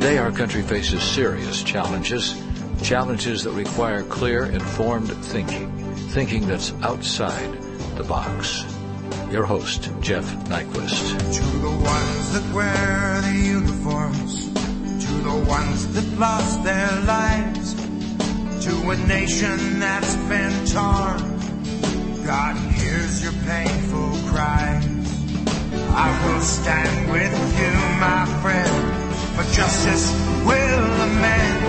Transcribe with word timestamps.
Today, 0.00 0.16
our 0.16 0.32
country 0.32 0.62
faces 0.62 1.02
serious 1.02 1.62
challenges, 1.62 2.42
challenges 2.82 3.44
that 3.44 3.50
require 3.50 4.02
clear, 4.02 4.46
informed 4.46 5.10
thinking, 5.26 5.70
thinking 6.08 6.46
that's 6.46 6.72
outside 6.80 7.52
the 7.96 8.04
box. 8.04 8.64
Your 9.30 9.44
host, 9.44 9.90
Jeff 10.00 10.24
Nyquist. 10.46 11.34
To 11.34 11.58
the 11.58 11.68
ones 11.68 12.32
that 12.32 12.54
wear 12.54 13.20
the 13.20 13.38
uniforms, 13.44 14.46
to 15.04 15.12
the 15.20 15.44
ones 15.46 15.92
that 15.92 16.18
lost 16.18 16.64
their 16.64 16.90
lives, 17.02 17.74
to 18.64 18.90
a 18.90 18.96
nation 19.06 19.80
that's 19.80 20.16
been 20.30 20.64
torn, 20.64 22.24
God 22.24 22.56
hears 22.72 23.22
your 23.22 23.34
painful 23.44 24.30
cries. 24.32 24.86
I 25.92 26.26
will 26.26 26.40
stand 26.40 27.12
with 27.12 27.60
you, 27.60 27.72
my 28.00 28.24
friend, 28.40 28.99
for 29.36 29.44
justice 29.54 30.10
will 30.44 31.02
amend 31.02 31.64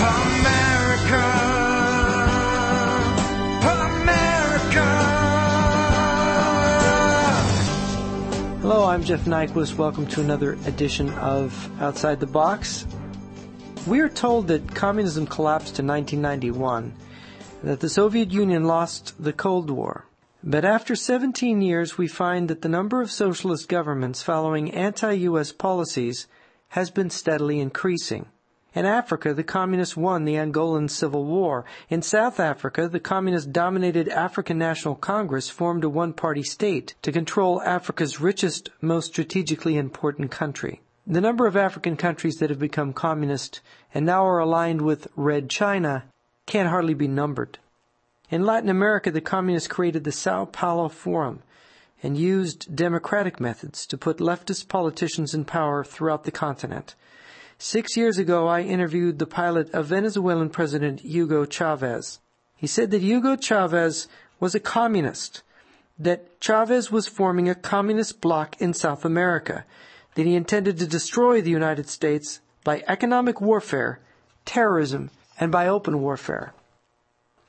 America. 0.00 1.22
America. 4.02 4.86
Hello, 8.60 8.86
I'm 8.86 9.02
Jeff 9.02 9.24
Nyquist. 9.24 9.74
Welcome 9.76 10.06
to 10.08 10.20
another 10.20 10.52
edition 10.66 11.10
of 11.14 11.70
Outside 11.80 12.20
the 12.20 12.26
Box. 12.26 12.86
We 13.86 14.00
are 14.00 14.08
told 14.08 14.46
that 14.48 14.74
communism 14.74 15.26
collapsed 15.26 15.78
in 15.78 15.86
1991, 15.86 16.94
that 17.64 17.80
the 17.80 17.88
Soviet 17.88 18.30
Union 18.30 18.64
lost 18.64 19.14
the 19.22 19.32
Cold 19.32 19.70
War. 19.70 20.06
But 20.42 20.64
after 20.64 20.94
17 20.94 21.62
years, 21.62 21.98
we 21.98 22.06
find 22.06 22.48
that 22.48 22.62
the 22.62 22.68
number 22.68 23.00
of 23.00 23.10
socialist 23.10 23.68
governments 23.68 24.22
following 24.22 24.70
anti-US 24.70 25.52
policies 25.52 26.26
has 26.74 26.90
been 26.90 27.08
steadily 27.08 27.60
increasing. 27.60 28.26
In 28.74 28.84
Africa, 28.84 29.32
the 29.32 29.44
communists 29.44 29.96
won 29.96 30.24
the 30.24 30.34
Angolan 30.34 30.90
Civil 30.90 31.24
War. 31.24 31.64
In 31.88 32.02
South 32.02 32.40
Africa, 32.40 32.88
the 32.88 32.98
communist 32.98 33.52
dominated 33.52 34.08
African 34.08 34.58
National 34.58 34.96
Congress 34.96 35.48
formed 35.48 35.84
a 35.84 35.88
one-party 35.88 36.42
state 36.42 36.96
to 37.02 37.12
control 37.12 37.62
Africa's 37.62 38.20
richest, 38.20 38.70
most 38.80 39.12
strategically 39.12 39.76
important 39.76 40.32
country. 40.32 40.80
The 41.06 41.20
number 41.20 41.46
of 41.46 41.56
African 41.56 41.96
countries 41.96 42.38
that 42.38 42.50
have 42.50 42.58
become 42.58 42.92
communist 42.92 43.60
and 43.94 44.04
now 44.04 44.26
are 44.26 44.40
aligned 44.40 44.82
with 44.82 45.06
Red 45.14 45.48
China 45.48 46.02
can 46.46 46.66
hardly 46.66 46.94
be 46.94 47.06
numbered. 47.06 47.58
In 48.30 48.44
Latin 48.44 48.68
America, 48.68 49.12
the 49.12 49.20
communists 49.20 49.68
created 49.68 50.02
the 50.02 50.10
Sao 50.10 50.46
Paulo 50.46 50.88
Forum 50.88 51.44
and 52.04 52.18
used 52.18 52.76
democratic 52.76 53.40
methods 53.40 53.86
to 53.86 53.96
put 53.96 54.18
leftist 54.18 54.68
politicians 54.68 55.32
in 55.32 55.42
power 55.42 55.82
throughout 55.82 56.24
the 56.24 56.30
continent. 56.30 56.94
Six 57.56 57.96
years 57.96 58.18
ago, 58.18 58.46
I 58.46 58.60
interviewed 58.60 59.18
the 59.18 59.26
pilot 59.26 59.70
of 59.70 59.86
Venezuelan 59.86 60.50
President 60.50 61.00
Hugo 61.00 61.46
Chavez. 61.46 62.20
He 62.56 62.66
said 62.66 62.90
that 62.90 63.00
Hugo 63.00 63.36
Chavez 63.36 64.06
was 64.38 64.54
a 64.54 64.60
communist, 64.60 65.42
that 65.98 66.38
Chavez 66.40 66.92
was 66.92 67.08
forming 67.08 67.48
a 67.48 67.54
communist 67.54 68.20
bloc 68.20 68.60
in 68.60 68.74
South 68.74 69.06
America, 69.06 69.64
that 70.14 70.26
he 70.26 70.34
intended 70.34 70.76
to 70.78 70.86
destroy 70.86 71.40
the 71.40 71.48
United 71.48 71.88
States 71.88 72.40
by 72.64 72.84
economic 72.86 73.40
warfare, 73.40 73.98
terrorism, 74.44 75.10
and 75.40 75.50
by 75.50 75.66
open 75.66 76.02
warfare. 76.02 76.52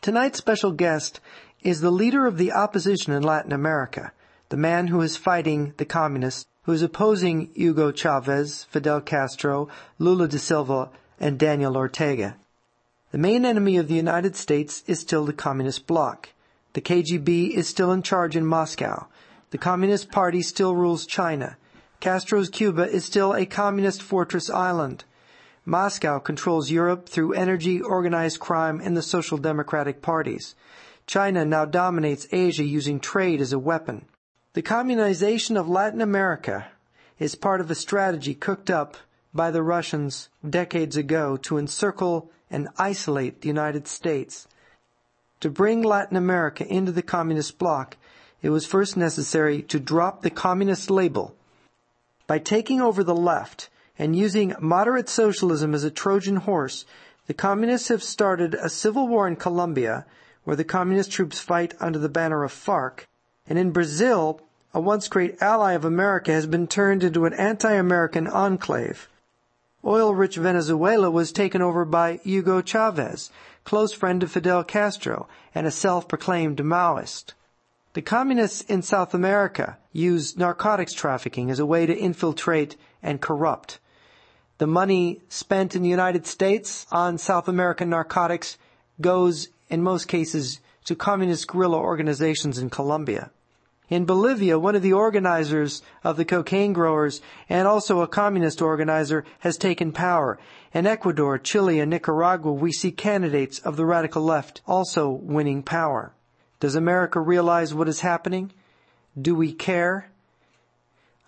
Tonight's 0.02 0.38
special 0.38 0.72
guest 0.72 1.20
is 1.62 1.82
the 1.82 1.92
leader 1.92 2.26
of 2.26 2.38
the 2.38 2.54
opposition 2.54 3.12
in 3.12 3.22
Latin 3.22 3.52
America, 3.52 4.14
the 4.50 4.58
man 4.58 4.88
who 4.88 5.02
is 5.02 5.18
fighting 5.18 5.74
the 5.78 5.86
communists, 5.86 6.46
who 6.64 6.72
is 6.72 6.82
opposing 6.82 7.50
Hugo 7.56 7.92
Chavez, 7.92 8.66
Fidel 8.66 9.02
Castro, 9.02 9.68
Lula 10.00 10.28
da 10.28 10.38
Silva, 10.38 10.90
and 11.20 11.40
Daniel 11.40 11.76
Ortega. 11.76 12.36
The 13.12 13.18
main 13.18 13.46
enemy 13.46 13.78
of 13.78 13.88
the 13.88 13.96
United 13.96 14.36
States 14.36 14.84
is 14.88 15.00
still 15.00 15.26
the 15.26 15.34
Communist 15.34 15.88
bloc. 15.88 16.30
The 16.74 16.82
KGB 16.82 17.52
is 17.52 17.68
still 17.68 17.92
in 17.92 18.02
charge 18.02 18.36
in 18.36 18.46
Moscow. 18.46 19.08
The 19.52 19.58
Communist 19.58 20.12
Party 20.12 20.42
still 20.42 20.76
rules 20.76 21.06
China. 21.06 21.58
Castro's 22.00 22.50
Cuba 22.50 22.84
is 22.84 23.06
still 23.06 23.34
a 23.34 23.46
communist 23.46 24.02
fortress 24.02 24.50
island. 24.50 25.06
Moscow 25.66 26.20
controls 26.20 26.70
Europe 26.70 27.08
through 27.08 27.34
energy, 27.34 27.82
organized 27.82 28.40
crime, 28.40 28.82
and 28.84 28.96
the 28.96 29.02
social 29.02 29.38
democratic 29.38 30.02
parties. 30.02 30.54
China 31.08 31.46
now 31.46 31.66
dominates 31.66 32.28
Asia 32.32 32.64
using 32.64 33.00
trade 33.00 33.40
as 33.40 33.54
a 33.54 33.60
weapon. 33.60 34.06
The 34.56 34.64
communization 34.64 35.60
of 35.60 35.68
Latin 35.68 36.00
America 36.00 36.68
is 37.20 37.36
part 37.36 37.60
of 37.60 37.70
a 37.70 37.76
strategy 37.76 38.34
cooked 38.34 38.70
up 38.70 38.96
by 39.34 39.52
the 39.52 39.62
Russians 39.62 40.30
decades 40.50 40.96
ago 40.96 41.36
to 41.36 41.58
encircle 41.58 42.32
and 42.50 42.70
isolate 42.78 43.42
the 43.42 43.50
United 43.50 43.86
States. 43.86 44.48
To 45.42 45.50
bring 45.50 45.82
Latin 45.84 46.16
America 46.16 46.66
into 46.66 46.94
the 46.94 47.02
communist 47.02 47.58
bloc, 47.58 47.98
it 48.42 48.50
was 48.50 48.66
first 48.66 48.96
necessary 48.96 49.62
to 49.64 49.78
drop 49.78 50.22
the 50.22 50.30
communist 50.30 50.90
label. 50.90 51.36
By 52.26 52.40
taking 52.40 52.80
over 52.80 53.04
the 53.04 53.14
left, 53.14 53.68
and 54.00 54.16
using 54.16 54.56
moderate 54.62 55.10
socialism 55.10 55.76
as 55.76 55.84
a 55.84 55.92
Trojan 55.92 56.38
horse, 56.38 56.86
the 57.28 57.34
communists 57.34 57.90
have 57.90 58.02
started 58.02 58.54
a 58.54 58.70
civil 58.70 59.10
war 59.10 59.28
in 59.28 59.36
Colombia, 59.36 60.06
where 60.46 60.56
the 60.56 60.64
communist 60.64 61.12
troops 61.12 61.42
fight 61.42 61.74
under 61.82 62.00
the 62.00 62.08
banner 62.08 62.46
of 62.46 62.54
FARC, 62.54 63.10
and 63.48 63.60
in 63.60 63.72
Brazil, 63.72 64.42
a 64.76 64.80
once 64.82 65.08
great 65.08 65.42
ally 65.42 65.72
of 65.72 65.86
America 65.86 66.34
has 66.34 66.46
been 66.46 66.68
turned 66.68 67.02
into 67.02 67.24
an 67.24 67.34
anti-American 67.36 68.28
enclave. 68.28 69.08
Oil-rich 69.86 70.36
Venezuela 70.36 71.10
was 71.10 71.32
taken 71.32 71.62
over 71.62 71.86
by 71.86 72.20
Hugo 72.24 72.62
Chavez, 72.62 73.32
close 73.64 73.94
friend 73.94 74.22
of 74.22 74.30
Fidel 74.30 74.66
Castro, 74.66 75.30
and 75.56 75.66
a 75.66 75.72
self-proclaimed 75.72 76.58
Maoist. 76.58 77.32
The 77.94 78.02
communists 78.02 78.64
in 78.64 78.82
South 78.82 79.14
America 79.14 79.78
use 79.94 80.36
narcotics 80.36 80.92
trafficking 80.92 81.50
as 81.50 81.60
a 81.60 81.66
way 81.66 81.86
to 81.86 81.98
infiltrate 81.98 82.76
and 83.02 83.22
corrupt. 83.22 83.80
The 84.58 84.68
money 84.68 85.22
spent 85.30 85.78
in 85.78 85.84
the 85.84 85.90
United 85.90 86.28
States 86.28 86.86
on 86.92 87.18
South 87.18 87.48
American 87.48 87.90
narcotics 87.90 88.58
goes, 89.00 89.48
in 89.70 89.82
most 89.82 90.10
cases, 90.10 90.60
to 90.84 90.96
communist 90.96 91.48
guerrilla 91.48 91.78
organizations 91.78 92.60
in 92.60 92.70
Colombia. 92.70 93.32
In 93.88 94.06
Bolivia, 94.06 94.58
one 94.58 94.76
of 94.76 94.82
the 94.82 94.94
organizers 94.94 95.84
of 96.04 96.18
the 96.18 96.26
cocaine 96.26 96.74
growers 96.74 97.22
and 97.48 97.68
also 97.68 98.02
a 98.02 98.08
communist 98.08 98.62
organizer 98.62 99.24
has 99.40 99.58
taken 99.58 99.92
power. 99.92 100.40
In 100.74 100.88
Ecuador, 100.88 101.38
Chile, 101.38 101.80
and 101.80 101.92
Nicaragua, 101.92 102.52
we 102.52 102.72
see 102.72 102.92
candidates 102.92 103.60
of 103.60 103.78
the 103.78 103.86
radical 103.86 104.24
left 104.24 104.62
also 104.66 105.10
winning 105.10 105.62
power. 105.62 106.14
Does 106.60 106.76
America 106.76 107.20
realize 107.20 107.74
what 107.74 107.88
is 107.88 108.00
happening? 108.00 108.52
Do 109.20 109.36
we 109.36 109.54
care? 109.54 110.10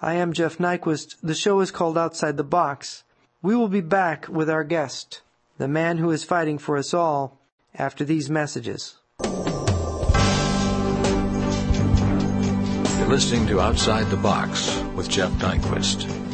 I 0.02 0.16
am 0.16 0.34
Jeff 0.34 0.58
Nyquist. 0.58 1.16
The 1.22 1.36
show 1.36 1.60
is 1.60 1.72
called 1.72 1.98
Outside 1.98 2.38
the 2.38 2.44
Box. 2.44 3.04
We 3.42 3.56
will 3.56 3.68
be 3.68 3.82
back 3.82 4.28
with 4.28 4.50
our 4.50 4.64
guest, 4.64 5.22
the 5.58 5.68
man 5.68 6.00
who 6.00 6.10
is 6.12 6.24
fighting 6.24 6.58
for 6.58 6.76
us 6.76 6.94
all, 6.94 7.40
after 7.76 8.04
these 8.04 8.30
messages. 8.30 8.97
Listening 13.08 13.48
to 13.48 13.62
Outside 13.62 14.06
the 14.08 14.18
Box 14.18 14.78
with 14.94 15.08
Jeff 15.08 15.32
Nyquist. 15.40 16.27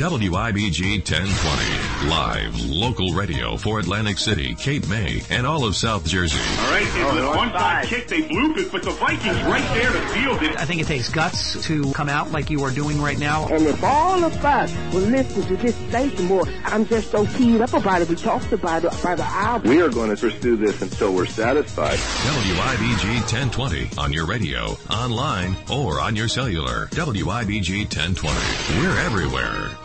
WIBG 0.00 1.04
1020, 1.04 2.08
live 2.08 2.58
local 2.70 3.12
radio 3.12 3.58
for 3.58 3.80
Atlantic 3.80 4.16
City, 4.16 4.54
Cape 4.54 4.88
May, 4.88 5.20
and 5.28 5.46
all 5.46 5.66
of 5.66 5.76
South 5.76 6.06
Jersey. 6.06 6.40
All 6.58 6.70
right, 6.70 6.86
it 6.86 7.04
oh, 7.04 7.14
was 7.14 7.36
one 7.36 7.50
side 7.50 7.84
kick, 7.84 8.08
they 8.08 8.22
blooped 8.22 8.56
it, 8.56 8.72
but 8.72 8.82
the 8.82 8.92
Vikings 8.92 9.36
right 9.42 9.74
there 9.74 9.92
to 9.92 10.00
field 10.08 10.42
it. 10.42 10.58
I 10.58 10.64
think 10.64 10.80
it 10.80 10.86
takes 10.86 11.10
guts 11.10 11.62
to 11.66 11.92
come 11.92 12.08
out 12.08 12.32
like 12.32 12.48
you 12.48 12.64
are 12.64 12.70
doing 12.70 12.98
right 13.02 13.18
now. 13.18 13.46
And 13.48 13.66
if 13.66 13.84
all 13.84 14.24
of 14.24 14.42
us 14.42 14.74
will 14.94 15.02
listen 15.02 15.42
to 15.42 15.56
this 15.58 15.76
station 15.90 16.24
more, 16.24 16.46
I'm 16.64 16.86
just 16.86 17.10
so 17.10 17.26
keyed 17.26 17.60
up 17.60 17.74
about 17.74 18.00
it. 18.00 18.08
We 18.08 18.16
talked 18.16 18.52
about 18.52 18.84
it 18.84 19.02
by 19.02 19.16
the 19.16 19.24
hour. 19.24 19.60
We 19.60 19.82
are 19.82 19.90
going 19.90 20.08
to 20.08 20.16
pursue 20.16 20.56
this 20.56 20.80
until 20.80 21.12
we're 21.12 21.26
satisfied. 21.26 21.98
WIBG 21.98 23.16
1020 23.30 23.90
on 23.98 24.14
your 24.14 24.24
radio, 24.24 24.78
online, 24.88 25.54
or 25.70 26.00
on 26.00 26.16
your 26.16 26.28
cellular. 26.28 26.86
WIBG 26.86 27.80
1020. 27.80 28.80
We're 28.80 28.98
everywhere. 29.00 29.76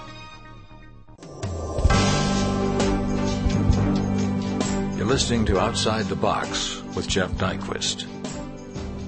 You're 5.06 5.13
listening 5.13 5.46
to 5.46 5.60
Outside 5.60 6.06
the 6.06 6.16
Box 6.16 6.81
with 6.96 7.07
Jeff 7.07 7.30
Nyquist. 7.34 8.07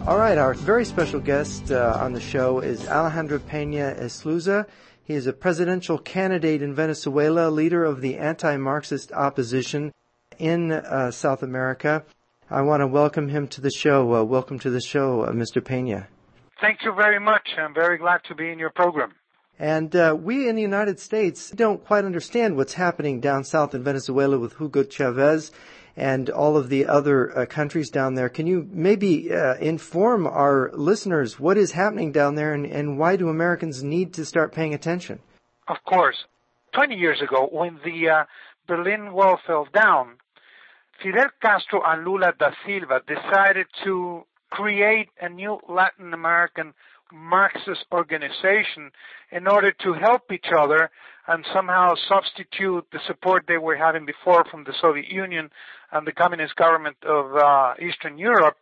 All 0.06 0.20
right, 0.20 0.38
our 0.38 0.54
very 0.54 0.86
special 0.86 1.20
guest 1.20 1.72
uh, 1.72 1.98
on 2.00 2.14
the 2.14 2.22
show 2.22 2.60
is 2.60 2.88
Alejandro 2.88 3.40
Pena 3.40 3.96
Esclusa. 3.98 4.68
He 5.04 5.16
is 5.16 5.26
a 5.26 5.34
presidential 5.34 5.98
candidate 5.98 6.62
in 6.62 6.76
Venezuela, 6.76 7.50
leader 7.50 7.84
of 7.84 8.02
the 8.02 8.16
anti-Marxist 8.18 9.12
opposition 9.12 9.92
in 10.38 10.72
uh, 10.72 11.10
South 11.10 11.42
America. 11.42 12.04
I 12.48 12.62
want 12.62 12.82
to 12.82 12.88
welcome 12.88 13.30
him 13.30 13.48
to 13.48 13.62
the 13.62 13.72
show. 13.72 14.18
Uh, 14.18 14.24
welcome 14.24 14.60
to 14.60 14.70
the 14.70 14.82
show, 14.82 15.24
uh, 15.24 15.32
Mr. 15.32 15.66
Pena. 15.66 16.10
Thank 16.62 16.84
you 16.84 16.94
very 16.94 17.20
much. 17.20 17.50
I'm 17.58 17.74
very 17.74 17.98
glad 17.98 18.24
to 18.26 18.36
be 18.36 18.52
in 18.52 18.60
your 18.60 18.70
program. 18.70 19.16
And 19.58 19.96
uh, 19.96 20.16
we 20.16 20.48
in 20.48 20.56
the 20.56 20.62
United 20.62 21.00
States 21.00 21.50
don't 21.50 21.84
quite 21.84 22.06
understand 22.06 22.56
what's 22.56 22.74
happening 22.74 23.20
down 23.20 23.44
south 23.44 23.74
in 23.74 23.84
Venezuela 23.84 24.38
with 24.38 24.58
Hugo 24.58 24.84
Chavez 24.84 25.52
and 25.98 26.30
all 26.30 26.56
of 26.56 26.70
the 26.70 26.86
other 26.86 27.38
uh, 27.38 27.46
countries 27.48 27.90
down 27.90 28.14
there. 28.14 28.30
Can 28.30 28.46
you 28.46 28.70
maybe 28.72 29.34
uh, 29.34 29.56
inform 29.56 30.28
our 30.28 30.72
listeners 30.74 31.40
what 31.40 31.58
is 31.58 31.72
happening 31.72 32.12
down 32.12 32.36
there 32.36 32.54
and, 32.54 32.68
and 32.68 33.00
why 33.00 33.16
do 33.16 33.28
Americans 33.28 33.84
need 33.84 34.14
to 34.14 34.24
start 34.24 34.54
paying 34.54 34.76
attention? 34.76 35.20
Of 35.68 35.78
course. 35.84 36.26
20 36.74 36.96
years 36.96 37.22
ago, 37.22 37.50
when 37.52 37.80
the 37.84 38.10
uh, 38.10 38.24
Berlin 38.68 39.12
Wall 39.12 39.40
fell 39.48 39.68
down, 39.74 40.18
Fidel 41.02 41.30
Castro 41.42 41.82
and 41.84 42.06
Lula 42.06 42.34
da 42.38 42.52
Silva 42.66 43.02
decided 43.08 43.66
to 43.84 44.24
create 44.52 45.10
a 45.20 45.30
new 45.30 45.60
Latin 45.68 46.14
American 46.14 46.74
Marxist 47.12 47.86
organization 47.92 48.92
in 49.32 49.48
order 49.48 49.72
to 49.72 49.94
help 49.94 50.32
each 50.32 50.48
other 50.56 50.92
and 51.28 51.46
somehow 51.54 51.94
substitute 52.08 52.86
the 52.92 53.00
support 53.06 53.46
they 53.48 53.58
were 53.58 53.76
having 53.76 54.06
before 54.06 54.46
from 54.50 54.64
the 54.64 54.74
Soviet 54.80 55.08
Union 55.10 55.50
and 55.92 56.08
the 56.08 56.12
communist 56.12 56.56
government 56.56 56.98
of 57.04 57.36
uh, 57.36 57.74
Eastern 57.82 58.18
Europe 58.18 58.58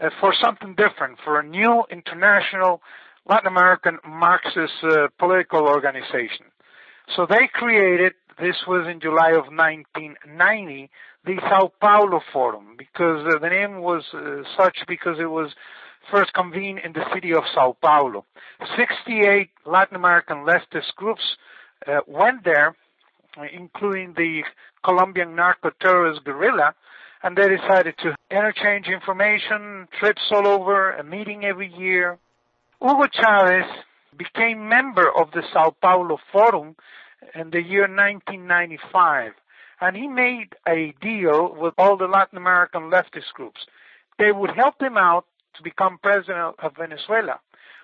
uh, 0.00 0.10
for 0.20 0.34
something 0.42 0.74
different, 0.74 1.18
for 1.24 1.38
a 1.38 1.46
new 1.46 1.84
international 1.90 2.80
Latin 3.28 3.48
American 3.48 3.98
Marxist 4.06 4.74
uh, 4.82 5.08
political 5.18 5.62
organization. 5.62 6.46
So 7.14 7.26
they 7.28 7.48
created, 7.52 8.14
this 8.40 8.56
was 8.66 8.86
in 8.88 9.00
July 9.00 9.30
of 9.30 9.46
1990, 9.46 10.90
the 11.24 11.36
Sao 11.40 11.72
Paulo 11.80 12.20
Forum, 12.32 12.76
because 12.78 13.26
the 13.40 13.48
name 13.48 13.80
was 13.80 14.04
uh, 14.14 14.42
such 14.56 14.78
because 14.86 15.18
it 15.18 15.30
was 15.30 15.50
first 16.10 16.32
convened 16.34 16.80
in 16.84 16.92
the 16.92 17.04
city 17.12 17.32
of 17.34 17.44
Sao 17.54 17.76
Paulo. 17.82 18.24
68 18.76 19.50
Latin 19.64 19.96
American 19.96 20.46
leftist 20.46 20.94
groups 20.96 21.36
uh, 21.86 22.00
went 22.06 22.44
there, 22.44 22.74
including 23.52 24.14
the 24.16 24.42
Colombian 24.84 25.34
narco-terrorist 25.34 26.24
guerrilla, 26.24 26.74
and 27.22 27.36
they 27.36 27.48
decided 27.48 27.94
to 27.98 28.14
interchange 28.30 28.86
information, 28.86 29.88
trips 29.98 30.22
all 30.30 30.46
over, 30.46 30.92
a 30.92 31.04
meeting 31.04 31.44
every 31.44 31.72
year. 31.72 32.18
Hugo 32.80 33.06
Chavez 33.12 33.66
became 34.16 34.68
member 34.68 35.10
of 35.10 35.30
the 35.32 35.42
Sao 35.52 35.74
Paulo 35.82 36.18
Forum 36.32 36.76
in 37.34 37.50
the 37.50 37.62
year 37.62 37.82
1995, 37.82 39.32
and 39.80 39.96
he 39.96 40.06
made 40.06 40.54
a 40.68 40.94
deal 41.00 41.54
with 41.54 41.74
all 41.78 41.96
the 41.96 42.06
Latin 42.06 42.38
American 42.38 42.90
leftist 42.90 43.32
groups. 43.34 43.66
They 44.18 44.32
would 44.32 44.50
help 44.50 44.80
him 44.80 44.96
out 44.96 45.26
to 45.56 45.62
become 45.62 45.98
president 46.02 46.56
of 46.62 46.76
Venezuela 46.76 47.40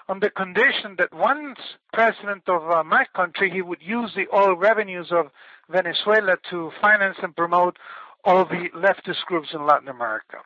on 0.08 0.20
the 0.20 0.30
condition 0.30 0.96
that 0.98 1.12
once 1.14 1.58
president 1.92 2.42
of 2.48 2.70
uh, 2.70 2.82
my 2.84 3.04
country, 3.14 3.50
he 3.50 3.62
would 3.62 3.82
use 3.82 4.12
the 4.14 4.26
oil 4.34 4.56
revenues 4.56 5.08
of 5.10 5.30
Venezuela 5.70 6.36
to 6.50 6.70
finance 6.80 7.16
and 7.22 7.36
promote 7.36 7.78
all 8.24 8.44
the 8.44 8.68
leftist 8.74 9.24
groups 9.26 9.48
in 9.52 9.66
Latin 9.66 9.88
America. 9.88 10.38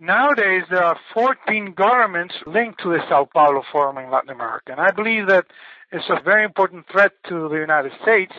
Nowadays, 0.00 0.64
there 0.70 0.84
are 0.84 0.98
14 1.14 1.72
governments 1.74 2.34
linked 2.46 2.80
to 2.82 2.90
the 2.90 2.98
Sao 3.08 3.28
Paulo 3.32 3.62
Forum 3.70 3.98
in 3.98 4.10
Latin 4.10 4.30
America, 4.30 4.72
and 4.72 4.80
I 4.80 4.90
believe 4.90 5.28
that 5.28 5.46
it's 5.92 6.08
a 6.08 6.22
very 6.22 6.44
important 6.44 6.86
threat 6.90 7.12
to 7.28 7.48
the 7.48 7.56
United 7.56 7.92
States, 8.02 8.32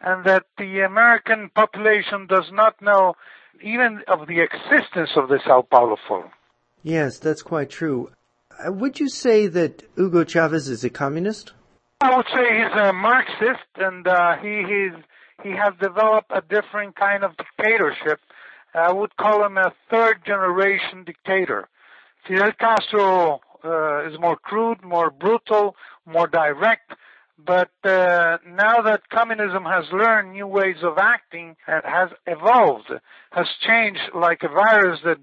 and 0.00 0.24
that 0.24 0.44
the 0.56 0.80
American 0.80 1.50
population 1.54 2.26
does 2.26 2.50
not 2.52 2.80
know 2.80 3.14
even 3.62 4.02
of 4.08 4.28
the 4.28 4.40
existence 4.40 5.10
of 5.16 5.28
the 5.28 5.40
Sao 5.44 5.62
Paulo 5.62 5.96
Forum. 6.06 6.30
Yes, 6.82 7.18
that's 7.18 7.42
quite 7.42 7.68
true. 7.68 8.10
Uh, 8.60 8.72
would 8.72 9.00
you 9.00 9.08
say 9.08 9.46
that 9.46 9.82
Hugo 9.96 10.24
Chavez 10.24 10.68
is 10.68 10.84
a 10.84 10.90
communist? 10.90 11.52
I 12.00 12.16
would 12.16 12.26
say 12.34 12.42
he's 12.42 12.80
a 12.80 12.92
Marxist, 12.92 13.68
and 13.76 14.06
uh, 14.06 14.36
he 14.42 14.62
he's, 14.66 15.04
he 15.42 15.50
has 15.50 15.74
developed 15.80 16.30
a 16.30 16.42
different 16.42 16.96
kind 16.96 17.24
of 17.24 17.32
dictatorship. 17.36 18.20
I 18.74 18.92
would 18.92 19.16
call 19.16 19.44
him 19.44 19.56
a 19.56 19.72
third 19.90 20.24
generation 20.26 21.04
dictator. 21.04 21.68
Fidel 22.26 22.52
Castro 22.58 23.40
uh, 23.64 24.08
is 24.08 24.18
more 24.18 24.36
crude, 24.36 24.82
more 24.82 25.10
brutal, 25.10 25.76
more 26.06 26.26
direct. 26.26 26.92
But 27.44 27.70
uh, 27.84 28.38
now 28.46 28.82
that 28.82 29.08
communism 29.10 29.64
has 29.64 29.84
learned 29.92 30.32
new 30.32 30.46
ways 30.46 30.76
of 30.82 30.98
acting 30.98 31.56
and 31.66 31.82
has 31.84 32.10
evolved, 32.26 32.92
has 33.32 33.46
changed 33.66 34.00
like 34.14 34.42
a 34.42 34.48
virus 34.48 35.00
that 35.04 35.18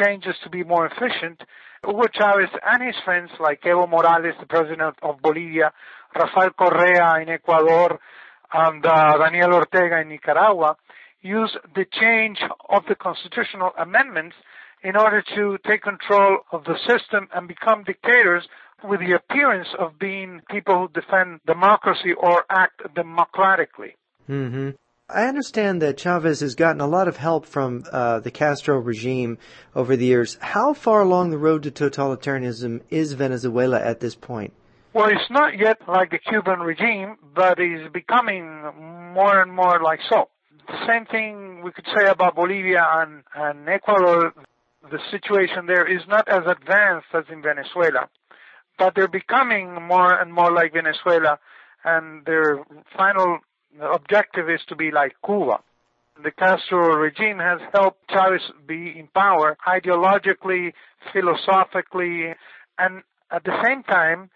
changes 0.00 0.34
to 0.42 0.50
be 0.50 0.64
more 0.64 0.86
efficient, 0.86 1.42
Hugo 1.84 2.04
Chavez 2.12 2.50
and 2.64 2.82
his 2.82 2.96
friends 3.04 3.30
like 3.40 3.62
Evo 3.62 3.88
Morales, 3.88 4.34
the 4.38 4.46
president 4.46 4.96
of 5.02 5.22
Bolivia, 5.22 5.72
Rafael 6.14 6.50
Correa 6.50 7.20
in 7.22 7.28
Ecuador, 7.28 7.98
and 8.52 8.84
uh, 8.84 9.18
Daniel 9.18 9.54
Ortega 9.54 10.00
in 10.00 10.08
Nicaragua, 10.08 10.76
use 11.22 11.56
the 11.74 11.86
change 11.90 12.38
of 12.68 12.82
the 12.88 12.94
constitutional 12.94 13.70
amendments 13.78 14.36
in 14.82 14.96
order 14.96 15.22
to 15.36 15.58
take 15.66 15.82
control 15.82 16.38
of 16.52 16.64
the 16.64 16.76
system 16.88 17.28
and 17.34 17.46
become 17.46 17.84
dictators 17.84 18.48
with 18.82 19.00
the 19.00 19.12
appearance 19.12 19.68
of 19.78 19.98
being 19.98 20.40
people 20.50 20.74
who 20.78 21.00
defend 21.00 21.40
democracy 21.46 22.12
or 22.12 22.44
act 22.48 22.80
democratically. 22.94 23.96
Mm-hmm. 24.28 24.70
I 25.12 25.26
understand 25.26 25.82
that 25.82 25.98
Chavez 25.98 26.40
has 26.40 26.54
gotten 26.54 26.80
a 26.80 26.86
lot 26.86 27.08
of 27.08 27.16
help 27.16 27.44
from 27.44 27.84
uh, 27.90 28.20
the 28.20 28.30
Castro 28.30 28.78
regime 28.78 29.38
over 29.74 29.96
the 29.96 30.04
years. 30.04 30.38
How 30.40 30.72
far 30.72 31.00
along 31.02 31.30
the 31.30 31.38
road 31.38 31.64
to 31.64 31.70
totalitarianism 31.70 32.82
is 32.90 33.14
Venezuela 33.14 33.80
at 33.80 34.00
this 34.00 34.14
point? 34.14 34.52
Well, 34.92 35.08
it's 35.08 35.30
not 35.30 35.58
yet 35.58 35.78
like 35.88 36.10
the 36.10 36.18
Cuban 36.18 36.60
regime, 36.60 37.16
but 37.34 37.58
it's 37.58 37.92
becoming 37.92 38.44
more 39.14 39.40
and 39.40 39.52
more 39.52 39.80
like 39.82 40.00
so. 40.08 40.28
The 40.66 40.86
same 40.86 41.06
thing 41.06 41.62
we 41.62 41.72
could 41.72 41.86
say 41.96 42.06
about 42.06 42.36
Bolivia 42.36 42.86
and, 42.92 43.22
and 43.34 43.68
Ecuador. 43.68 44.32
The 44.90 44.98
situation 45.10 45.66
there 45.66 45.86
is 45.86 46.02
not 46.08 46.28
as 46.28 46.42
advanced 46.46 47.08
as 47.12 47.24
in 47.30 47.42
Venezuela, 47.42 48.08
but 48.78 48.94
they're 48.94 49.08
becoming 49.08 49.74
more 49.82 50.18
and 50.18 50.32
more 50.32 50.50
like 50.52 50.72
Venezuela, 50.72 51.38
and 51.84 52.24
their 52.24 52.64
final 52.96 53.40
objective 53.80 54.48
is 54.48 54.60
to 54.68 54.76
be 54.76 54.90
like 54.90 55.14
Cuba. 55.24 55.60
The 56.22 56.30
Castro 56.30 56.96
regime 56.96 57.38
has 57.38 57.60
helped 57.72 58.00
Chavez 58.10 58.42
be 58.66 58.98
in 58.98 59.08
power 59.14 59.56
ideologically, 59.66 60.72
philosophically, 61.12 62.34
and 62.78 63.02
at 63.30 63.44
the 63.44 63.56
same 63.64 63.82
time, 63.84 64.30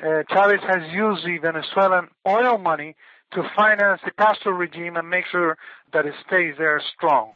uh, 0.00 0.22
Chavez 0.30 0.60
has 0.66 0.92
used 0.92 1.24
the 1.24 1.38
Venezuelan 1.38 2.08
oil 2.26 2.58
money 2.58 2.94
to 3.32 3.42
finance 3.56 4.00
the 4.04 4.10
Castro 4.12 4.52
regime 4.52 4.96
and 4.96 5.08
make 5.08 5.24
sure 5.30 5.56
that 5.92 6.06
it 6.06 6.14
stays 6.26 6.54
there 6.58 6.80
strong. 6.96 7.32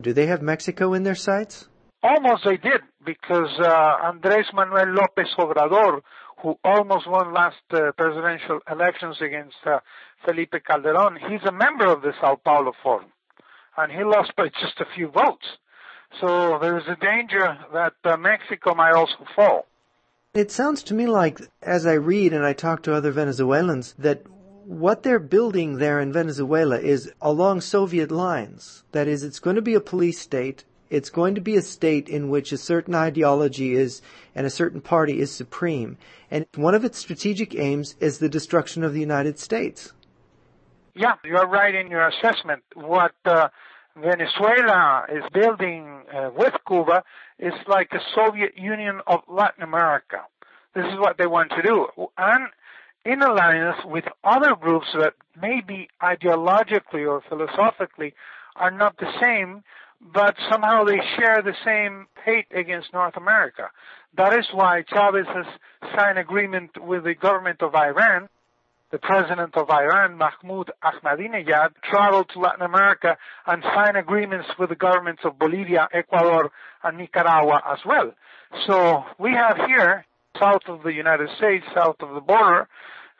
Do 0.00 0.12
they 0.12 0.26
have 0.26 0.42
Mexico 0.42 0.94
in 0.94 1.02
their 1.02 1.14
sights? 1.14 1.68
Almost 2.02 2.44
they 2.44 2.58
did, 2.58 2.82
because 3.04 3.50
uh, 3.58 4.12
Andrés 4.12 4.52
Manuel 4.52 4.94
López 4.94 5.34
Obrador, 5.38 6.02
who 6.42 6.58
almost 6.64 7.08
won 7.08 7.32
last 7.32 7.56
uh, 7.70 7.92
presidential 7.96 8.60
elections 8.70 9.16
against 9.20 9.56
uh, 9.64 9.80
Felipe 10.24 10.54
Calderon, 10.66 11.18
he's 11.28 11.42
a 11.46 11.52
member 11.52 11.86
of 11.86 12.02
the 12.02 12.12
Sao 12.20 12.36
Paulo 12.36 12.72
Forum, 12.82 13.06
and 13.76 13.90
he 13.90 14.04
lost 14.04 14.34
by 14.36 14.48
just 14.48 14.80
a 14.80 14.86
few 14.94 15.08
votes. 15.08 15.46
So 16.20 16.58
there's 16.60 16.86
a 16.88 16.96
danger 16.96 17.58
that 17.72 17.94
uh, 18.04 18.16
Mexico 18.16 18.74
might 18.74 18.92
also 18.92 19.26
fall. 19.34 19.66
It 20.34 20.50
sounds 20.50 20.82
to 20.84 20.94
me 20.94 21.06
like, 21.06 21.40
as 21.62 21.86
I 21.86 21.94
read 21.94 22.32
and 22.32 22.44
I 22.44 22.52
talk 22.52 22.82
to 22.82 22.94
other 22.94 23.10
Venezuelans, 23.10 23.94
that 23.98 24.22
what 24.66 25.02
they're 25.02 25.18
building 25.18 25.78
there 25.78 26.00
in 26.00 26.12
Venezuela 26.12 26.78
is 26.78 27.10
along 27.20 27.62
Soviet 27.62 28.10
lines. 28.10 28.84
That 28.92 29.08
is, 29.08 29.22
it's 29.22 29.38
going 29.38 29.56
to 29.56 29.62
be 29.62 29.74
a 29.74 29.80
police 29.80 30.18
state. 30.18 30.64
It's 30.88 31.10
going 31.10 31.34
to 31.34 31.40
be 31.40 31.56
a 31.56 31.62
state 31.62 32.08
in 32.08 32.28
which 32.28 32.52
a 32.52 32.56
certain 32.56 32.94
ideology 32.94 33.74
is 33.74 34.02
and 34.34 34.46
a 34.46 34.50
certain 34.50 34.80
party 34.80 35.20
is 35.20 35.32
supreme. 35.32 35.98
And 36.30 36.46
one 36.54 36.74
of 36.74 36.84
its 36.84 36.98
strategic 36.98 37.54
aims 37.54 37.96
is 38.00 38.18
the 38.18 38.28
destruction 38.28 38.84
of 38.84 38.92
the 38.92 39.00
United 39.00 39.38
States. 39.38 39.92
Yeah, 40.94 41.14
you're 41.24 41.46
right 41.48 41.74
in 41.74 41.90
your 41.90 42.08
assessment. 42.08 42.62
What 42.74 43.12
uh, 43.24 43.48
Venezuela 43.96 45.06
is 45.12 45.24
building 45.32 46.02
uh, 46.14 46.30
with 46.36 46.54
Cuba 46.66 47.02
is 47.38 47.54
like 47.66 47.92
a 47.92 48.00
Soviet 48.14 48.56
Union 48.56 49.00
of 49.06 49.20
Latin 49.28 49.62
America. 49.62 50.22
This 50.74 50.84
is 50.86 50.98
what 50.98 51.18
they 51.18 51.26
want 51.26 51.50
to 51.50 51.62
do. 51.62 51.86
And 52.16 52.48
in 53.04 53.22
alliance 53.22 53.78
with 53.84 54.04
other 54.24 54.54
groups 54.54 54.88
that 54.98 55.14
maybe 55.40 55.88
ideologically 56.02 57.08
or 57.08 57.22
philosophically 57.28 58.14
are 58.56 58.70
not 58.70 58.96
the 58.98 59.10
same, 59.20 59.62
but 60.00 60.36
somehow 60.50 60.84
they 60.84 61.00
share 61.16 61.42
the 61.42 61.54
same 61.64 62.06
hate 62.24 62.46
against 62.50 62.92
North 62.92 63.16
America. 63.16 63.70
That 64.16 64.32
is 64.38 64.46
why 64.52 64.82
Chavez 64.82 65.26
has 65.26 65.46
signed 65.94 66.18
agreement 66.18 66.82
with 66.82 67.04
the 67.04 67.14
government 67.14 67.62
of 67.62 67.74
Iran 67.74 68.28
the 68.92 68.98
president 68.98 69.56
of 69.56 69.68
Iran, 69.68 70.16
Mahmoud 70.16 70.70
Ahmadinejad, 70.82 71.70
traveled 71.82 72.28
to 72.32 72.38
Latin 72.38 72.62
America 72.62 73.16
and 73.46 73.62
signed 73.74 73.96
agreements 73.96 74.48
with 74.58 74.68
the 74.68 74.76
governments 74.76 75.22
of 75.24 75.38
Bolivia, 75.38 75.88
Ecuador, 75.92 76.52
and 76.84 76.96
Nicaragua 76.96 77.62
as 77.68 77.78
well. 77.84 78.12
So 78.66 79.04
we 79.18 79.32
have 79.32 79.56
here, 79.66 80.06
south 80.38 80.62
of 80.68 80.82
the 80.82 80.92
United 80.92 81.30
States, 81.36 81.64
south 81.74 81.96
of 82.00 82.14
the 82.14 82.20
border, 82.20 82.68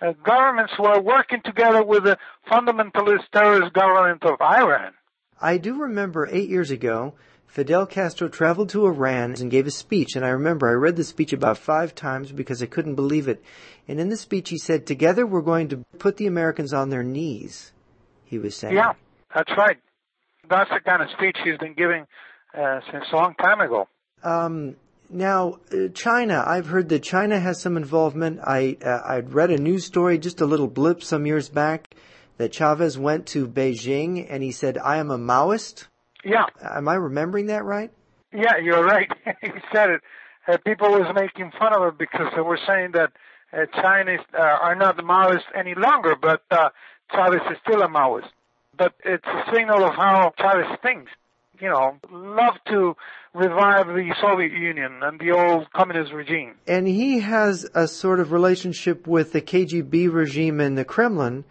uh, 0.00 0.12
governments 0.24 0.72
who 0.76 0.84
are 0.84 1.00
working 1.00 1.40
together 1.44 1.82
with 1.82 2.04
the 2.04 2.18
fundamentalist 2.50 3.28
terrorist 3.32 3.72
government 3.72 4.24
of 4.24 4.40
Iran. 4.40 4.92
I 5.40 5.58
do 5.58 5.80
remember 5.80 6.28
eight 6.30 6.48
years 6.48 6.70
ago, 6.70 7.14
Fidel 7.46 7.86
Castro 7.86 8.28
traveled 8.28 8.68
to 8.70 8.86
Iran 8.86 9.34
and 9.40 9.50
gave 9.50 9.66
a 9.66 9.70
speech, 9.70 10.16
and 10.16 10.24
I 10.24 10.28
remember 10.28 10.68
I 10.68 10.72
read 10.72 10.96
the 10.96 11.04
speech 11.04 11.32
about 11.32 11.58
five 11.58 11.94
times 11.94 12.32
because 12.32 12.62
I 12.62 12.66
couldn't 12.66 12.96
believe 12.96 13.28
it. 13.28 13.42
And 13.88 14.00
in 14.00 14.08
the 14.08 14.16
speech 14.16 14.50
he 14.50 14.58
said, 14.58 14.86
together 14.86 15.26
we're 15.26 15.42
going 15.42 15.68
to 15.68 15.78
put 15.98 16.16
the 16.16 16.26
Americans 16.26 16.72
on 16.72 16.90
their 16.90 17.02
knees, 17.02 17.72
he 18.24 18.38
was 18.38 18.56
saying. 18.56 18.74
Yeah, 18.74 18.92
that's 19.34 19.52
right. 19.56 19.78
That's 20.48 20.70
the 20.70 20.80
kind 20.80 21.02
of 21.02 21.08
speech 21.16 21.36
he's 21.44 21.58
been 21.58 21.74
giving 21.74 22.06
uh, 22.56 22.80
since 22.90 23.04
a 23.12 23.16
long 23.16 23.34
time 23.34 23.60
ago. 23.60 23.88
Um, 24.22 24.76
now, 25.08 25.58
uh, 25.72 25.88
China, 25.94 26.42
I've 26.46 26.66
heard 26.66 26.88
that 26.88 27.02
China 27.02 27.38
has 27.38 27.60
some 27.60 27.76
involvement. 27.76 28.40
I, 28.42 28.76
uh, 28.84 29.00
I'd 29.04 29.32
read 29.32 29.50
a 29.50 29.58
news 29.58 29.84
story, 29.84 30.18
just 30.18 30.40
a 30.40 30.46
little 30.46 30.66
blip 30.66 31.02
some 31.02 31.26
years 31.26 31.48
back, 31.48 31.94
that 32.36 32.52
Chavez 32.52 32.98
went 32.98 33.26
to 33.28 33.46
Beijing 33.46 34.26
and 34.28 34.42
he 34.42 34.52
said, 34.52 34.78
I 34.78 34.98
am 34.98 35.10
a 35.10 35.18
Maoist. 35.18 35.86
Yeah. 36.24 36.46
Am 36.62 36.88
I 36.88 36.94
remembering 36.94 37.46
that 37.46 37.64
right? 37.64 37.90
Yeah, 38.32 38.58
you're 38.62 38.84
right. 38.84 39.10
he 39.40 39.50
said 39.72 39.90
it. 39.90 40.00
Uh, 40.48 40.58
people 40.58 40.90
was 40.90 41.12
making 41.14 41.52
fun 41.58 41.74
of 41.74 41.94
it 41.94 41.98
because 41.98 42.32
they 42.34 42.42
were 42.42 42.58
saying 42.66 42.92
that 42.92 43.12
uh, 43.52 43.66
Chinese 43.80 44.20
uh, 44.34 44.42
are 44.42 44.74
not 44.74 44.96
Maoists 44.98 45.42
any 45.54 45.74
longer, 45.74 46.14
but 46.20 46.42
uh, 46.50 46.68
Chavez 47.12 47.40
is 47.50 47.56
still 47.66 47.82
a 47.82 47.88
Maoist. 47.88 48.28
But 48.76 48.92
it's 49.04 49.26
a 49.26 49.54
signal 49.54 49.84
of 49.84 49.94
how 49.94 50.32
Chavez 50.38 50.78
thinks. 50.82 51.10
You 51.58 51.70
know, 51.70 51.96
love 52.10 52.56
to 52.68 52.94
revive 53.32 53.86
the 53.86 54.14
Soviet 54.20 54.52
Union 54.52 55.00
and 55.02 55.18
the 55.18 55.30
old 55.30 55.70
communist 55.72 56.12
regime. 56.12 56.54
And 56.66 56.86
he 56.86 57.20
has 57.20 57.66
a 57.74 57.88
sort 57.88 58.20
of 58.20 58.30
relationship 58.30 59.06
with 59.06 59.32
the 59.32 59.40
KGB 59.40 60.12
regime 60.12 60.60
in 60.60 60.74
the 60.74 60.84
Kremlin. 60.84 61.44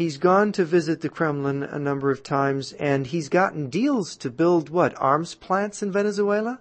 He's 0.00 0.16
gone 0.16 0.52
to 0.52 0.64
visit 0.64 1.02
the 1.02 1.10
Kremlin 1.10 1.62
a 1.62 1.78
number 1.78 2.10
of 2.10 2.22
times 2.22 2.72
and 2.72 3.06
he's 3.06 3.28
gotten 3.28 3.68
deals 3.68 4.16
to 4.16 4.30
build 4.30 4.70
what, 4.70 4.94
arms 4.96 5.34
plants 5.34 5.82
in 5.82 5.92
Venezuela? 5.92 6.58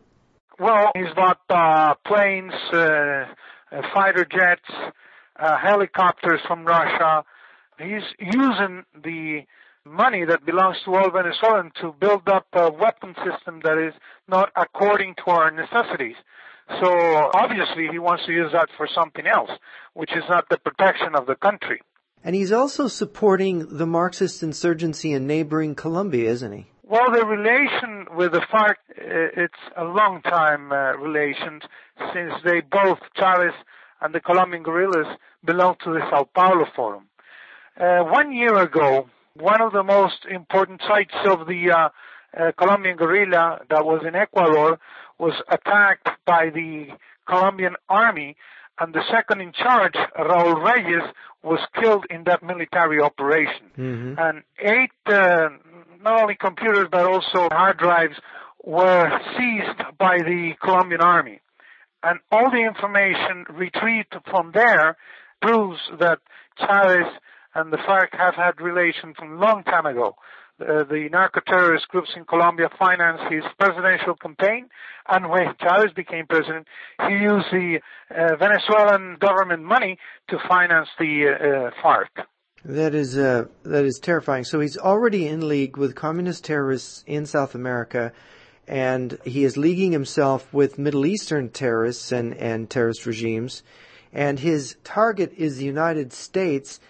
Well, 0.60 0.91
he's 0.93 1.13
bought 1.15 1.39
uh, 1.50 1.96
planes, 2.05 2.51
uh, 2.74 2.77
uh, 2.77 3.81
fighter 3.93 4.25
jets, 4.29 4.69
uh, 5.39 5.58
helicopters 5.58 6.41
from 6.50 6.65
Russia. 6.65 7.24
He's 7.77 8.03
using 8.19 8.84
the 9.01 9.43
money 9.86 10.25
that 10.25 10.46
belongs 10.46 10.75
to 10.84 10.96
all 10.96 11.10
Venezuelans 11.10 11.72
to 11.79 11.96
build 11.98 12.27
up 12.27 12.48
a 12.51 12.69
weapon 12.69 13.15
system 13.24 13.62
that 13.63 13.77
is 13.77 13.93
not 14.27 14.51
according 14.58 15.15
to 15.24 15.31
our 15.31 15.50
necessities. 15.50 16.17
So 16.81 17.31
obviously 17.34 17.88
he 17.89 18.00
wants 18.00 18.25
to 18.25 18.34
use 18.34 18.51
that 18.51 18.67
for 18.75 18.86
something 18.93 19.25
else, 19.25 19.51
which 19.93 20.12
is 20.12 20.25
not 20.27 20.50
the 20.50 20.58
protection 20.58 21.15
of 21.15 21.25
the 21.25 21.36
country. 21.36 21.79
And 22.23 22.35
he's 22.35 22.51
also 22.51 22.88
supporting 22.88 23.77
the 23.77 23.85
Marxist 23.85 24.43
insurgency 24.43 25.13
in 25.13 25.25
neighboring 25.25 25.75
Colombia, 25.75 26.29
isn't 26.29 26.51
he? 26.51 26.67
Well, 26.83 27.11
the 27.11 27.25
relation 27.25 28.07
with 28.15 28.31
the 28.31 28.41
FARC, 28.51 28.75
it's 28.97 29.53
a 29.77 29.83
long 29.83 30.21
time 30.23 30.71
uh, 30.71 30.97
relation 30.97 31.61
since 32.13 32.33
they 32.43 32.61
both, 32.61 32.97
Chavez 33.15 33.53
and 34.01 34.13
the 34.13 34.19
Colombian 34.19 34.63
guerrillas, 34.63 35.07
belong 35.45 35.75
to 35.83 35.93
the 35.93 35.99
Sao 36.09 36.27
Paulo 36.33 36.65
Forum. 36.75 37.03
Uh, 37.79 37.99
one 38.03 38.33
year 38.33 38.57
ago, 38.57 39.07
one 39.35 39.61
of 39.61 39.71
the 39.71 39.83
most 39.83 40.25
important 40.29 40.81
sites 40.88 41.13
of 41.25 41.47
the 41.47 41.71
uh, 41.71 41.89
uh, 42.38 42.51
Colombian 42.57 42.97
guerrilla 42.97 43.59
that 43.69 43.85
was 43.85 44.03
in 44.05 44.15
Ecuador 44.15 44.79
was 45.17 45.33
attacked 45.47 46.09
by 46.25 46.49
the 46.49 46.88
Colombian 47.27 47.75
army 47.88 48.35
and 48.79 48.93
the 48.93 49.03
second 49.12 49.41
in 49.41 49.51
charge, 49.51 49.95
Raul 50.17 50.63
Reyes, 50.63 51.03
was 51.43 51.59
killed 51.79 52.05
in 52.09 52.24
that 52.25 52.43
military 52.43 53.01
operation. 53.01 53.71
Mm-hmm. 53.77 54.19
And 54.19 54.43
eight, 54.59 54.91
uh, 55.05 55.50
not 56.01 56.21
only 56.21 56.36
computers 56.36 56.88
but 56.91 57.05
also 57.05 57.50
hard 57.51 57.77
drives 57.77 58.15
were 58.63 59.19
seized 59.38 59.98
by 59.98 60.17
the 60.19 60.53
Colombian 60.62 61.01
army. 61.01 61.41
And 62.03 62.19
all 62.31 62.50
the 62.50 62.65
information 62.65 63.45
retrieved 63.50 64.15
from 64.29 64.51
there 64.53 64.98
proves 65.41 65.79
that 66.00 66.19
Chavez 66.57 67.07
and 67.55 67.74
the 67.74 67.77
FARC 67.77 68.09
have 68.13 68.36
had 68.36 68.62
relations 68.62 69.15
from 69.17 69.33
a 69.33 69.39
long 69.39 69.63
time 69.63 69.86
ago. 69.86 70.15
Uh, 70.61 70.83
the 70.83 71.07
narco-terrorist 71.09 71.87
groups 71.87 72.09
in 72.17 72.25
Colombia 72.25 72.67
financed 72.77 73.31
his 73.31 73.43
presidential 73.57 74.13
campaign, 74.15 74.67
and 75.07 75.29
when 75.29 75.55
Chavez 75.61 75.93
became 75.95 76.25
president, 76.27 76.67
he 77.07 77.13
used 77.13 77.47
the 77.51 77.79
uh, 78.11 78.35
Venezuelan 78.35 79.15
government 79.21 79.63
money 79.63 79.97
to 80.27 80.37
finance 80.49 80.89
the 80.99 81.27
uh, 81.29 81.81
FARC. 81.81 82.25
That 82.65 82.93
is 82.93 83.17
uh, 83.17 83.45
that 83.63 83.85
is 83.85 83.99
terrifying. 83.99 84.43
So 84.43 84.59
he's 84.59 84.77
already 84.77 85.27
in 85.27 85.47
league 85.47 85.77
with 85.77 85.95
communist 85.95 86.43
terrorists 86.43 87.05
in 87.07 87.25
South 87.25 87.55
America, 87.55 88.11
and 88.67 89.17
he 89.23 89.45
is 89.45 89.55
leaguing 89.55 89.93
himself 89.93 90.53
with 90.53 90.77
Middle 90.77 91.05
Eastern 91.05 91.49
terrorists 91.49 92.11
and, 92.11 92.33
and 92.33 92.69
terrorist 92.69 93.05
regimes, 93.05 93.63
and 94.11 94.39
his 94.39 94.75
target 94.83 95.31
is 95.37 95.55
the 95.55 95.65
United 95.65 96.11
States. 96.11 96.81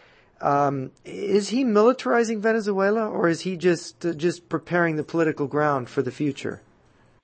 Um, 0.41 0.91
is 1.03 1.49
he 1.49 1.63
militarizing 1.63 2.39
Venezuela, 2.39 3.07
or 3.07 3.27
is 3.27 3.41
he 3.41 3.57
just 3.57 4.05
uh, 4.05 4.13
just 4.13 4.47
preparing 4.47 4.95
the 4.95 5.03
political 5.03 5.47
ground 5.47 5.89
for 5.89 6.01
the 6.01 6.11
future? 6.11 6.61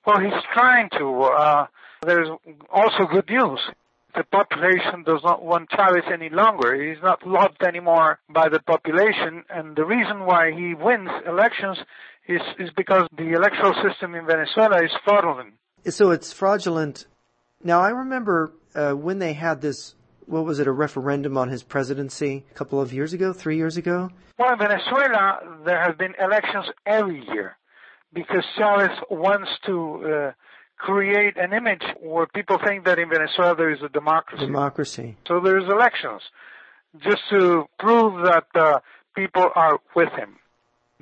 Well, 0.06 0.20
he's 0.20 0.42
trying 0.52 0.90
to. 0.98 1.22
Uh, 1.22 1.66
there's 2.04 2.28
also 2.70 3.06
good 3.10 3.28
news. 3.28 3.60
The 4.14 4.24
population 4.24 5.02
does 5.04 5.20
not 5.24 5.44
want 5.44 5.70
Chavez 5.70 6.04
any 6.12 6.30
longer. 6.30 6.74
He's 6.74 7.02
not 7.02 7.26
loved 7.26 7.62
anymore 7.66 8.18
by 8.30 8.48
the 8.48 8.60
population, 8.60 9.44
and 9.50 9.76
the 9.76 9.84
reason 9.84 10.24
why 10.24 10.52
he 10.52 10.74
wins 10.74 11.10
elections 11.26 11.78
is 12.28 12.40
is 12.58 12.70
because 12.76 13.08
the 13.16 13.32
electoral 13.32 13.74
system 13.82 14.14
in 14.14 14.26
Venezuela 14.26 14.84
is 14.84 14.90
fraudulent. 15.04 15.54
So 15.88 16.10
it's 16.10 16.32
fraudulent. 16.32 17.06
Now 17.62 17.80
I 17.80 17.90
remember 17.90 18.52
uh, 18.74 18.92
when 18.92 19.18
they 19.18 19.32
had 19.32 19.60
this 19.60 19.95
what 20.26 20.44
was 20.44 20.58
it, 20.58 20.66
a 20.66 20.72
referendum 20.72 21.38
on 21.38 21.48
his 21.48 21.62
presidency 21.62 22.44
a 22.50 22.54
couple 22.54 22.80
of 22.80 22.92
years 22.92 23.12
ago, 23.12 23.32
three 23.32 23.56
years 23.56 23.76
ago? 23.76 24.10
Well, 24.38 24.52
in 24.52 24.58
Venezuela, 24.58 25.38
there 25.64 25.82
have 25.82 25.96
been 25.96 26.14
elections 26.20 26.66
every 26.84 27.24
year 27.26 27.56
because 28.12 28.44
Chavez 28.56 28.96
wants 29.10 29.50
to 29.66 30.04
uh, 30.04 30.32
create 30.78 31.36
an 31.36 31.52
image 31.52 31.82
where 32.00 32.26
people 32.26 32.58
think 32.64 32.84
that 32.84 32.98
in 32.98 33.08
Venezuela 33.08 33.54
there 33.56 33.72
is 33.72 33.82
a 33.82 33.88
democracy. 33.88 34.44
Democracy. 34.44 35.16
So 35.26 35.40
there's 35.40 35.64
elections 35.64 36.22
just 37.02 37.22
to 37.30 37.64
prove 37.78 38.24
that 38.24 38.46
uh, 38.54 38.80
people 39.14 39.48
are 39.54 39.78
with 39.94 40.10
him. 40.12 40.36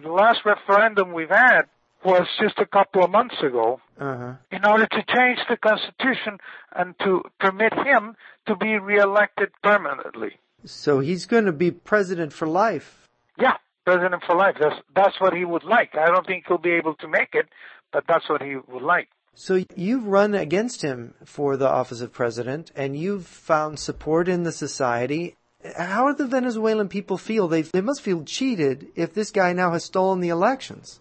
The 0.02 0.10
last 0.10 0.40
referendum 0.44 1.12
we've 1.12 1.30
had 1.30 1.62
was 2.04 2.26
just 2.40 2.58
a 2.58 2.66
couple 2.66 3.02
of 3.02 3.10
months 3.10 3.36
ago 3.42 3.80
uh-huh. 3.98 4.34
in 4.50 4.64
order 4.64 4.86
to 4.86 5.04
change 5.08 5.38
the 5.48 5.56
constitution 5.56 6.38
and 6.74 6.94
to 7.00 7.22
permit 7.40 7.72
him 7.72 8.14
to 8.46 8.56
be 8.56 8.78
reelected 8.78 9.50
permanently. 9.62 10.38
So 10.64 11.00
he's 11.00 11.26
going 11.26 11.46
to 11.46 11.52
be 11.52 11.70
president 11.70 12.32
for 12.32 12.46
life. 12.46 13.08
Yeah, 13.38 13.56
president 13.84 14.22
for 14.26 14.36
life. 14.36 14.56
That's 14.60 14.76
that's 14.94 15.20
what 15.20 15.34
he 15.34 15.44
would 15.44 15.64
like. 15.64 15.94
I 15.94 16.06
don't 16.06 16.26
think 16.26 16.44
he'll 16.46 16.58
be 16.58 16.72
able 16.72 16.94
to 16.96 17.08
make 17.08 17.34
it, 17.34 17.46
but 17.92 18.04
that's 18.06 18.28
what 18.28 18.42
he 18.42 18.56
would 18.56 18.82
like. 18.82 19.08
So 19.34 19.64
you've 19.74 20.06
run 20.06 20.34
against 20.34 20.82
him 20.82 21.14
for 21.24 21.56
the 21.56 21.68
office 21.68 22.00
of 22.00 22.12
president, 22.12 22.70
and 22.76 22.96
you've 22.96 23.26
found 23.26 23.78
support 23.78 24.28
in 24.28 24.44
the 24.44 24.52
society. 24.52 25.36
How 25.76 26.08
do 26.08 26.14
the 26.14 26.26
Venezuelan 26.26 26.88
people 26.88 27.18
feel? 27.18 27.48
They 27.48 27.62
they 27.62 27.80
must 27.80 28.02
feel 28.02 28.22
cheated 28.24 28.88
if 28.94 29.12
this 29.12 29.30
guy 29.30 29.52
now 29.52 29.72
has 29.72 29.84
stolen 29.84 30.20
the 30.20 30.28
elections. 30.28 31.00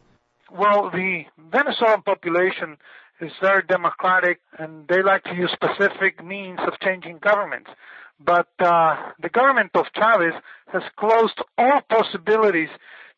Well, 0.55 0.91
the 0.91 1.23
Venezuelan 1.51 2.03
population 2.03 2.77
is 3.19 3.31
very 3.41 3.63
democratic 3.63 4.39
and 4.59 4.87
they 4.87 5.01
like 5.01 5.23
to 5.23 5.33
use 5.33 5.51
specific 5.51 6.23
means 6.23 6.59
of 6.67 6.79
changing 6.79 7.17
governments. 7.17 7.71
But 8.23 8.49
uh, 8.59 8.95
the 9.19 9.29
government 9.29 9.71
of 9.73 9.87
Chavez 9.95 10.35
has 10.71 10.83
closed 10.95 11.41
all 11.57 11.81
possibilities 11.89 12.69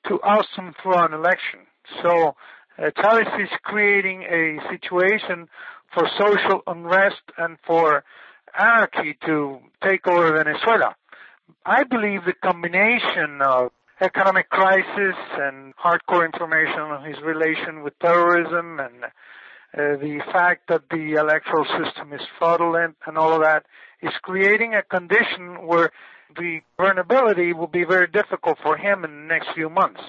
to 0.08 0.22
oust 0.24 0.48
him 0.56 0.74
through 0.82 0.96
an 0.96 1.12
election. 1.14 1.60
So 2.02 2.36
uh, 2.78 2.92
Chavez 3.02 3.28
is 3.38 3.50
creating 3.64 4.24
a 4.24 4.58
situation 4.72 5.50
for 5.94 6.10
social 6.18 6.62
unrest 6.68 7.22
and 7.38 7.58
for 7.68 8.06
anarchy 8.58 9.18
to 9.26 9.60
take 9.84 10.08
over 10.08 10.42
Venezuela. 10.42 10.96
I 11.66 11.84
believe 11.84 12.22
the 12.26 12.34
combination 12.34 13.42
of 13.42 13.72
economic 14.02 14.50
crisis 14.50 15.16
and 15.38 15.74
hardcore 15.78 16.26
information 16.26 16.80
on 16.80 17.06
his 17.06 17.16
relation 17.24 17.84
with 17.84 17.98
terrorism 18.00 18.80
and 18.80 19.04
uh, 19.06 19.98
the 19.98 20.20
fact 20.32 20.68
that 20.70 20.84
the 20.90 21.14
electoral 21.14 21.66
system 21.66 22.14
is 22.14 22.22
fraudulent 22.38 22.96
and 23.08 23.18
all 23.18 23.34
of 23.34 23.42
that 23.42 23.66
is 24.02 24.12
creating 24.22 24.74
a 24.74 24.84
condition 24.84 25.66
where 25.66 25.92
the 26.38 26.60
vulnerability 26.78 27.54
will 27.54 27.68
be 27.68 27.86
very 27.86 28.08
difficult 28.08 28.58
for 28.62 28.78
him 28.78 29.04
in 29.04 29.12
the 29.12 29.28
next 29.28 29.48
few 29.54 29.70
months. 29.70 30.02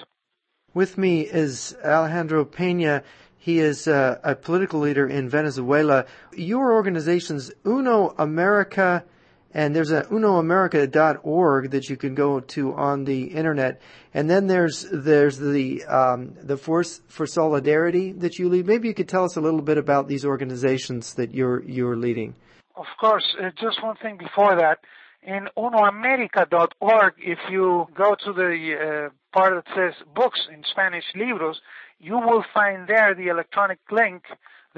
With 0.73 0.97
me 0.97 1.21
is 1.21 1.75
Alejandro 1.83 2.45
Pena. 2.45 3.03
He 3.37 3.59
is 3.59 3.87
uh, 3.87 4.19
a 4.23 4.35
political 4.35 4.81
leader 4.81 5.07
in 5.07 5.29
Venezuela. 5.29 6.05
Your 6.33 6.73
organizations, 6.73 7.51
Uno 7.65 8.13
America 8.17 9.05
and 9.53 9.75
there's 9.75 9.91
a 9.91 10.03
unoamerica.org 10.03 11.71
that 11.71 11.89
you 11.89 11.97
can 11.97 12.15
go 12.15 12.39
to 12.39 12.73
on 12.73 13.05
the 13.05 13.23
internet. 13.23 13.81
And 14.13 14.29
then 14.29 14.47
there's 14.47 14.85
there's 14.91 15.37
the 15.37 15.83
um, 15.85 16.35
the 16.41 16.57
Force 16.57 17.01
for 17.07 17.25
Solidarity 17.25 18.11
that 18.13 18.39
you 18.39 18.49
lead. 18.49 18.65
Maybe 18.65 18.87
you 18.87 18.93
could 18.93 19.09
tell 19.09 19.23
us 19.23 19.35
a 19.35 19.41
little 19.41 19.61
bit 19.61 19.77
about 19.77 20.07
these 20.07 20.25
organizations 20.25 21.13
that 21.15 21.33
you're 21.33 21.63
you're 21.63 21.95
leading. 21.95 22.35
Of 22.75 22.85
course. 22.99 23.35
Uh, 23.41 23.49
just 23.59 23.81
one 23.81 23.95
thing 24.01 24.17
before 24.17 24.55
that. 24.55 24.79
In 25.23 25.49
unoamerica.org, 25.57 27.13
if 27.17 27.39
you 27.49 27.87
go 27.95 28.15
to 28.23 28.33
the 28.33 29.09
uh, 29.09 29.37
part 29.37 29.65
that 29.65 29.75
says 29.75 29.93
books 30.15 30.39
in 30.53 30.63
Spanish, 30.71 31.03
libros, 31.15 31.59
you 31.99 32.13
will 32.13 32.45
find 32.53 32.87
there 32.87 33.13
the 33.13 33.27
electronic 33.27 33.79
link 33.91 34.23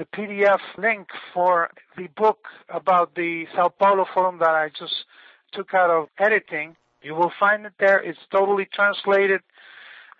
the 0.00 0.06
PDF 0.16 0.60
link 0.78 1.08
for 1.34 1.68
the 1.98 2.08
book 2.16 2.46
about 2.70 3.14
the 3.16 3.44
Sao 3.54 3.68
Paulo 3.68 4.06
Forum 4.14 4.38
that 4.38 4.48
I 4.48 4.70
just 4.70 4.94
took 5.52 5.74
out 5.74 5.90
of 5.90 6.08
editing. 6.18 6.74
You 7.02 7.14
will 7.14 7.32
find 7.38 7.66
it 7.66 7.74
there. 7.78 7.98
It's 7.98 8.18
totally 8.32 8.66
translated, 8.72 9.42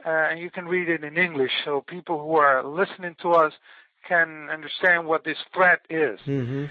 uh, 0.04 0.10
and 0.10 0.38
you 0.38 0.50
can 0.50 0.66
read 0.66 0.90
it 0.90 1.02
in 1.02 1.16
English, 1.16 1.52
so 1.64 1.82
people 1.87 2.20
who 2.22 2.37
are 2.37 2.62
listening 2.62 3.16
to 3.22 3.30
us 3.30 3.54
can 4.06 4.50
understand 4.50 5.06
what 5.06 5.25
this 5.25 5.38
threat 5.54 5.80
is. 5.88 6.20
Mm-hmm. 6.26 6.66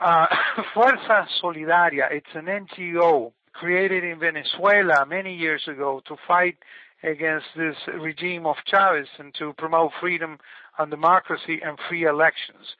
Uh, 0.00 0.26
Fuerza 0.74 1.26
Solidaria, 1.42 2.06
it's 2.12 2.34
an 2.34 2.46
NGO 2.46 3.32
created 3.52 4.04
in 4.04 4.20
Venezuela 4.20 5.04
many 5.08 5.34
years 5.34 5.62
ago 5.66 6.02
to 6.06 6.14
fight 6.28 6.58
against 7.02 7.46
this 7.56 7.76
regime 8.00 8.46
of 8.46 8.56
Chavez 8.64 9.08
and 9.18 9.34
to 9.40 9.54
promote 9.54 9.90
freedom 10.00 10.38
and 10.78 10.90
democracy 10.90 11.60
and 11.64 11.78
free 11.88 12.04
elections. 12.04 12.76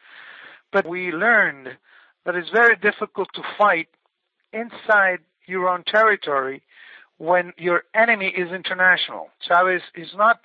But 0.73 0.89
we 0.89 1.13
learned 1.13 1.69
that 2.25 2.35
it's 2.35 2.51
very 2.51 2.77
difficult 2.77 3.29
to 3.35 3.43
fight 3.59 3.89
inside 4.53 5.19
your 5.47 5.69
own 5.69 5.85
territory 5.85 6.63
when 7.19 7.53
your 7.57 7.85
enemy 7.95 8.29
is 8.29 8.51
international. 8.51 9.29
Chavez 9.47 9.83
is 9.95 10.09
not 10.17 10.41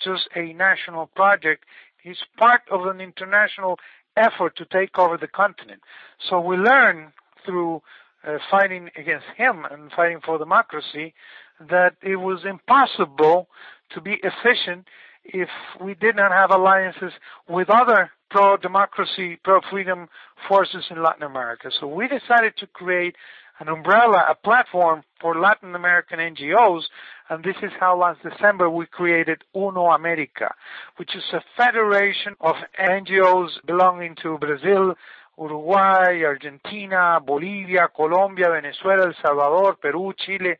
just 0.00 0.28
a 0.34 0.52
national 0.52 1.06
project, 1.06 1.64
he's 2.02 2.18
part 2.36 2.62
of 2.70 2.86
an 2.86 3.00
international 3.00 3.78
effort 4.16 4.56
to 4.56 4.64
take 4.64 4.98
over 4.98 5.16
the 5.16 5.28
continent. 5.28 5.80
So 6.28 6.40
we 6.40 6.56
learn 6.56 7.12
through 7.44 7.82
uh, 8.26 8.38
fighting 8.50 8.90
against 8.96 9.26
him 9.36 9.64
and 9.70 9.92
fighting 9.92 10.20
for 10.24 10.38
democracy 10.38 11.14
that 11.60 11.94
it 12.02 12.16
was 12.16 12.44
impossible 12.44 13.48
to 13.90 14.00
be 14.00 14.20
efficient 14.22 14.86
if 15.28 15.48
we 15.80 15.94
did 15.94 16.16
not 16.16 16.32
have 16.32 16.50
alliances 16.50 17.12
with 17.48 17.70
other 17.70 18.10
pro-democracy, 18.30 19.38
pro-freedom 19.42 20.08
forces 20.48 20.84
in 20.90 21.02
Latin 21.02 21.22
America. 21.22 21.70
So 21.78 21.86
we 21.86 22.08
decided 22.08 22.56
to 22.58 22.66
create 22.66 23.14
an 23.60 23.68
umbrella, 23.68 24.24
a 24.28 24.34
platform 24.34 25.02
for 25.20 25.38
Latin 25.38 25.74
American 25.74 26.18
NGOs, 26.18 26.82
and 27.28 27.42
this 27.42 27.56
is 27.62 27.72
how 27.78 27.98
last 27.98 28.20
December 28.22 28.70
we 28.70 28.86
created 28.86 29.42
Uno 29.54 29.86
America, 29.86 30.54
which 30.96 31.14
is 31.16 31.24
a 31.32 31.42
federation 31.56 32.34
of 32.40 32.54
NGOs 32.78 33.50
belonging 33.66 34.14
to 34.22 34.38
Brazil, 34.38 34.94
Uruguay, 35.38 36.22
Argentina, 36.24 37.20
Bolivia, 37.24 37.88
Colombia, 37.94 38.50
Venezuela, 38.50 39.06
El 39.06 39.14
Salvador, 39.22 39.74
Peru, 39.74 40.12
Chile. 40.16 40.56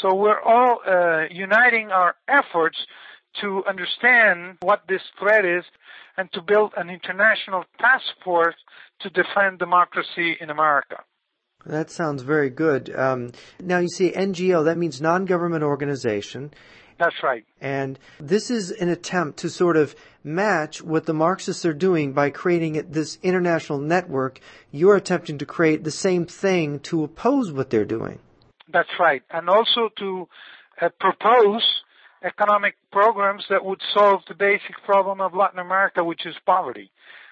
So 0.00 0.14
we're 0.14 0.40
all 0.40 0.80
uh, 0.86 1.24
uniting 1.30 1.90
our 1.90 2.14
efforts 2.28 2.78
to 3.40 3.62
understand 3.68 4.58
what 4.60 4.82
this 4.88 5.02
threat 5.18 5.44
is 5.44 5.64
and 6.16 6.30
to 6.32 6.42
build 6.42 6.72
an 6.76 6.90
international 6.90 7.64
task 7.80 8.04
force 8.24 8.56
to 9.00 9.10
defend 9.10 9.58
democracy 9.58 10.36
in 10.40 10.50
America. 10.50 10.96
That 11.64 11.90
sounds 11.90 12.22
very 12.22 12.50
good. 12.50 12.94
Um, 12.94 13.32
now 13.60 13.78
you 13.78 13.88
see 13.88 14.10
NGO, 14.10 14.64
that 14.64 14.78
means 14.78 15.00
non-government 15.00 15.62
organization. 15.62 16.52
That's 16.98 17.22
right. 17.22 17.44
And 17.60 17.98
this 18.20 18.50
is 18.50 18.70
an 18.70 18.88
attempt 18.88 19.38
to 19.40 19.50
sort 19.50 19.76
of 19.76 19.94
match 20.22 20.82
what 20.82 21.06
the 21.06 21.14
Marxists 21.14 21.64
are 21.64 21.72
doing 21.72 22.12
by 22.12 22.30
creating 22.30 22.84
this 22.90 23.18
international 23.22 23.78
network. 23.78 24.40
You're 24.70 24.96
attempting 24.96 25.38
to 25.38 25.46
create 25.46 25.84
the 25.84 25.90
same 25.90 26.26
thing 26.26 26.80
to 26.80 27.04
oppose 27.04 27.50
what 27.50 27.70
they're 27.70 27.84
doing. 27.84 28.20
That's 28.72 29.00
right. 29.00 29.22
And 29.30 29.48
also 29.48 29.88
to 29.98 30.28
uh, 30.80 30.88
propose 31.00 31.64
economic 32.24 32.76
programs 32.90 33.44
that 33.50 33.64
would 33.64 33.80
solve 33.94 34.20
the 34.28 34.34
basic 34.34 34.82
problem 34.84 35.20
of 35.20 35.34
Latin 35.34 35.58
America, 35.58 36.04
which 36.04 36.26
is 36.26 36.34
poverty. 36.46 36.90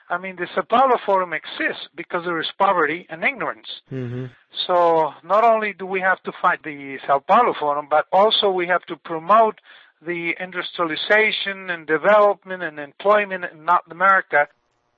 I 0.08 0.18
mean, 0.18 0.34
the 0.36 0.48
Sao 0.54 0.62
Paulo 0.62 0.96
Forum 1.06 1.32
exists 1.32 1.86
because 1.94 2.24
there 2.24 2.40
is 2.40 2.48
poverty 2.58 3.06
and 3.08 3.22
ignorance. 3.22 3.68
Mm-hmm. 3.92 4.26
So 4.66 5.12
not 5.22 5.44
only 5.44 5.72
do 5.72 5.86
we 5.86 6.00
have 6.00 6.20
to 6.24 6.32
fight 6.42 6.64
the 6.64 6.98
Sao 7.06 7.20
Paulo 7.20 7.54
Forum, 7.58 7.86
but 7.88 8.06
also 8.12 8.50
we 8.50 8.66
have 8.66 8.84
to 8.86 8.96
promote 8.96 9.60
the 10.04 10.34
industrialization 10.40 11.70
and 11.70 11.86
development 11.86 12.62
and 12.62 12.80
employment 12.80 13.44
in 13.52 13.66
Latin 13.66 13.92
America. 13.92 14.48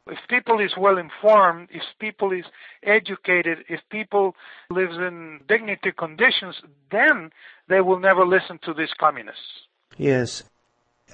If 0.07 0.19
people 0.29 0.61
is 0.61 0.73
well 0.79 0.97
informed, 0.97 1.69
if 1.71 1.83
people 1.99 2.33
is 2.33 2.45
educated, 2.83 3.59
if 3.69 3.81
people 3.91 4.35
lives 4.71 4.97
in 4.97 5.41
dignity 5.47 5.93
conditions, 5.97 6.57
then 6.91 7.31
they 7.69 7.81
will 7.81 8.01
never 8.01 8.27
listen 8.27 8.59
to 8.65 8.73
these 8.73 8.93
communists. 8.99 9.69
Yes. 9.97 10.43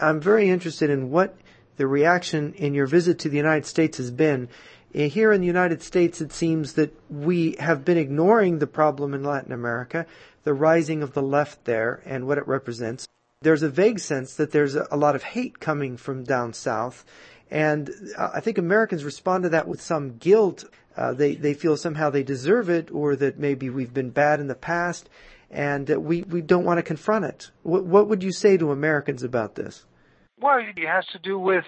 I'm 0.01 0.21
very 0.21 0.49
interested 0.49 0.91
in 0.91 1.11
what 1.11 1.37
the 1.77 1.87
reaction 1.87 2.55
in 2.55 2.75
your 2.75 2.87
visit 2.87 3.19
to 3.21 3.29
the 3.29 3.37
United 3.37 3.67
States 3.67 3.99
has 3.99 4.11
been. 4.11 4.49
Eh, 4.95 5.09
here 5.09 5.33
in 5.33 5.41
the 5.41 5.47
United 5.47 5.83
States, 5.83 6.21
it 6.21 6.33
seems 6.33 6.75
that 6.75 6.95
we 7.11 7.57
have 7.59 7.85
been 7.85 7.99
ignoring 7.99 8.59
the 8.59 8.67
problem 8.67 9.15
in 9.15 9.23
Latin 9.23 9.53
America, 9.53 10.07
the 10.45 10.55
rising 10.55 11.03
of 11.03 11.15
the 11.15 11.23
left 11.23 11.65
there 11.65 12.01
and 12.05 12.27
what 12.27 12.39
it 12.39 12.47
represents. 12.47 13.07
There's 13.43 13.63
a 13.63 13.69
vague 13.69 14.01
sense 14.01 14.35
that 14.35 14.51
there's 14.51 14.75
a 14.75 14.97
lot 14.97 15.15
of 15.15 15.23
hate 15.23 15.61
coming 15.61 15.97
from 15.97 16.25
down 16.25 16.53
south. 16.53 17.05
And 17.51 17.91
uh, 18.17 18.31
I 18.35 18.41
think 18.41 18.59
Americans 18.59 19.05
respond 19.05 19.45
to 19.45 19.49
that 19.51 19.69
with 19.69 19.81
some 19.81 20.17
guilt. 20.17 20.65
Uh, 20.97 21.13
they, 21.13 21.35
they 21.35 21.55
feel 21.55 21.77
somehow 21.77 22.11
they 22.11 22.25
deserve 22.25 22.69
it 22.69 22.91
or 22.91 23.15
that 23.17 23.39
maybe 23.39 23.71
we've 23.71 23.95
been 23.95 24.11
bad 24.11 24.41
in 24.41 24.49
the 24.49 24.55
past 24.55 25.09
and 25.51 25.89
we, 25.89 26.23
we 26.23 26.41
don't 26.43 26.65
want 26.65 26.79
to 26.79 26.83
confront 26.83 27.25
it. 27.25 27.51
What, 27.63 27.85
what 27.85 28.09
would 28.09 28.23
you 28.23 28.33
say 28.33 28.57
to 28.57 28.71
Americans 28.71 29.23
about 29.23 29.55
this? 29.55 29.85
Well, 30.41 30.59
it 30.59 30.87
has 30.87 31.07
to 31.13 31.19
do 31.19 31.39
with 31.39 31.65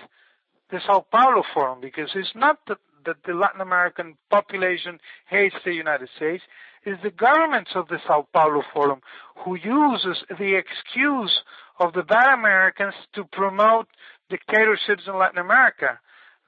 the 0.70 0.80
Sao 0.86 1.04
Paulo 1.10 1.42
Forum 1.54 1.80
because 1.80 2.10
it's 2.14 2.34
not 2.34 2.58
that, 2.68 2.78
that 3.06 3.16
the 3.26 3.34
Latin 3.34 3.60
American 3.60 4.16
population 4.30 5.00
hates 5.28 5.56
the 5.64 5.72
United 5.74 6.08
States. 6.16 6.44
It's 6.84 7.02
the 7.02 7.10
governments 7.10 7.72
of 7.74 7.88
the 7.88 7.98
Sao 8.06 8.26
Paulo 8.32 8.62
Forum 8.72 9.00
who 9.44 9.56
uses 9.56 10.22
the 10.28 10.54
excuse 10.54 11.40
of 11.78 11.92
the 11.92 12.02
bad 12.02 12.38
Americans 12.38 12.94
to 13.14 13.24
promote 13.24 13.88
dictatorships 14.28 15.02
in 15.06 15.18
Latin 15.18 15.38
America 15.38 15.98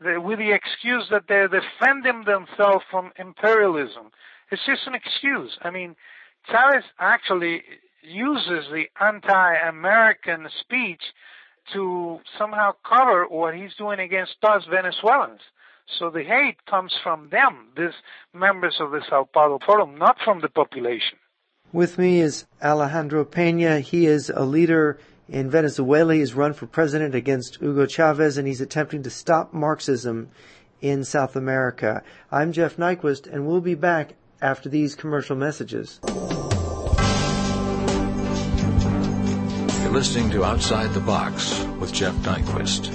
the, 0.00 0.20
with 0.20 0.38
the 0.38 0.52
excuse 0.52 1.06
that 1.10 1.24
they're 1.28 1.48
defending 1.48 2.24
themselves 2.24 2.84
from 2.90 3.12
imperialism. 3.18 4.10
It's 4.50 4.64
just 4.66 4.86
an 4.86 4.94
excuse. 4.94 5.56
I 5.62 5.70
mean, 5.70 5.96
Chavez 6.46 6.84
actually 6.98 7.62
uses 8.02 8.66
the 8.72 8.84
anti-American 9.00 10.48
speech 10.60 11.02
to 11.72 12.18
somehow 12.38 12.72
cover 12.88 13.26
what 13.28 13.54
he's 13.54 13.74
doing 13.76 14.00
against 14.00 14.36
us 14.42 14.64
Venezuelans. 14.68 15.40
So 15.98 16.10
the 16.10 16.24
hate 16.24 16.64
comes 16.66 16.94
from 17.02 17.28
them, 17.30 17.68
these 17.76 17.94
members 18.32 18.76
of 18.80 18.90
the 18.90 19.02
Sao 19.08 19.28
Paulo 19.32 19.58
Forum, 19.64 19.96
not 19.98 20.16
from 20.24 20.40
the 20.40 20.48
population. 20.48 21.18
With 21.72 21.98
me 21.98 22.20
is 22.20 22.46
Alejandro 22.62 23.24
Pena. 23.24 23.80
He 23.80 24.06
is 24.06 24.30
a 24.30 24.44
leader 24.44 24.98
in 25.28 25.50
Venezuela. 25.50 26.14
He's 26.14 26.34
run 26.34 26.52
for 26.52 26.66
president 26.66 27.14
against 27.14 27.56
Hugo 27.56 27.86
Chavez 27.86 28.36
and 28.36 28.46
he's 28.46 28.60
attempting 28.60 29.02
to 29.04 29.10
stop 29.10 29.54
Marxism 29.54 30.28
in 30.80 31.04
South 31.04 31.36
America. 31.36 32.02
I'm 32.30 32.52
Jeff 32.52 32.76
Nyquist 32.76 33.32
and 33.32 33.46
we'll 33.46 33.60
be 33.60 33.74
back 33.74 34.14
after 34.42 34.68
these 34.68 34.94
commercial 34.94 35.36
messages. 35.36 36.00
You're 39.82 39.92
listening 39.92 40.30
to 40.30 40.44
Outside 40.44 40.92
the 40.92 41.00
Box 41.00 41.64
with 41.78 41.92
Jeff 41.92 42.14
Nyquist. 42.16 42.92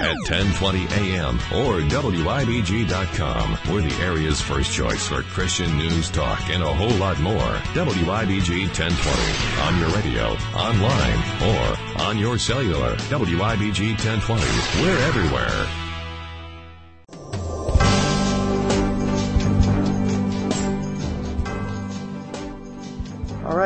At 0.00 0.14
1020 0.30 0.84
AM 0.94 1.34
or 1.52 1.80
WIBG.com. 1.80 3.58
We're 3.68 3.82
the 3.82 3.94
area's 3.96 4.40
first 4.40 4.72
choice 4.72 5.04
for 5.08 5.22
Christian 5.22 5.76
news 5.76 6.08
talk 6.08 6.38
and 6.50 6.62
a 6.62 6.72
whole 6.72 6.96
lot 6.98 7.18
more. 7.18 7.34
WIBG 7.74 8.68
1020 8.78 9.62
on 9.62 9.78
your 9.80 9.88
radio, 9.96 10.36
online, 10.54 11.18
or 11.42 12.02
on 12.06 12.16
your 12.16 12.38
cellular. 12.38 12.94
WIBG 13.10 13.90
1020. 13.98 14.82
We're 14.82 14.98
everywhere. 15.08 15.87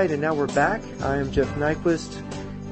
Right, 0.02 0.10
and 0.10 0.20
now 0.20 0.34
we're 0.34 0.48
back. 0.48 0.82
I 1.00 1.18
am 1.18 1.30
Jeff 1.30 1.46
Nyquist, 1.54 2.20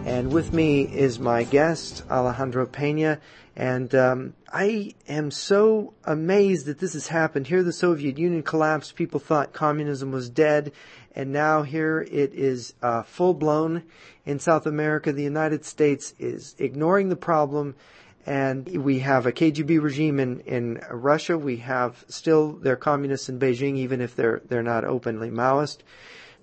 And 0.04 0.32
with 0.32 0.52
me 0.52 0.82
is 0.82 1.20
my 1.20 1.44
guest, 1.44 2.02
Alejandro 2.10 2.66
Pena. 2.66 3.20
And 3.54 3.94
um, 3.94 4.34
I 4.52 4.96
am 5.06 5.30
so 5.30 5.94
amazed 6.02 6.66
that 6.66 6.80
this 6.80 6.94
has 6.94 7.06
happened. 7.06 7.46
Here, 7.46 7.62
the 7.62 7.72
Soviet 7.72 8.18
Union 8.18 8.42
collapsed. 8.42 8.96
People 8.96 9.20
thought 9.20 9.52
communism 9.52 10.10
was 10.10 10.28
dead. 10.28 10.72
And 11.14 11.30
now 11.32 11.62
here 11.62 12.00
it 12.00 12.34
is 12.34 12.74
uh, 12.82 13.04
full 13.04 13.34
blown 13.34 13.84
in 14.26 14.40
South 14.40 14.66
America. 14.66 15.12
The 15.12 15.22
United 15.22 15.64
States 15.64 16.14
is 16.18 16.56
ignoring 16.58 17.10
the 17.10 17.16
problem. 17.16 17.76
And 18.26 18.66
we 18.66 18.98
have 19.00 19.26
a 19.26 19.32
KGB 19.32 19.80
regime 19.80 20.18
in, 20.18 20.40
in 20.40 20.82
Russia. 20.90 21.38
We 21.38 21.58
have 21.58 22.04
still 22.08 22.54
their 22.54 22.74
communists 22.74 23.28
in 23.28 23.38
Beijing, 23.38 23.76
even 23.76 24.00
if 24.00 24.16
they're, 24.16 24.42
they're 24.48 24.64
not 24.64 24.84
openly 24.84 25.30
Maoist. 25.30 25.78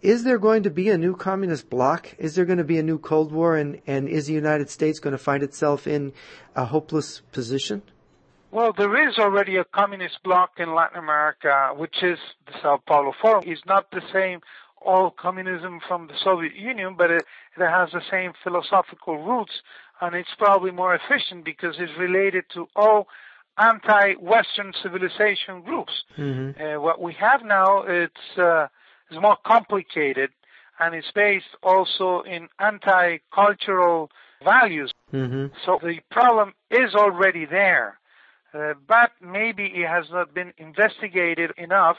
Is 0.01 0.23
there 0.23 0.37
going 0.37 0.63
to 0.63 0.69
be 0.69 0.89
a 0.89 0.97
new 0.97 1.15
communist 1.15 1.69
bloc? 1.69 2.15
Is 2.17 2.35
there 2.35 2.45
going 2.45 2.59
to 2.59 2.63
be 2.63 2.77
a 2.77 2.83
new 2.83 2.99
Cold 2.99 3.31
War? 3.31 3.57
And, 3.57 3.81
and 3.87 4.07
is 4.07 4.27
the 4.27 4.33
United 4.33 4.69
States 4.69 4.99
going 4.99 5.13
to 5.13 5.17
find 5.17 5.43
itself 5.43 5.87
in 5.87 6.13
a 6.55 6.65
hopeless 6.65 7.21
position? 7.31 7.81
Well, 8.51 8.73
there 8.77 9.09
is 9.09 9.17
already 9.17 9.57
a 9.57 9.65
communist 9.65 10.19
bloc 10.23 10.51
in 10.57 10.73
Latin 10.73 10.97
America, 10.97 11.73
which 11.75 12.01
is 12.01 12.17
the 12.45 12.53
Sao 12.61 12.79
Paulo 12.87 13.13
Forum. 13.21 13.43
It's 13.45 13.65
not 13.65 13.91
the 13.91 14.01
same 14.13 14.39
all 14.81 15.11
communism 15.11 15.79
from 15.87 16.07
the 16.07 16.13
Soviet 16.23 16.55
Union, 16.55 16.95
but 16.97 17.11
it, 17.11 17.23
it 17.57 17.69
has 17.69 17.89
the 17.91 18.01
same 18.09 18.31
philosophical 18.43 19.17
roots, 19.17 19.51
and 19.99 20.15
it's 20.15 20.29
probably 20.37 20.71
more 20.71 20.95
efficient 20.95 21.43
because 21.43 21.75
it's 21.79 21.91
related 21.99 22.45
to 22.53 22.67
all 22.75 23.07
anti-Western 23.57 24.71
civilization 24.81 25.61
groups. 25.63 25.91
Mm-hmm. 26.17 26.61
Uh, 26.61 26.79
what 26.79 27.01
we 27.01 27.13
have 27.19 27.43
now, 27.43 27.83
it's 27.87 28.37
uh, 28.37 28.67
is 29.11 29.19
more 29.19 29.37
complicated, 29.45 30.31
and 30.79 30.93
it's 30.95 31.11
based 31.13 31.55
also 31.63 32.21
in 32.21 32.49
anti-cultural 32.59 34.09
values. 34.43 34.91
Mm-hmm. 35.13 35.47
So 35.65 35.79
the 35.81 35.99
problem 36.11 36.53
is 36.69 36.93
already 36.95 37.45
there, 37.45 37.99
uh, 38.53 38.73
but 38.87 39.11
maybe 39.21 39.65
it 39.65 39.87
has 39.87 40.05
not 40.11 40.33
been 40.33 40.53
investigated 40.57 41.51
enough 41.57 41.97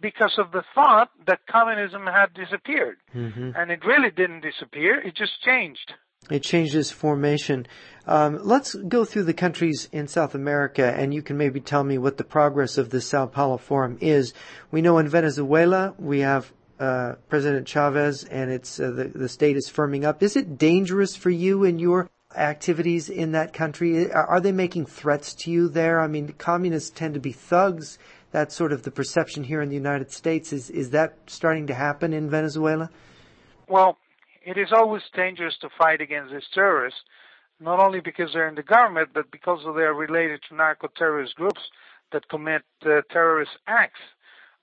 because 0.00 0.34
of 0.38 0.52
the 0.52 0.64
thought 0.74 1.10
that 1.26 1.40
communism 1.46 2.06
had 2.06 2.32
disappeared. 2.34 2.96
Mm-hmm. 3.14 3.50
And 3.56 3.70
it 3.70 3.84
really 3.84 4.10
didn't 4.10 4.40
disappear, 4.40 5.00
it 5.00 5.14
just 5.14 5.42
changed. 5.42 5.92
It 6.30 6.42
changes 6.42 6.90
formation. 6.90 7.66
Um, 8.06 8.38
let's 8.42 8.74
go 8.74 9.04
through 9.04 9.24
the 9.24 9.34
countries 9.34 9.88
in 9.90 10.06
South 10.06 10.34
America, 10.34 10.94
and 10.96 11.12
you 11.12 11.22
can 11.22 11.36
maybe 11.36 11.60
tell 11.60 11.82
me 11.82 11.98
what 11.98 12.18
the 12.18 12.24
progress 12.24 12.78
of 12.78 12.90
the 12.90 13.00
Sao 13.00 13.26
Paulo 13.26 13.56
Forum 13.56 13.98
is. 14.00 14.32
We 14.70 14.80
know 14.80 14.98
in 14.98 15.08
Venezuela 15.08 15.94
we 15.98 16.20
have 16.20 16.52
uh, 16.78 17.14
President 17.28 17.66
Chavez, 17.66 18.24
and 18.24 18.50
it's 18.50 18.78
uh, 18.78 18.90
the 18.90 19.04
the 19.08 19.28
state 19.28 19.56
is 19.56 19.68
firming 19.68 20.04
up. 20.04 20.22
Is 20.22 20.36
it 20.36 20.56
dangerous 20.56 21.16
for 21.16 21.30
you 21.30 21.64
and 21.64 21.80
your 21.80 22.08
activities 22.36 23.08
in 23.10 23.32
that 23.32 23.52
country? 23.52 24.10
Are 24.12 24.40
they 24.40 24.52
making 24.52 24.86
threats 24.86 25.34
to 25.34 25.50
you 25.50 25.68
there? 25.68 26.00
I 26.00 26.06
mean, 26.06 26.32
communists 26.38 26.90
tend 26.90 27.14
to 27.14 27.20
be 27.20 27.32
thugs. 27.32 27.98
That's 28.30 28.54
sort 28.54 28.72
of 28.72 28.82
the 28.82 28.90
perception 28.90 29.44
here 29.44 29.60
in 29.60 29.68
the 29.68 29.74
United 29.74 30.12
States. 30.12 30.52
Is 30.52 30.70
is 30.70 30.90
that 30.90 31.16
starting 31.26 31.66
to 31.66 31.74
happen 31.74 32.12
in 32.12 32.30
Venezuela? 32.30 32.88
Well, 33.68 33.96
it 34.42 34.56
is 34.56 34.72
always 34.72 35.02
dangerous 35.14 35.56
to 35.60 35.68
fight 35.78 36.00
against 36.00 36.32
these 36.32 36.48
terrorists, 36.54 37.00
not 37.60 37.78
only 37.78 38.00
because 38.00 38.30
they're 38.32 38.48
in 38.48 38.54
the 38.54 38.62
government, 38.62 39.10
but 39.12 39.30
because 39.30 39.60
they 39.64 39.82
are 39.82 39.94
related 39.94 40.40
to 40.48 40.54
narco-terrorist 40.54 41.34
groups 41.36 41.60
that 42.12 42.28
commit 42.28 42.62
uh, 42.84 43.02
terrorist 43.10 43.52
acts. 43.66 44.00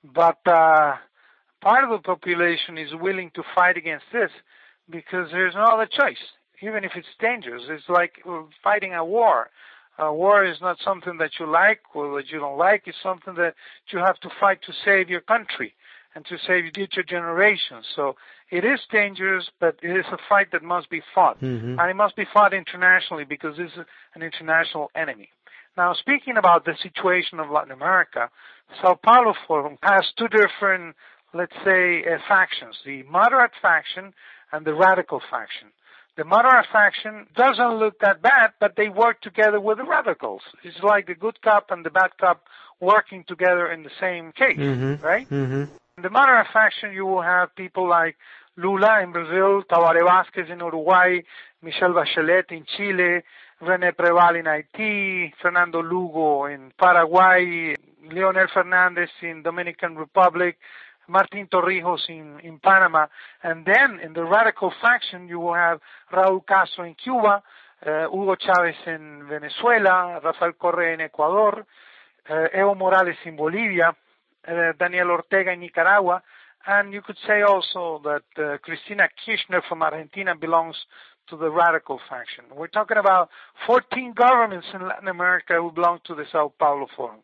But 0.03 0.39
uh, 0.47 0.95
part 1.61 1.83
of 1.83 1.89
the 1.91 1.99
population 2.03 2.77
is 2.77 2.89
willing 2.93 3.31
to 3.35 3.43
fight 3.55 3.77
against 3.77 4.05
this 4.11 4.31
because 4.89 5.29
there's 5.31 5.55
no 5.55 5.63
other 5.63 5.85
choice, 5.87 6.17
even 6.61 6.83
if 6.83 6.91
it's 6.95 7.07
dangerous. 7.19 7.63
It's 7.69 7.89
like 7.89 8.23
fighting 8.63 8.93
a 8.93 9.05
war. 9.05 9.49
A 9.99 10.13
war 10.13 10.45
is 10.45 10.61
not 10.61 10.77
something 10.83 11.17
that 11.17 11.31
you 11.39 11.47
like 11.47 11.81
or 11.93 12.15
that 12.17 12.29
you 12.29 12.39
don't 12.39 12.57
like. 12.57 12.83
It's 12.85 12.97
something 13.01 13.33
that 13.35 13.55
you 13.91 13.99
have 13.99 14.19
to 14.19 14.29
fight 14.39 14.61
to 14.63 14.73
save 14.85 15.09
your 15.09 15.21
country 15.21 15.73
and 16.13 16.25
to 16.25 16.37
save 16.45 16.71
future 16.73 17.03
generations. 17.03 17.85
So 17.95 18.15
it 18.49 18.63
is 18.63 18.79
dangerous, 18.91 19.49
but 19.60 19.77
it 19.81 19.91
is 19.91 20.05
a 20.12 20.17
fight 20.29 20.51
that 20.51 20.63
must 20.63 20.89
be 20.89 21.01
fought. 21.13 21.41
Mm-hmm. 21.41 21.79
And 21.79 21.89
it 21.89 21.95
must 21.95 22.15
be 22.15 22.25
fought 22.33 22.53
internationally 22.53 23.25
because 23.25 23.57
this 23.57 23.71
is 23.71 23.86
an 24.15 24.23
international 24.23 24.89
enemy. 24.95 25.29
Now, 25.75 25.93
speaking 25.93 26.38
about 26.38 26.65
the 26.65 26.73
situation 26.81 27.39
of 27.39 27.49
Latin 27.49 27.71
America, 27.71 28.29
Sao 28.81 28.95
Paulo 28.95 29.33
Forum 29.47 29.77
has 29.83 30.05
two 30.17 30.27
different, 30.27 30.95
let's 31.33 31.53
say, 31.63 32.03
uh, 32.03 32.17
factions, 32.27 32.75
the 32.86 33.03
moderate 33.03 33.51
faction 33.62 34.13
and 34.51 34.65
the 34.65 34.73
radical 34.73 35.21
faction. 35.29 35.67
The 36.15 36.23
moderate 36.23 36.65
faction 36.71 37.27
doesn't 37.36 37.77
look 37.77 37.99
that 37.99 38.23
bad, 38.23 38.53
but 38.60 38.75
they 38.75 38.89
work 38.89 39.21
together 39.21 39.60
with 39.60 39.77
the 39.77 39.83
radicals. 39.83 40.41
It's 40.63 40.81
like 40.81 41.05
the 41.05 41.13
good 41.13 41.39
cop 41.43 41.69
and 41.69 41.86
the 41.86 41.91
bad 41.91 42.17
cop 42.19 42.43
working 42.79 43.23
together 43.27 43.71
in 43.71 43.83
the 43.83 43.91
same 43.99 44.31
case, 44.31 44.57
mm-hmm. 44.57 45.05
right? 45.05 45.29
Mm-hmm. 45.29 45.65
In 45.97 46.03
the 46.03 46.12
moderate 46.12 46.45
faction, 46.53 46.93
you 46.93 47.07
will 47.07 47.23
have 47.23 47.55
people 47.55 47.89
like 47.89 48.17
Lula 48.55 49.01
in 49.01 49.12
Brazil, 49.12 49.63
Tabaré 49.63 50.01
Vázquez 50.03 50.47
in 50.47 50.60
Uruguay, 50.60 51.21
Michelle 51.63 51.91
Bachelet 51.91 52.51
in 52.51 52.65
Chile, 52.65 53.23
René 53.63 53.91
Preval 53.93 54.38
in 54.38 54.45
Haiti, 54.45 55.33
Fernando 55.41 55.81
Lugo 55.81 56.45
in 56.45 56.71
Paraguay, 56.77 57.73
Leonel 58.12 58.45
Fernandez 58.53 59.10
in 59.23 59.41
Dominican 59.41 59.95
Republic, 59.95 60.60
Martin 61.07 61.47
Torrijos 61.47 62.07
in, 62.10 62.39
in 62.43 62.60
Panama. 62.60 63.07
And 63.41 63.65
then 63.65 63.99
in 63.99 64.13
the 64.13 64.23
radical 64.23 64.71
faction, 64.79 65.27
you 65.27 65.39
will 65.39 65.55
have 65.55 65.79
Raúl 66.13 66.45
Castro 66.45 66.83
in 66.83 66.93
Cuba, 66.93 67.41
uh, 67.83 68.07
Hugo 68.12 68.36
Chávez 68.36 68.75
in 68.86 69.25
Venezuela, 69.27 70.21
Rafael 70.23 70.53
Correa 70.53 70.93
in 70.93 71.01
Ecuador, 71.01 71.65
uh, 72.29 72.33
Evo 72.55 72.77
Morales 72.77 73.17
in 73.25 73.36
Bolivia, 73.36 73.95
Daniel 74.47 75.12
Ortega 75.12 75.51
in 75.51 75.60
Nicaragua, 75.60 76.21
and 76.65 76.93
you 76.93 77.01
could 77.01 77.17
say 77.25 77.41
also 77.41 78.01
that 78.03 78.43
uh, 78.43 78.57
Cristina 78.60 79.10
Kirchner 79.25 79.62
from 79.67 79.81
Argentina 79.81 80.36
belongs 80.36 80.75
to 81.29 81.38
the 81.38 81.49
radical 81.49 81.99
faction. 82.10 82.45
We're 82.55 82.67
talking 82.67 82.97
about 82.97 83.29
14 83.65 84.13
governments 84.13 84.67
in 84.73 84.88
Latin 84.88 85.07
America 85.07 85.55
who 85.55 85.71
belong 85.71 85.99
to 86.05 86.15
the 86.15 86.25
Sao 86.31 86.53
Paulo 86.57 86.88
Forum. 86.95 87.19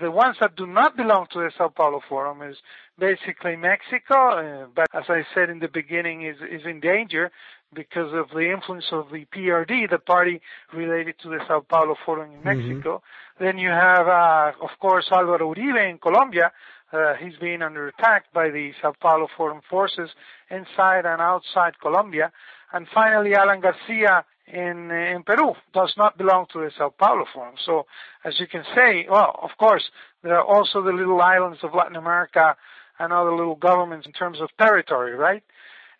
The 0.00 0.10
ones 0.10 0.36
that 0.40 0.54
do 0.54 0.66
not 0.66 0.96
belong 0.96 1.26
to 1.32 1.40
the 1.40 1.50
Sao 1.58 1.68
Paulo 1.68 2.00
Forum 2.08 2.42
is 2.42 2.56
basically 2.98 3.56
Mexico, 3.56 4.28
uh, 4.28 4.66
but 4.74 4.86
as 4.94 5.04
I 5.08 5.22
said 5.34 5.50
in 5.50 5.58
the 5.58 5.68
beginning, 5.68 6.22
is, 6.24 6.36
is 6.48 6.64
in 6.64 6.78
danger 6.78 7.32
because 7.74 8.12
of 8.12 8.28
the 8.30 8.52
influence 8.52 8.86
of 8.92 9.10
the 9.10 9.24
PRD, 9.34 9.90
the 9.90 9.98
party 9.98 10.40
related 10.72 11.16
to 11.22 11.28
the 11.28 11.40
Sao 11.48 11.60
Paulo 11.60 11.96
Forum 12.06 12.30
in 12.32 12.44
Mexico. 12.44 13.02
Mm-hmm. 13.38 13.44
Then 13.44 13.58
you 13.58 13.70
have, 13.70 14.06
uh, 14.06 14.52
of 14.62 14.70
course, 14.78 15.06
Alvaro 15.10 15.52
Uribe 15.52 15.90
in 15.90 15.98
Colombia. 15.98 16.52
Uh, 16.92 17.14
he's 17.14 17.34
being 17.40 17.60
under 17.60 17.88
attack 17.88 18.26
by 18.32 18.50
the 18.50 18.70
Sao 18.80 18.92
Paulo 19.00 19.26
Forum 19.36 19.60
forces 19.68 20.10
inside 20.50 21.04
and 21.04 21.20
outside 21.20 21.80
Colombia. 21.80 22.30
And 22.72 22.86
finally, 22.94 23.34
Alan 23.34 23.60
Garcia 23.60 24.24
in 24.46 24.90
in 24.90 25.22
Peru 25.24 25.54
does 25.72 25.94
not 25.96 26.18
belong 26.18 26.46
to 26.52 26.60
the 26.60 26.70
Sao 26.76 26.90
Paulo 26.90 27.24
Forum. 27.32 27.54
So, 27.64 27.86
as 28.24 28.38
you 28.38 28.46
can 28.46 28.64
say, 28.74 29.06
well, 29.10 29.38
of 29.42 29.50
course, 29.58 29.84
there 30.22 30.38
are 30.38 30.44
also 30.44 30.82
the 30.82 30.92
little 30.92 31.20
islands 31.20 31.60
of 31.62 31.74
Latin 31.74 31.96
America 31.96 32.56
and 32.98 33.12
other 33.12 33.34
little 33.34 33.56
governments 33.56 34.06
in 34.06 34.12
terms 34.12 34.40
of 34.40 34.48
territory, 34.58 35.14
right? 35.14 35.42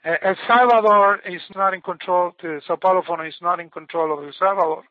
El 0.04 0.36
Salvador 0.46 1.20
is 1.24 1.40
not 1.54 1.72
in 1.72 1.80
control, 1.80 2.32
the 2.42 2.60
Sao 2.66 2.76
Paulo 2.76 3.02
Forum 3.06 3.26
is 3.26 3.34
not 3.40 3.58
in 3.58 3.70
control 3.70 4.16
of 4.16 4.22
El 4.22 4.32
Salvador, 4.38 4.84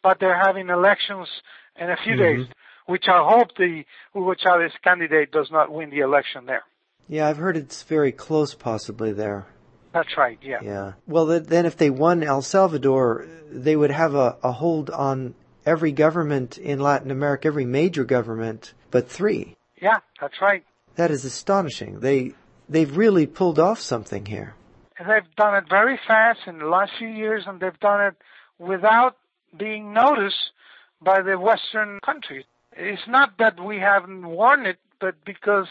but 0.00 0.20
they're 0.20 0.40
having 0.40 0.68
elections 0.68 1.28
in 1.76 1.90
a 1.90 1.96
few 1.96 2.14
mm-hmm. 2.14 2.42
days, 2.42 2.46
which 2.86 3.06
I 3.08 3.20
hope 3.28 3.56
the 3.56 3.84
Hugo 4.14 4.34
Chavez 4.34 4.72
candidate 4.84 5.32
does 5.32 5.50
not 5.50 5.72
win 5.72 5.90
the 5.90 5.98
election 5.98 6.46
there. 6.46 6.62
Yeah, 7.08 7.28
I've 7.28 7.38
heard 7.38 7.56
it's 7.56 7.82
very 7.82 8.12
close 8.12 8.54
possibly 8.54 9.12
there. 9.12 9.48
That's 9.92 10.16
right, 10.16 10.38
yeah. 10.42 10.58
Yeah. 10.62 10.92
Well, 11.06 11.26
then 11.26 11.66
if 11.66 11.76
they 11.76 11.90
won 11.90 12.22
El 12.22 12.42
Salvador, 12.42 13.26
they 13.50 13.74
would 13.74 13.90
have 13.90 14.14
a, 14.14 14.36
a 14.42 14.52
hold 14.52 14.90
on 14.90 15.34
every 15.66 15.92
government 15.92 16.58
in 16.58 16.78
Latin 16.78 17.10
America, 17.10 17.48
every 17.48 17.64
major 17.64 18.04
government, 18.04 18.72
but 18.90 19.08
three. 19.08 19.56
Yeah, 19.80 19.98
that's 20.20 20.40
right. 20.40 20.64
That 20.96 21.10
is 21.10 21.24
astonishing. 21.24 22.00
They, 22.00 22.34
they've 22.68 22.96
really 22.96 23.26
pulled 23.26 23.58
off 23.58 23.80
something 23.80 24.26
here. 24.26 24.54
And 24.98 25.08
they've 25.08 25.34
done 25.36 25.56
it 25.56 25.64
very 25.68 25.98
fast 26.06 26.40
in 26.46 26.58
the 26.58 26.66
last 26.66 26.92
few 26.98 27.08
years, 27.08 27.44
and 27.46 27.58
they've 27.58 27.80
done 27.80 28.06
it 28.06 28.14
without 28.58 29.16
being 29.58 29.92
noticed 29.92 30.52
by 31.02 31.22
the 31.22 31.38
Western 31.38 31.98
countries. 32.04 32.44
It's 32.76 33.02
not 33.08 33.38
that 33.38 33.58
we 33.58 33.78
haven't 33.78 34.26
warned 34.26 34.66
it, 34.66 34.78
but 35.00 35.14
because 35.24 35.66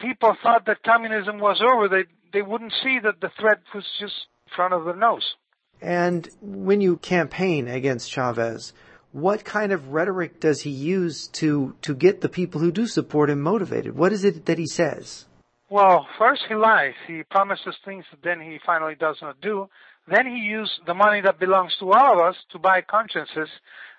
people 0.00 0.36
thought 0.42 0.66
that 0.66 0.82
communism 0.82 1.38
was 1.38 1.62
over, 1.62 1.88
they 1.88 2.04
they 2.34 2.42
wouldn't 2.42 2.74
see 2.82 2.98
that 3.02 3.20
the 3.22 3.30
threat 3.40 3.60
was 3.74 3.84
just 3.98 4.12
in 4.46 4.52
front 4.54 4.74
of 4.74 4.84
their 4.84 4.96
nose. 4.96 5.34
And 5.80 6.28
when 6.42 6.80
you 6.82 6.98
campaign 6.98 7.68
against 7.68 8.10
Chavez, 8.10 8.74
what 9.12 9.44
kind 9.44 9.72
of 9.72 9.88
rhetoric 9.88 10.40
does 10.40 10.60
he 10.62 10.70
use 10.70 11.28
to 11.28 11.76
to 11.82 11.94
get 11.94 12.20
the 12.20 12.28
people 12.28 12.60
who 12.60 12.72
do 12.72 12.86
support 12.86 13.30
him 13.30 13.40
motivated? 13.40 13.96
What 13.96 14.12
is 14.12 14.24
it 14.24 14.46
that 14.46 14.58
he 14.58 14.66
says? 14.66 15.26
Well, 15.70 16.06
first 16.18 16.42
he 16.48 16.54
lies. 16.54 16.94
He 17.06 17.22
promises 17.30 17.74
things 17.84 18.04
that 18.10 18.22
then 18.22 18.40
he 18.40 18.58
finally 18.66 18.94
does 18.94 19.16
not 19.22 19.40
do. 19.40 19.68
Then 20.06 20.26
he 20.26 20.36
uses 20.36 20.74
the 20.86 20.94
money 20.94 21.20
that 21.22 21.40
belongs 21.40 21.74
to 21.78 21.90
all 21.92 22.12
of 22.12 22.20
us 22.20 22.36
to 22.52 22.58
buy 22.58 22.82
consciences. 22.82 23.48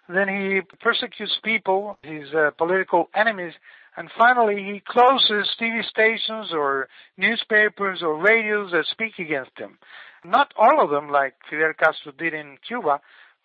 Then 0.08 0.28
he 0.28 0.62
persecutes 0.82 1.39
people, 1.43 1.98
his 2.04 2.28
uh, 2.34 2.52
political 2.58 3.10
enemies, 3.15 3.54
and 3.97 4.10
finally 4.17 4.55
he 4.55 4.81
closes 4.86 5.49
TV 5.60 5.84
stations 5.86 6.51
or 6.51 6.88
newspapers 7.17 8.01
or 8.01 8.17
radios 8.21 8.71
that 8.71 8.86
speak 8.91 9.19
against 9.19 9.58
him. 9.58 9.77
Not 10.23 10.53
all 10.58 10.84
of 10.84 10.89
them, 10.89 11.10
like 11.10 11.36
Fidel 11.49 11.73
Castro 11.77 12.12
did 12.12 12.34
in 12.34 12.58
Cuba, 12.67 12.99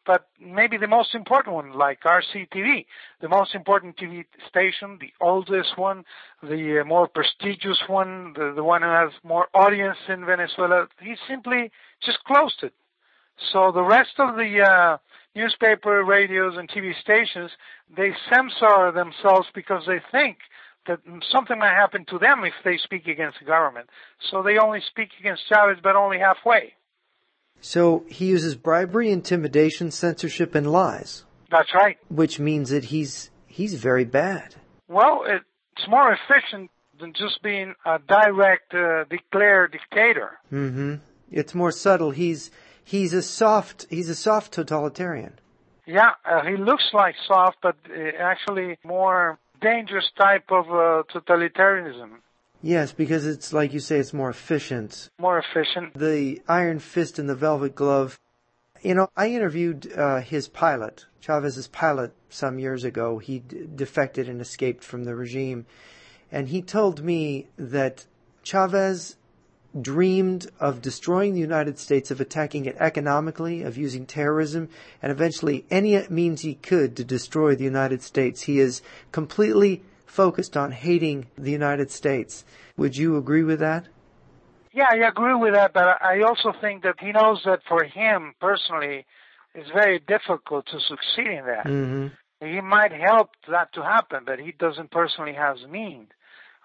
but 0.06 0.26
maybe 0.40 0.76
the 0.78 0.88
most 0.88 1.14
important 1.14 1.54
one, 1.54 1.72
like 1.72 2.00
RCTV, 2.02 2.86
the 3.20 3.28
most 3.28 3.54
important 3.54 3.96
TV 3.98 4.24
station, 4.48 4.98
the 5.00 5.12
oldest 5.20 5.76
one, 5.76 6.04
the 6.42 6.80
uh, 6.80 6.84
more 6.84 7.06
prestigious 7.06 7.78
one, 7.86 8.32
the, 8.34 8.52
the 8.56 8.64
one 8.64 8.82
who 8.82 8.88
has 8.88 9.10
more 9.22 9.48
audience 9.54 9.98
in 10.08 10.24
Venezuela, 10.24 10.88
he 11.00 11.16
simply 11.28 11.70
just 12.02 12.18
closed 12.24 12.62
it. 12.62 12.72
So 13.52 13.72
the 13.72 13.82
rest 13.82 14.18
of 14.18 14.36
the 14.36 14.62
uh, 14.62 14.98
newspaper, 15.34 16.04
radios, 16.04 16.54
and 16.56 16.68
TV 16.68 16.92
stations, 17.00 17.50
they 17.96 18.10
censor 18.28 18.92
themselves 18.92 19.48
because 19.54 19.84
they 19.86 20.00
think 20.10 20.38
that 20.86 20.98
something 21.30 21.58
might 21.58 21.74
happen 21.74 22.04
to 22.06 22.18
them 22.18 22.44
if 22.44 22.54
they 22.64 22.78
speak 22.78 23.06
against 23.06 23.38
the 23.38 23.44
government. 23.44 23.88
So 24.30 24.42
they 24.42 24.58
only 24.58 24.80
speak 24.90 25.10
against 25.20 25.42
Chavez, 25.48 25.78
but 25.82 25.94
only 25.96 26.18
halfway. 26.18 26.74
So 27.60 28.04
he 28.08 28.26
uses 28.26 28.54
bribery, 28.56 29.10
intimidation, 29.10 29.90
censorship, 29.90 30.54
and 30.54 30.70
lies. 30.70 31.24
That's 31.50 31.74
right. 31.74 31.98
Which 32.08 32.38
means 32.38 32.70
that 32.70 32.84
he's 32.84 33.30
he's 33.46 33.74
very 33.74 34.04
bad. 34.04 34.54
Well, 34.88 35.24
it's 35.26 35.88
more 35.88 36.12
efficient 36.12 36.70
than 36.98 37.12
just 37.12 37.42
being 37.42 37.74
a 37.84 37.98
direct, 37.98 38.74
uh, 38.74 39.04
declared 39.04 39.72
dictator. 39.72 40.38
Mm-hmm. 40.52 40.96
It's 41.30 41.54
more 41.54 41.72
subtle. 41.72 42.10
He's 42.10 42.50
he's 42.84 43.12
a 43.12 43.22
soft 43.22 43.86
he's 43.90 44.08
a 44.08 44.14
soft 44.14 44.52
totalitarian. 44.52 45.38
Yeah, 45.86 46.10
uh, 46.24 46.44
he 46.44 46.56
looks 46.56 46.84
like 46.92 47.14
soft, 47.26 47.58
but 47.62 47.76
uh, 47.90 48.16
actually 48.18 48.78
more 48.84 49.38
dangerous 49.60 50.08
type 50.18 50.44
of 50.50 50.66
uh, 50.66 51.02
totalitarianism. 51.12 52.18
Yes, 52.62 52.92
because 52.92 53.26
it's 53.26 53.52
like 53.52 53.72
you 53.72 53.80
say, 53.80 53.98
it's 53.98 54.12
more 54.12 54.30
efficient. 54.30 55.08
More 55.18 55.38
efficient. 55.38 55.98
The 55.98 56.42
iron 56.46 56.78
fist 56.78 57.18
and 57.18 57.28
the 57.28 57.34
velvet 57.34 57.74
glove. 57.74 58.18
You 58.82 58.94
know, 58.94 59.08
I 59.16 59.28
interviewed 59.28 59.92
uh, 59.96 60.20
his 60.20 60.48
pilot, 60.48 61.06
Chavez's 61.20 61.68
pilot, 61.68 62.12
some 62.28 62.58
years 62.58 62.84
ago. 62.84 63.18
He 63.18 63.40
d- 63.40 63.66
defected 63.74 64.28
and 64.28 64.40
escaped 64.40 64.84
from 64.84 65.04
the 65.04 65.14
regime. 65.14 65.66
And 66.30 66.48
he 66.48 66.62
told 66.62 67.02
me 67.02 67.48
that 67.56 68.06
Chavez 68.42 69.16
dreamed 69.78 70.50
of 70.58 70.82
destroying 70.82 71.34
the 71.34 71.40
United 71.40 71.78
States, 71.78 72.10
of 72.10 72.20
attacking 72.20 72.64
it 72.66 72.76
economically, 72.78 73.62
of 73.62 73.76
using 73.76 74.06
terrorism, 74.06 74.68
and 75.02 75.12
eventually 75.12 75.64
any 75.70 76.00
means 76.08 76.40
he 76.40 76.54
could 76.54 76.96
to 76.96 77.04
destroy 77.04 77.54
the 77.54 77.64
United 77.64 78.02
States. 78.02 78.42
He 78.42 78.58
is 78.58 78.82
completely 79.12 79.82
focused 80.06 80.56
on 80.56 80.72
hating 80.72 81.26
the 81.38 81.52
United 81.52 81.90
States. 81.90 82.44
Would 82.76 82.96
you 82.96 83.16
agree 83.16 83.44
with 83.44 83.60
that? 83.60 83.86
Yeah, 84.72 84.88
I 84.90 85.08
agree 85.08 85.34
with 85.34 85.54
that, 85.54 85.72
but 85.72 86.02
I 86.02 86.22
also 86.22 86.52
think 86.60 86.82
that 86.82 86.96
he 87.00 87.12
knows 87.12 87.42
that 87.44 87.60
for 87.68 87.84
him 87.84 88.34
personally, 88.40 89.04
it's 89.54 89.70
very 89.70 89.98
difficult 89.98 90.66
to 90.66 90.78
succeed 90.80 91.26
in 91.26 91.44
that. 91.46 91.66
Mm-hmm. 91.66 92.06
He 92.46 92.60
might 92.60 92.92
help 92.92 93.30
that 93.50 93.72
to 93.74 93.82
happen, 93.82 94.22
but 94.24 94.38
he 94.38 94.52
doesn't 94.52 94.90
personally 94.90 95.34
have 95.34 95.58
the 95.58 95.68
means. 95.68 96.08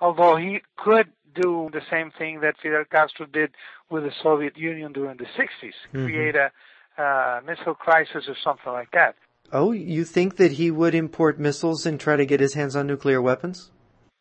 Although 0.02 0.38
he 0.38 0.62
could 0.78 1.08
do 1.34 1.70
the 1.72 1.82
same 1.92 2.12
thing 2.18 2.42
that 2.42 2.56
Fidel 2.62 2.84
Castro 2.90 3.26
did 3.26 3.52
with 3.90 4.04
the 4.04 4.12
Soviet 4.24 4.58
Union 4.58 4.94
during 4.94 5.18
the 5.18 5.26
60s, 5.26 5.74
mm-hmm. 5.94 6.06
create 6.06 6.36
a 6.36 6.52
uh, 7.02 7.42
missile 7.46 7.76
crisis 7.76 8.26
or 8.28 8.36
something 8.44 8.72
like 8.72 8.92
that. 8.92 9.16
Oh, 9.52 9.72
you 9.72 10.06
think 10.06 10.38
that 10.38 10.54
he 10.54 10.72
would 10.72 10.96
import 10.96 11.40
missiles 11.40 11.86
and 11.86 12.00
try 12.00 12.16
to 12.16 12.26
get 12.26 12.40
his 12.40 12.54
hands 12.54 12.76
on 12.76 12.88
nuclear 12.88 13.22
weapons? 13.22 13.72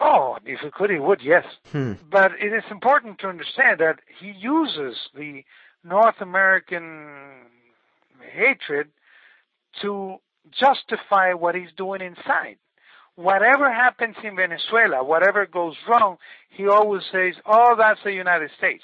Oh, 0.00 0.36
if 0.44 0.60
he 0.60 0.70
could, 0.70 0.90
he 0.90 0.98
would, 0.98 1.20
yes. 1.22 1.44
Hmm. 1.72 1.92
But 2.10 2.32
it 2.40 2.52
is 2.52 2.64
important 2.70 3.20
to 3.20 3.28
understand 3.28 3.80
that 3.80 4.00
he 4.20 4.32
uses 4.38 4.96
the 5.14 5.42
North 5.82 6.20
American 6.20 7.46
hatred 8.34 8.88
to 9.82 10.16
justify 10.50 11.32
what 11.32 11.54
he's 11.54 11.72
doing 11.76 12.00
inside. 12.00 12.56
Whatever 13.16 13.72
happens 13.72 14.16
in 14.24 14.36
Venezuela, 14.36 15.04
whatever 15.04 15.46
goes 15.46 15.76
wrong, 15.88 16.16
he 16.50 16.66
always 16.68 17.02
says, 17.12 17.34
oh, 17.46 17.76
that's 17.78 18.00
the 18.04 18.12
United 18.12 18.50
States. 18.58 18.82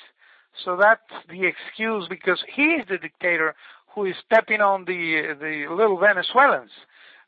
So 0.65 0.77
that's 0.77 1.01
the 1.29 1.47
excuse 1.47 2.07
because 2.09 2.43
he 2.55 2.63
is 2.63 2.87
the 2.89 2.99
dictator 2.99 3.55
who 3.95 4.05
is 4.05 4.15
stepping 4.27 4.61
on 4.61 4.85
the 4.85 5.35
the 5.41 5.73
little 5.75 5.99
Venezuelans. 5.99 6.71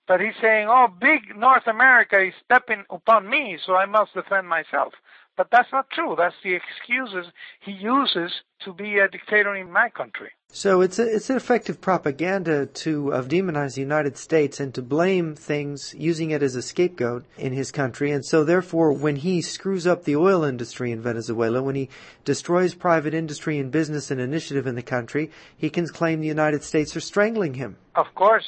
But 0.06 0.20
he's 0.20 0.34
saying, 0.40 0.68
"Oh, 0.68 0.88
big 0.88 1.36
North 1.36 1.66
America 1.66 2.20
is 2.20 2.34
stepping 2.44 2.84
upon 2.90 3.28
me, 3.28 3.58
so 3.64 3.76
I 3.76 3.86
must 3.86 4.14
defend 4.14 4.48
myself." 4.48 4.94
But 5.36 5.48
that's 5.50 5.72
not 5.72 5.88
true. 5.90 6.14
That's 6.16 6.34
the 6.44 6.54
excuses 6.54 7.32
he 7.60 7.72
uses 7.72 8.32
to 8.64 8.72
be 8.72 8.98
a 8.98 9.08
dictator 9.08 9.54
in 9.56 9.72
my 9.72 9.88
country. 9.88 10.30
So 10.54 10.82
it's 10.82 10.98
a, 10.98 11.14
it's 11.14 11.30
an 11.30 11.36
effective 11.36 11.80
propaganda 11.80 12.66
to 12.66 13.14
of 13.14 13.28
demonize 13.28 13.74
the 13.74 13.80
United 13.80 14.18
States 14.18 14.60
and 14.60 14.74
to 14.74 14.82
blame 14.82 15.34
things 15.34 15.94
using 15.96 16.30
it 16.30 16.42
as 16.42 16.54
a 16.54 16.60
scapegoat 16.60 17.24
in 17.38 17.54
his 17.54 17.72
country. 17.72 18.10
And 18.10 18.22
so 18.24 18.44
therefore, 18.44 18.92
when 18.92 19.16
he 19.16 19.40
screws 19.40 19.86
up 19.86 20.04
the 20.04 20.16
oil 20.16 20.44
industry 20.44 20.92
in 20.92 21.00
Venezuela, 21.00 21.62
when 21.62 21.76
he 21.76 21.88
destroys 22.26 22.74
private 22.74 23.14
industry 23.14 23.58
and 23.58 23.70
business 23.70 24.10
and 24.10 24.20
initiative 24.20 24.66
in 24.66 24.74
the 24.74 24.82
country, 24.82 25.30
he 25.56 25.70
can 25.70 25.86
claim 25.86 26.20
the 26.20 26.26
United 26.26 26.62
States 26.62 26.94
are 26.94 27.00
strangling 27.00 27.54
him. 27.54 27.78
Of 27.96 28.14
course. 28.14 28.44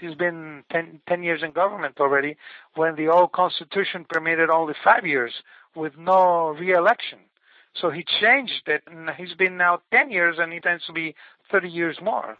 He's 0.00 0.14
been 0.14 0.64
ten, 0.72 1.00
10 1.08 1.22
years 1.22 1.42
in 1.44 1.52
government 1.52 2.00
already 2.00 2.36
when 2.74 2.96
the 2.96 3.08
old 3.08 3.32
constitution 3.32 4.06
permitted 4.08 4.48
only 4.48 4.74
five 4.82 5.06
years 5.06 5.32
with 5.74 5.96
no 5.98 6.48
re-election. 6.48 7.18
So 7.74 7.90
he 7.90 8.04
changed 8.20 8.62
it, 8.66 8.82
and 8.86 9.10
he's 9.16 9.34
been 9.34 9.56
now 9.56 9.80
10 9.92 10.10
years, 10.10 10.36
and 10.38 10.52
he 10.52 10.56
intends 10.56 10.84
to 10.86 10.92
be 10.92 11.14
30 11.50 11.68
years 11.68 11.98
more. 12.02 12.36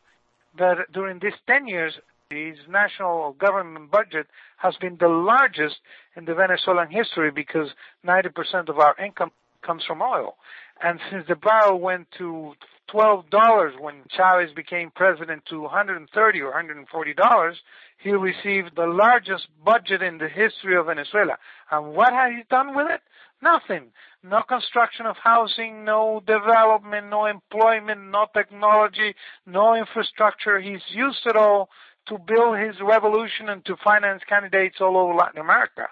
But 0.56 0.90
during 0.92 1.20
these 1.20 1.34
10 1.46 1.68
years, 1.68 1.94
his 2.30 2.56
national 2.68 3.32
government 3.34 3.90
budget 3.90 4.26
has 4.58 4.76
been 4.76 4.96
the 4.98 5.08
largest 5.08 5.76
in 6.16 6.24
the 6.24 6.34
Venezuelan 6.34 6.90
history 6.90 7.30
because 7.30 7.68
90% 8.06 8.68
of 8.68 8.78
our 8.78 8.96
income 9.04 9.30
comes 9.62 9.84
from 9.84 10.02
oil. 10.02 10.36
And 10.82 10.98
since 11.10 11.26
the 11.28 11.36
barrel 11.36 11.78
went 11.78 12.08
to 12.18 12.54
$12 12.92 13.80
when 13.80 14.02
Chavez 14.10 14.52
became 14.54 14.90
president 14.90 15.44
to 15.50 15.60
130 15.62 16.40
or 16.40 16.46
140 16.46 17.14
dollars, 17.14 17.56
he 17.98 18.10
received 18.10 18.74
the 18.76 18.86
largest 18.86 19.46
budget 19.64 20.02
in 20.02 20.18
the 20.18 20.28
history 20.28 20.76
of 20.76 20.86
Venezuela. 20.86 21.36
And 21.70 21.94
what 21.94 22.12
has 22.12 22.32
he 22.34 22.42
done 22.50 22.74
with 22.74 22.86
it? 22.90 23.00
Nothing. 23.42 23.92
No 24.22 24.42
construction 24.42 25.06
of 25.06 25.16
housing, 25.22 25.84
no 25.84 26.22
development, 26.26 27.08
no 27.08 27.26
employment, 27.26 28.10
no 28.10 28.26
technology, 28.34 29.14
no 29.46 29.74
infrastructure. 29.74 30.60
He's 30.60 30.82
used 30.90 31.26
it 31.26 31.36
all 31.36 31.70
to 32.08 32.18
build 32.18 32.58
his 32.58 32.76
revolution 32.82 33.48
and 33.48 33.64
to 33.66 33.76
finance 33.82 34.22
candidates 34.28 34.76
all 34.80 34.96
over 34.96 35.14
Latin 35.14 35.40
America. 35.40 35.86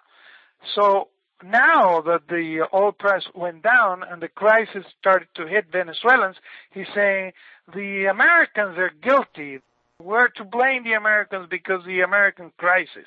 So 0.75 1.09
now 1.43 2.01
that 2.03 2.29
the 2.29 2.67
oil 2.75 2.93
price 2.93 3.25
went 3.35 3.63
down 3.63 4.03
and 4.03 4.21
the 4.21 4.29
crisis 4.29 4.85
started 4.99 5.29
to 5.37 5.47
hit 5.47 5.67
Venezuelans, 5.71 6.37
he's 6.73 6.87
saying 6.95 7.33
the 7.75 8.07
Americans 8.11 8.79
are 8.79 8.91
guilty. 9.03 9.61
We're 10.03 10.29
to 10.29 10.45
blame 10.45 10.85
the 10.85 10.95
Americans 10.95 11.49
because 11.51 11.81
of 11.81 11.87
the 11.87 12.01
American 12.01 12.53
crisis. 12.57 13.07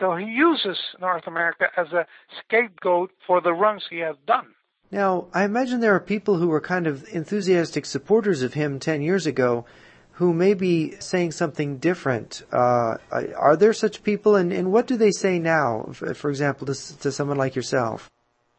So 0.00 0.16
he 0.16 0.26
uses 0.26 0.78
North 1.00 1.26
America 1.26 1.66
as 1.76 1.92
a 1.92 2.06
scapegoat 2.40 3.10
for 3.26 3.40
the 3.40 3.52
wrongs 3.52 3.84
he 3.90 3.98
has 3.98 4.16
done. 4.26 4.54
Now, 4.90 5.26
I 5.32 5.44
imagine 5.44 5.80
there 5.80 5.94
are 5.94 6.00
people 6.00 6.38
who 6.38 6.48
were 6.48 6.60
kind 6.60 6.86
of 6.86 7.04
enthusiastic 7.12 7.84
supporters 7.84 8.42
of 8.42 8.54
him 8.54 8.78
10 8.78 9.02
years 9.02 9.26
ago 9.26 9.66
who 10.14 10.32
may 10.32 10.54
be 10.54 10.94
saying 11.00 11.32
something 11.32 11.78
different. 11.78 12.42
Uh, 12.52 12.96
are 13.36 13.56
there 13.56 13.72
such 13.72 14.02
people, 14.02 14.36
and, 14.36 14.52
and 14.52 14.72
what 14.72 14.86
do 14.86 14.96
they 14.96 15.10
say 15.10 15.38
now, 15.38 15.90
for, 15.92 16.30
example, 16.30 16.66
to, 16.66 16.98
to 16.98 17.12
someone 17.12 17.36
like 17.36 17.54
yourself? 17.54 18.10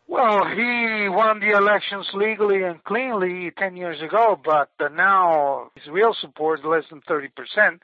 Well, 0.08 0.46
he 0.46 1.08
won 1.10 1.40
the 1.40 1.58
elections 1.58 2.08
legally 2.14 2.64
and 2.64 2.84
cleanly 2.84 3.52
10 3.58 3.76
years 3.76 4.02
ago, 4.02 4.40
but 4.44 4.70
uh, 4.80 4.90
now 4.90 5.72
his 5.76 5.88
real 5.92 6.16
support 6.20 6.60
is 6.60 6.66
less 6.66 6.84
than 6.90 7.02
30% 7.02 7.80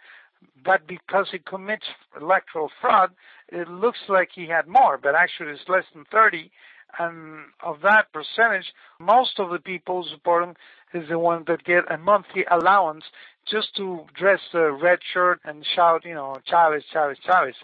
but 0.64 0.88
because 0.88 1.28
he 1.32 1.40
commits 1.40 1.86
electoral 2.20 2.72
fraud, 2.80 3.12
it 3.50 3.68
looks 3.68 4.00
like 4.08 4.30
he 4.34 4.48
had 4.48 4.68
more, 4.68 4.98
but 4.98 5.16
actually 5.16 5.52
it's 5.52 5.68
less 5.68 5.86
than 5.94 6.06
30. 6.12 6.52
And 7.00 7.46
of 7.64 7.82
that 7.82 8.12
percentage, 8.12 8.74
most 9.00 9.40
of 9.40 9.50
the 9.50 9.60
people 9.60 10.04
who 10.04 10.10
support 10.10 10.44
him 10.44 10.56
is 10.94 11.08
the 11.10 11.20
ones 11.20 11.46
that 11.48 11.64
get 11.64 11.92
a 11.92 11.98
monthly 11.98 12.46
allowance 12.50 13.04
just 13.50 13.76
to 13.78 14.06
dress 14.18 14.40
a 14.54 14.72
red 14.72 15.00
shirt 15.14 15.40
and 15.44 15.66
shout, 15.76 16.06
you 16.06 16.14
know, 16.14 16.38
Chavez, 16.46 16.84
Chavez, 16.92 17.18
Chavez. 17.26 17.56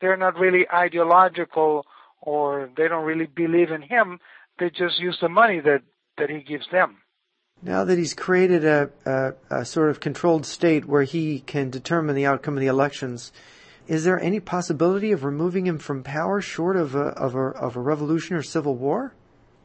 They're 0.00 0.16
not 0.16 0.38
really 0.38 0.66
ideological 0.72 1.86
or 2.20 2.70
they 2.76 2.88
don't 2.88 3.04
really 3.04 3.26
believe 3.26 3.70
in 3.70 3.82
him. 3.82 4.18
They 4.58 4.70
just 4.70 4.98
use 4.98 5.18
the 5.20 5.28
money 5.28 5.60
that, 5.60 5.82
that 6.18 6.30
he 6.30 6.40
gives 6.40 6.66
them. 6.70 6.98
Now 7.62 7.84
that 7.84 7.96
he's 7.96 8.14
created 8.14 8.64
a, 8.64 8.90
a, 9.04 9.32
a 9.50 9.64
sort 9.64 9.90
of 9.90 10.00
controlled 10.00 10.44
state 10.44 10.84
where 10.84 11.04
he 11.04 11.40
can 11.40 11.70
determine 11.70 12.14
the 12.14 12.26
outcome 12.26 12.54
of 12.54 12.60
the 12.60 12.66
elections, 12.66 13.32
is 13.86 14.04
there 14.04 14.20
any 14.20 14.40
possibility 14.40 15.12
of 15.12 15.24
removing 15.24 15.66
him 15.66 15.78
from 15.78 16.02
power 16.02 16.40
short 16.40 16.76
of 16.76 16.94
a, 16.94 17.08
of 17.08 17.34
a, 17.34 17.38
of 17.38 17.76
a 17.76 17.80
revolution 17.80 18.36
or 18.36 18.42
civil 18.42 18.74
war? 18.74 19.14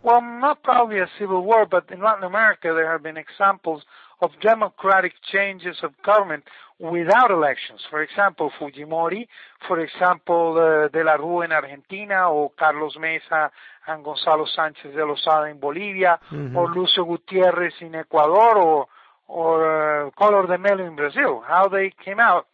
Well, 0.03 0.21
not 0.21 0.63
probably 0.63 0.99
a 0.99 1.09
civil 1.19 1.43
war, 1.43 1.65
but 1.65 1.91
in 1.91 2.01
Latin 2.01 2.23
America 2.23 2.73
there 2.73 2.91
have 2.91 3.03
been 3.03 3.17
examples 3.17 3.83
of 4.21 4.31
democratic 4.41 5.13
changes 5.31 5.77
of 5.83 5.91
government 6.03 6.43
without 6.79 7.29
elections. 7.29 7.81
For 7.89 8.01
example, 8.01 8.51
Fujimori, 8.59 9.27
for 9.67 9.79
example, 9.79 10.57
uh, 10.57 10.87
De 10.89 11.03
la 11.03 11.17
Rúa 11.17 11.45
in 11.45 11.51
Argentina, 11.51 12.29
or 12.29 12.51
Carlos 12.57 12.95
Mesa 12.99 13.51
and 13.87 14.03
Gonzalo 14.03 14.45
Sanchez 14.55 14.91
de 14.93 15.05
Lozada 15.05 15.51
in 15.51 15.59
Bolivia, 15.59 16.19
mm-hmm. 16.31 16.57
or 16.57 16.73
Lucio 16.73 17.05
Gutierrez 17.05 17.73
in 17.81 17.95
Ecuador, 17.95 18.57
or 18.57 18.87
or 19.27 20.07
uh, 20.07 20.09
Collor 20.11 20.47
de 20.47 20.57
Mello 20.57 20.85
in 20.85 20.95
Brazil. 20.95 21.43
How 21.47 21.67
they 21.67 21.93
came 22.03 22.19
out 22.19 22.47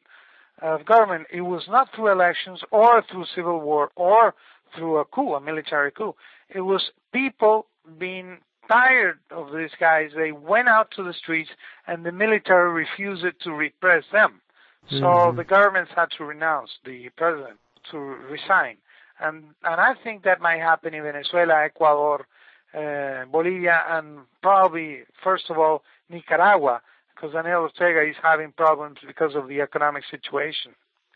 of 0.62 0.86
government, 0.86 1.28
it 1.32 1.42
was 1.42 1.64
not 1.70 1.90
through 1.96 2.12
elections 2.12 2.62
or 2.72 3.04
through 3.10 3.26
civil 3.36 3.60
war 3.60 3.90
or 3.96 4.36
through 4.76 4.98
a 4.98 5.06
coup, 5.06 5.34
a 5.34 5.42
military 5.42 5.92
coup. 5.92 6.16
It 6.50 6.62
was 6.62 6.92
people 7.14 7.68
being 7.98 8.40
tired 8.68 9.20
of 9.32 9.52
these 9.56 9.72
guys. 9.80 10.12
They 10.16 10.32
went 10.32 10.68
out 10.68 10.92
to 10.96 11.04
the 11.04 11.14
streets, 11.14 11.50
and 11.88 12.06
the 12.06 12.12
military 12.12 12.72
refused 12.72 13.26
to 13.44 13.52
repress 13.52 14.04
them. 14.12 14.42
So 14.90 14.96
mm-hmm. 14.96 15.38
the 15.38 15.44
governments 15.44 15.92
had 15.96 16.08
to 16.18 16.24
renounce 16.24 16.72
the 16.86 17.10
president 17.18 17.60
to 17.92 17.98
resign, 17.98 18.78
and 19.20 19.44
and 19.64 19.82
I 19.82 19.96
think 20.02 20.24
that 20.24 20.40
might 20.40 20.60
happen 20.60 20.94
in 20.94 21.04
Venezuela, 21.04 21.66
Ecuador, 21.66 22.26
uh, 22.74 23.26
Bolivia, 23.30 23.84
and 23.90 24.20
probably 24.42 25.00
first 25.22 25.50
of 25.50 25.58
all 25.58 25.84
Nicaragua, 26.10 26.82
because 27.14 27.34
Daniel 27.34 27.64
Ortega 27.64 28.02
is 28.10 28.16
having 28.24 28.54
problems 28.54 29.00
because 29.06 29.36
of 29.36 29.50
the 29.50 29.60
economic 29.60 30.04
situation. 30.10 30.72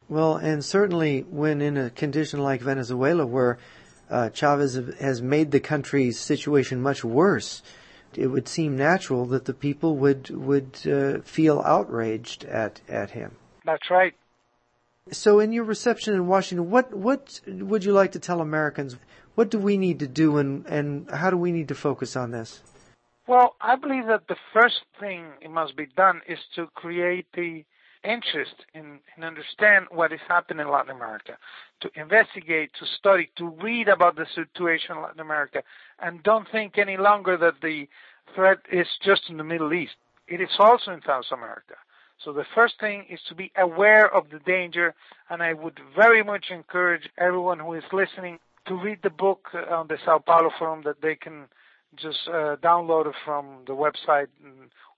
Well, 0.10 0.36
and 0.36 0.66
certainly 0.66 1.22
when 1.22 1.62
in 1.62 1.78
a 1.78 1.90
condition 1.90 2.42
like 2.42 2.60
Venezuela, 2.60 3.26
where 3.26 3.58
uh, 4.12 4.30
Chavez 4.30 4.76
has 5.00 5.22
made 5.22 5.52
the 5.52 5.60
country's 5.60 6.20
situation 6.20 6.82
much 6.82 7.04
worse, 7.04 7.64
it 8.14 8.28
would 8.28 8.48
seem 8.48 8.76
natural 8.76 9.26
that 9.28 9.46
the 9.46 9.54
people 9.54 9.96
would 9.98 10.30
would 10.30 10.80
uh, 10.86 11.22
feel 11.22 11.62
outraged 11.66 12.44
at 12.44 12.82
at 12.90 13.12
him. 13.12 13.38
That's 13.66 13.90
right. 13.90 14.14
So, 15.12 15.40
in 15.40 15.52
your 15.52 15.64
reception 15.64 16.14
in 16.14 16.28
Washington, 16.28 16.70
what 16.70 16.94
what 16.94 17.42
would 17.48 17.84
you 17.86 17.94
like 17.94 18.12
to 18.12 18.20
tell 18.20 18.42
Americans? 18.42 18.98
What 19.36 19.50
do 19.50 19.58
we 19.58 19.78
need 19.78 20.00
to 20.00 20.08
do, 20.08 20.38
and 20.38 20.66
and 20.68 21.10
how 21.10 21.30
do 21.30 21.38
we 21.38 21.52
need 21.52 21.70
to 21.70 21.76
focus 21.76 22.16
on 22.16 22.32
this? 22.32 22.62
Well, 23.28 23.56
I 23.62 23.78
believe 23.78 24.08
that 24.08 24.28
the 24.28 24.36
first 24.54 24.82
thing 25.00 25.26
it 25.42 25.50
must 25.50 25.78
be 25.78 25.86
done 25.96 26.22
is 26.28 26.40
to 26.56 26.68
create 26.76 27.28
the 27.34 27.64
interest 28.04 28.56
in, 28.74 29.00
in 29.18 29.24
understand 29.24 29.88
what 29.92 30.12
is 30.12 30.20
happening 30.28 30.66
in 30.66 30.72
Latin 30.72 30.96
America, 30.96 31.38
to 31.82 31.90
investigate, 31.96 32.72
to 32.80 32.86
study, 33.00 33.30
to 33.38 33.50
read 33.62 33.88
about 33.88 34.16
the 34.16 34.26
situation 34.36 34.96
in 34.96 35.02
Latin 35.02 35.20
America, 35.20 35.64
and 36.00 36.24
don't 36.24 36.48
think 36.52 36.78
any 36.78 36.98
longer 36.98 37.38
that 37.38 37.62
the 37.62 37.88
threat 38.36 38.60
is 38.72 38.88
just 39.04 39.24
in 39.30 39.38
the 39.38 39.44
Middle 39.44 39.74
East. 39.74 39.96
It 40.28 40.42
is 40.42 40.50
also 40.60 40.92
in 40.92 41.02
South 41.06 41.26
America. 41.32 41.76
So 42.24 42.32
the 42.32 42.46
first 42.54 42.76
thing 42.80 43.06
is 43.10 43.20
to 43.30 43.36
be 43.36 43.52
aware 43.58 44.14
of 44.14 44.30
the 44.30 44.40
danger, 44.40 44.94
and 45.30 45.42
I 45.42 45.54
would 45.54 45.80
very 45.96 46.24
much 46.24 46.46
encourage 46.52 47.10
everyone 47.18 47.60
who 47.60 47.74
is 47.74 47.84
listening 47.92 48.40
to 48.68 48.76
read 48.76 49.00
the 49.02 49.10
book 49.10 49.50
on 49.54 49.88
the 49.88 49.98
Sao 50.06 50.20
Paulo 50.20 50.52
Forum 50.58 50.84
that 50.86 51.02
they 51.02 51.16
can 51.16 51.48
just 51.96 52.20
uh, 52.28 52.56
download 52.64 53.08
it 53.08 53.16
from 53.26 53.64
the 53.66 53.74
website 53.74 54.28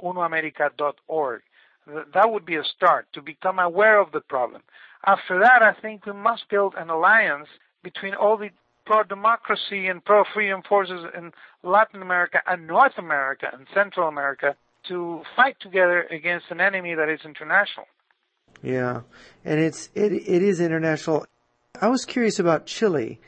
unoamerica.org. 0.01 1.41
That 1.87 2.31
would 2.31 2.45
be 2.45 2.55
a 2.55 2.63
start 2.63 3.07
to 3.13 3.21
become 3.21 3.59
aware 3.59 3.99
of 3.99 4.11
the 4.11 4.21
problem. 4.21 4.61
After 5.05 5.39
that, 5.39 5.61
I 5.61 5.73
think 5.73 6.05
we 6.05 6.13
must 6.13 6.49
build 6.49 6.75
an 6.77 6.89
alliance 6.89 7.47
between 7.83 8.13
all 8.13 8.37
the 8.37 8.49
pro-democracy 8.85 9.87
and 9.87 10.03
pro-freedom 10.03 10.61
forces 10.67 11.05
in 11.15 11.31
Latin 11.63 12.01
America 12.01 12.39
and 12.47 12.67
North 12.67 12.97
America 12.97 13.47
and 13.51 13.67
Central 13.73 14.07
America 14.07 14.55
to 14.87 15.23
fight 15.35 15.55
together 15.59 16.03
against 16.09 16.45
an 16.49 16.59
enemy 16.59 16.95
that 16.95 17.09
is 17.09 17.19
international. 17.25 17.85
Yeah, 18.61 19.01
and 19.43 19.59
it's 19.59 19.89
it 19.93 20.11
it 20.11 20.41
is 20.41 20.61
international. 20.61 21.25
I 21.81 21.87
was 21.87 22.05
curious 22.05 22.39
about 22.39 22.65
Chile 22.65 23.19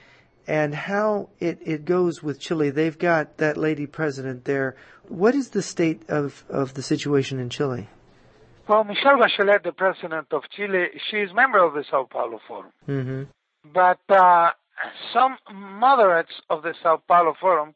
and 0.48 0.76
how 0.76 1.30
it, 1.40 1.60
it 1.66 1.86
goes 1.86 2.22
with 2.22 2.40
Chile. 2.40 2.70
They've 2.70 2.98
got 2.98 3.38
that 3.38 3.58
lady 3.58 3.88
president 3.88 4.46
there. 4.46 4.76
What 5.08 5.36
is 5.36 5.50
the 5.50 5.62
state 5.62 6.04
of, 6.10 6.46
of 6.50 6.76
the 6.76 6.84
situation 6.84 7.40
in 7.40 7.50
Chile? 7.50 7.90
Well, 8.68 8.84
Michelle 8.84 9.18
Bachelet, 9.18 9.64
the 9.64 9.72
president 9.72 10.28
of 10.32 10.44
Chile, 10.56 10.88
she 11.10 11.18
is 11.18 11.32
member 11.34 11.64
of 11.64 11.74
the 11.74 11.84
Sao 11.90 12.08
Paulo 12.12 12.40
Forum. 12.48 12.72
Mm-hmm. 12.88 13.24
But 13.72 14.00
uh, 14.10 14.52
some 15.14 15.38
moderates 15.54 16.32
of 16.50 16.64
the 16.64 16.74
Sao 16.82 17.02
Paulo 17.08 17.36
Forum 17.40 17.76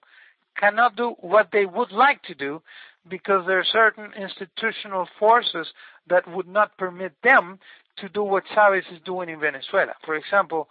cannot 0.57 0.95
do 0.95 1.15
what 1.19 1.49
they 1.51 1.65
would 1.65 1.91
like 1.91 2.23
to 2.23 2.33
do 2.33 2.61
because 3.07 3.45
there 3.45 3.59
are 3.59 3.65
certain 3.71 4.11
institutional 4.19 5.07
forces 5.19 5.67
that 6.07 6.27
would 6.27 6.47
not 6.47 6.77
permit 6.77 7.13
them 7.23 7.59
to 7.97 8.09
do 8.09 8.23
what 8.23 8.43
Chavez 8.53 8.83
is 8.91 8.99
doing 9.05 9.29
in 9.29 9.39
Venezuela. 9.39 9.93
For 10.05 10.15
example, 10.15 10.69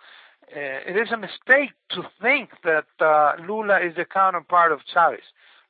uh, 0.54 0.58
it 0.58 0.96
is 0.96 1.12
a 1.12 1.16
mistake 1.16 1.72
to 1.90 2.02
think 2.20 2.50
that 2.64 2.86
uh, 3.00 3.32
Lula 3.46 3.78
is 3.80 3.94
the 3.96 4.04
counterpart 4.04 4.72
of 4.72 4.80
Chavez. 4.92 5.22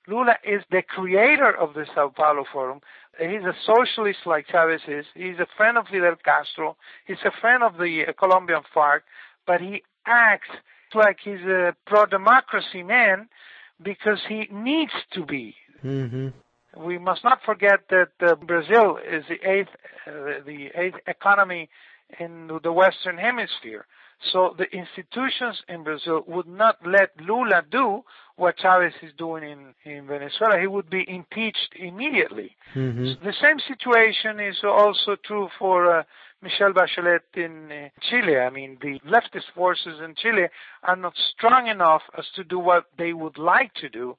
Lula 0.06 0.36
is 0.42 0.62
the 0.70 0.82
creator 0.82 1.54
of 1.54 1.74
the 1.74 1.86
Sao 1.94 2.08
Paulo 2.08 2.44
Forum. 2.50 2.80
He's 3.18 3.42
a 3.42 3.54
socialist 3.66 4.20
like 4.26 4.46
Chavez 4.48 4.80
is. 4.86 5.04
He's 5.14 5.38
a 5.38 5.46
friend 5.56 5.76
of 5.76 5.86
Fidel 5.88 6.14
Castro. 6.24 6.76
He's 7.06 7.18
a 7.24 7.32
friend 7.40 7.62
of 7.62 7.76
the 7.76 8.04
uh, 8.08 8.12
Colombian 8.12 8.62
FARC, 8.74 9.00
but 9.46 9.60
he 9.60 9.82
acts 10.06 10.48
like 10.94 11.18
he's 11.22 11.40
a 11.40 11.74
pro-democracy 11.86 12.82
man 12.82 13.28
because 13.82 14.18
he 14.28 14.48
needs 14.52 14.92
to 15.14 15.26
be. 15.26 15.54
Mm-hmm. 15.84 16.28
We 16.76 16.98
must 16.98 17.24
not 17.24 17.40
forget 17.44 17.80
that 17.90 18.10
uh, 18.20 18.34
Brazil 18.36 18.98
is 18.98 19.24
the 19.28 19.48
eighth, 19.48 19.70
uh, 20.06 20.44
the 20.46 20.68
eighth 20.74 20.98
economy 21.06 21.68
in 22.20 22.48
the 22.62 22.72
Western 22.72 23.18
Hemisphere. 23.18 23.86
So 24.32 24.54
the 24.58 24.64
institutions 24.76 25.62
in 25.68 25.84
Brazil 25.84 26.24
would 26.26 26.48
not 26.48 26.76
let 26.84 27.10
Lula 27.20 27.62
do 27.70 28.02
what 28.36 28.58
Chavez 28.58 28.92
is 29.02 29.12
doing 29.16 29.44
in, 29.44 29.74
in 29.90 30.06
Venezuela. 30.06 30.58
He 30.60 30.66
would 30.66 30.90
be 30.90 31.04
impeached 31.08 31.74
immediately. 31.76 32.56
Mm-hmm. 32.74 33.06
So 33.06 33.14
the 33.24 33.34
same 33.40 33.58
situation 33.60 34.40
is 34.40 34.56
also 34.64 35.16
true 35.24 35.48
for 35.58 36.00
uh, 36.00 36.02
Michelle 36.42 36.72
Bachelet 36.72 37.20
in 37.34 37.70
uh, 37.70 37.88
Chile. 38.08 38.38
I 38.38 38.50
mean, 38.50 38.78
the 38.80 39.00
leftist 39.08 39.52
forces 39.54 40.00
in 40.04 40.14
Chile 40.14 40.48
are 40.82 40.96
not 40.96 41.14
strong 41.36 41.68
enough 41.68 42.02
as 42.16 42.26
to 42.36 42.44
do 42.44 42.58
what 42.58 42.84
they 42.96 43.12
would 43.12 43.38
like 43.38 43.74
to 43.74 43.88
do, 43.88 44.16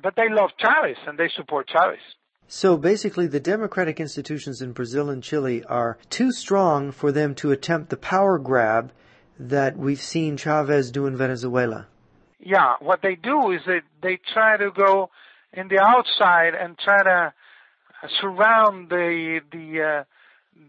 but 0.00 0.14
they 0.16 0.28
love 0.28 0.50
Chavez 0.58 0.96
and 1.06 1.18
they 1.18 1.28
support 1.36 1.68
Chavez. 1.68 2.00
So 2.48 2.76
basically, 2.76 3.28
the 3.28 3.40
democratic 3.40 3.98
institutions 3.98 4.60
in 4.60 4.72
Brazil 4.72 5.08
and 5.08 5.22
Chile 5.22 5.64
are 5.64 5.98
too 6.10 6.32
strong 6.32 6.92
for 6.92 7.10
them 7.10 7.34
to 7.36 7.50
attempt 7.50 7.90
the 7.90 7.96
power 7.96 8.38
grab 8.38 8.92
that 9.38 9.76
we've 9.76 10.00
seen 10.00 10.36
Chavez 10.36 10.90
do 10.90 11.06
in 11.06 11.16
Venezuela. 11.16 11.86
Yeah, 12.38 12.74
what 12.80 13.00
they 13.02 13.14
do 13.14 13.52
is 13.52 13.60
they 13.66 13.80
they 14.02 14.18
try 14.32 14.56
to 14.56 14.70
go 14.70 15.10
in 15.52 15.68
the 15.68 15.78
outside 15.78 16.54
and 16.54 16.76
try 16.78 17.02
to 17.02 17.32
surround 18.20 18.90
the 18.90 19.40
the 19.50 19.82
uh, 19.82 20.04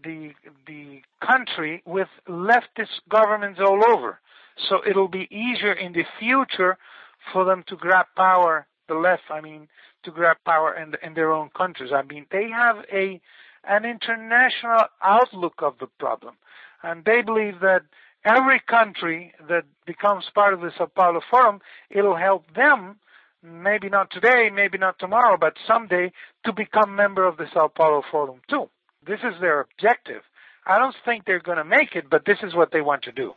the 0.04 0.32
the 0.66 1.02
country 1.20 1.82
with 1.84 2.08
leftist 2.28 3.00
governments 3.08 3.60
all 3.60 3.82
over. 3.88 4.20
So 4.68 4.80
it'll 4.88 5.08
be 5.08 5.28
easier 5.30 5.72
in 5.72 5.92
the 5.92 6.04
future 6.20 6.78
for 7.32 7.44
them 7.44 7.64
to 7.68 7.76
grab 7.76 8.06
power, 8.16 8.66
the 8.88 8.94
left, 8.94 9.22
I 9.30 9.40
mean, 9.40 9.68
to 10.04 10.10
grab 10.10 10.36
power 10.44 10.74
in, 10.74 10.94
in 11.02 11.14
their 11.14 11.32
own 11.32 11.50
countries. 11.56 11.90
I 11.92 12.02
mean, 12.02 12.26
they 12.30 12.48
have 12.50 12.76
a 12.92 13.20
an 13.66 13.84
international 13.84 14.84
outlook 15.02 15.54
of 15.58 15.78
the 15.80 15.86
problem, 15.98 16.34
and 16.82 17.04
they 17.04 17.22
believe 17.22 17.60
that 17.60 17.82
every 18.24 18.60
country 18.60 19.32
that 19.48 19.64
becomes 19.86 20.24
part 20.34 20.54
of 20.54 20.60
the 20.60 20.70
Sao 20.76 20.86
Paulo 20.86 21.20
Forum, 21.30 21.60
it'll 21.90 22.16
help 22.16 22.44
them, 22.54 22.96
maybe 23.42 23.88
not 23.88 24.10
today, 24.10 24.50
maybe 24.52 24.78
not 24.78 24.98
tomorrow, 24.98 25.36
but 25.38 25.54
someday, 25.66 26.12
to 26.44 26.52
become 26.52 26.96
member 26.96 27.26
of 27.26 27.36
the 27.36 27.46
Sao 27.52 27.68
Paulo 27.68 28.02
Forum 28.10 28.40
too. 28.48 28.68
This 29.06 29.20
is 29.20 29.40
their 29.40 29.60
objective. 29.60 30.22
I 30.66 30.78
don't 30.78 30.96
think 31.04 31.24
they're 31.24 31.40
going 31.40 31.58
to 31.58 31.64
make 31.64 31.94
it, 31.94 32.08
but 32.08 32.24
this 32.24 32.38
is 32.42 32.54
what 32.54 32.72
they 32.72 32.80
want 32.80 33.02
to 33.02 33.12
do. 33.12 33.34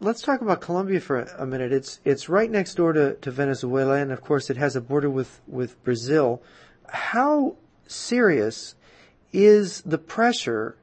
Let's 0.00 0.20
talk 0.20 0.40
about 0.40 0.60
Colombia 0.60 1.00
for 1.00 1.20
a 1.20 1.46
minute. 1.46 1.72
It's 1.72 2.00
it's 2.04 2.28
right 2.28 2.50
next 2.50 2.74
door 2.74 2.92
to, 2.92 3.14
to 3.14 3.30
Venezuela, 3.30 3.96
and 3.96 4.10
of 4.10 4.20
course, 4.20 4.50
it 4.50 4.56
has 4.56 4.74
a 4.74 4.80
border 4.80 5.08
with, 5.08 5.40
with 5.46 5.82
Brazil. 5.84 6.42
How 6.88 7.56
serious 7.86 8.74
is 9.32 9.82
the 9.82 9.98
pressure 9.98 10.76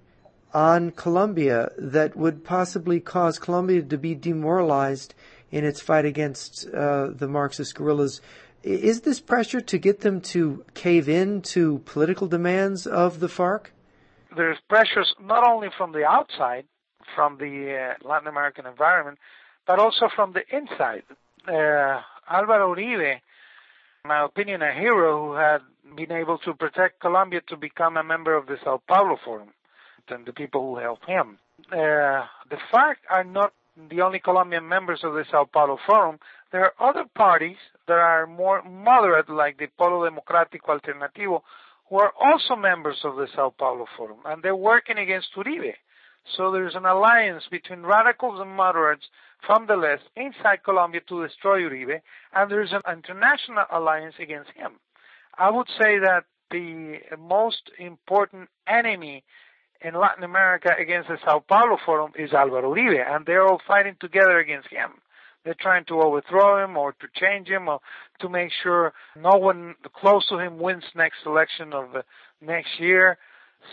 on 0.53 0.91
Colombia 0.91 1.71
that 1.77 2.15
would 2.15 2.43
possibly 2.43 2.99
cause 2.99 3.39
Colombia 3.39 3.81
to 3.81 3.97
be 3.97 4.15
demoralized 4.15 5.13
in 5.51 5.65
its 5.65 5.81
fight 5.81 6.05
against 6.05 6.67
uh, 6.69 7.07
the 7.07 7.27
Marxist 7.27 7.75
guerrillas. 7.75 8.21
Is 8.63 9.01
this 9.01 9.19
pressure 9.19 9.61
to 9.61 9.77
get 9.77 10.01
them 10.01 10.21
to 10.21 10.65
cave 10.73 11.07
in 11.07 11.41
to 11.43 11.79
political 11.85 12.27
demands 12.27 12.85
of 12.85 13.19
the 13.19 13.27
FARC? 13.27 13.67
There's 14.35 14.57
pressures 14.67 15.13
not 15.21 15.47
only 15.47 15.69
from 15.77 15.91
the 15.91 16.05
outside, 16.05 16.65
from 17.15 17.37
the 17.37 17.95
uh, 18.03 18.07
Latin 18.07 18.27
American 18.27 18.65
environment, 18.65 19.17
but 19.65 19.79
also 19.79 20.09
from 20.15 20.33
the 20.33 20.43
inside. 20.55 21.03
Uh, 21.47 22.01
Alvaro 22.29 22.75
Uribe, 22.75 23.13
in 24.03 24.07
my 24.07 24.23
opinion, 24.23 24.61
a 24.61 24.73
hero 24.73 25.27
who 25.27 25.33
had 25.33 25.61
been 25.95 26.11
able 26.11 26.37
to 26.39 26.53
protect 26.53 26.99
Colombia 26.99 27.41
to 27.47 27.57
become 27.57 27.97
a 27.97 28.03
member 28.03 28.35
of 28.35 28.45
the 28.45 28.57
Sao 28.63 28.81
Paulo 28.87 29.17
Forum, 29.23 29.49
and 30.09 30.25
the 30.25 30.33
people 30.33 30.61
who 30.61 30.81
helped 30.81 31.05
him. 31.05 31.37
Uh, 31.71 32.25
the 32.49 32.57
FARC 32.71 32.95
are 33.09 33.23
not 33.23 33.53
the 33.89 34.01
only 34.01 34.19
Colombian 34.19 34.67
members 34.67 35.01
of 35.03 35.13
the 35.13 35.25
Sao 35.31 35.45
Paulo 35.45 35.77
Forum. 35.87 36.19
There 36.51 36.65
are 36.65 36.89
other 36.89 37.05
parties 37.15 37.57
that 37.87 37.97
are 37.97 38.27
more 38.27 38.61
moderate, 38.63 39.29
like 39.29 39.57
the 39.57 39.67
Polo 39.77 40.09
Democrático 40.09 40.79
Alternativo, 40.79 41.41
who 41.89 41.97
are 41.97 42.13
also 42.19 42.55
members 42.55 42.97
of 43.03 43.15
the 43.15 43.27
Sao 43.35 43.53
Paulo 43.57 43.85
Forum, 43.97 44.19
and 44.25 44.43
they're 44.43 44.55
working 44.55 44.97
against 44.97 45.29
Uribe. 45.35 45.73
So 46.37 46.51
there's 46.51 46.75
an 46.75 46.85
alliance 46.85 47.43
between 47.49 47.81
radicals 47.81 48.39
and 48.39 48.51
moderates 48.51 49.05
from 49.45 49.67
the 49.67 49.75
left 49.75 50.03
inside 50.15 50.63
Colombia 50.63 51.01
to 51.07 51.25
destroy 51.25 51.61
Uribe, 51.61 52.01
and 52.33 52.51
there's 52.51 52.73
an 52.73 52.81
international 52.87 53.65
alliance 53.71 54.15
against 54.19 54.51
him. 54.51 54.73
I 55.37 55.49
would 55.49 55.67
say 55.79 55.99
that 55.99 56.25
the 56.51 56.99
most 57.17 57.71
important 57.77 58.49
enemy 58.67 59.23
in 59.81 59.93
Latin 59.93 60.23
America 60.23 60.69
against 60.77 61.07
the 61.09 61.17
Sao 61.23 61.39
Paulo 61.47 61.77
Forum 61.85 62.11
is 62.17 62.33
Alvaro 62.33 62.73
Uribe, 62.73 63.03
and 63.07 63.25
they're 63.25 63.45
all 63.45 63.61
fighting 63.67 63.95
together 63.99 64.37
against 64.39 64.69
him. 64.69 64.91
They're 65.43 65.55
trying 65.59 65.85
to 65.85 66.01
overthrow 66.01 66.63
him 66.63 66.75
or 66.75 66.91
to 66.93 67.07
change 67.15 67.47
him 67.47 67.69
or 67.69 67.79
to 68.19 68.29
make 68.29 68.51
sure 68.61 68.93
no 69.15 69.37
one 69.37 69.75
close 69.93 70.27
to 70.29 70.37
him 70.37 70.59
wins 70.59 70.83
next 70.95 71.19
election 71.25 71.73
of 71.73 71.95
uh, 71.95 72.01
next 72.41 72.79
year. 72.79 73.17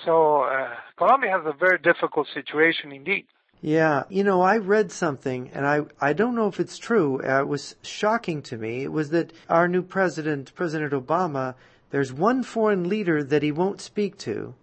So 0.04 0.42
uh, 0.42 0.74
Colombia 0.96 1.32
has 1.32 1.42
a 1.44 1.52
very 1.52 1.78
difficult 1.78 2.28
situation 2.32 2.92
indeed. 2.92 3.26
Yeah, 3.60 4.04
you 4.08 4.22
know, 4.22 4.42
I 4.42 4.58
read 4.58 4.92
something, 4.92 5.50
and 5.52 5.66
I, 5.66 5.80
I 6.00 6.12
don't 6.12 6.36
know 6.36 6.46
if 6.46 6.60
it's 6.60 6.78
true. 6.78 7.20
Uh, 7.26 7.40
it 7.40 7.48
was 7.48 7.74
shocking 7.82 8.42
to 8.42 8.56
me. 8.56 8.82
It 8.82 8.92
was 8.92 9.10
that 9.10 9.32
our 9.48 9.66
new 9.66 9.82
president, 9.82 10.54
President 10.54 10.92
Obama, 10.92 11.54
there's 11.90 12.12
one 12.12 12.42
foreign 12.42 12.88
leader 12.88 13.24
that 13.24 13.42
he 13.42 13.50
won't 13.50 13.80
speak 13.80 14.18
to, 14.18 14.54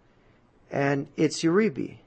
and 0.73 1.07
it's 1.15 1.43
Uribe. 1.43 1.97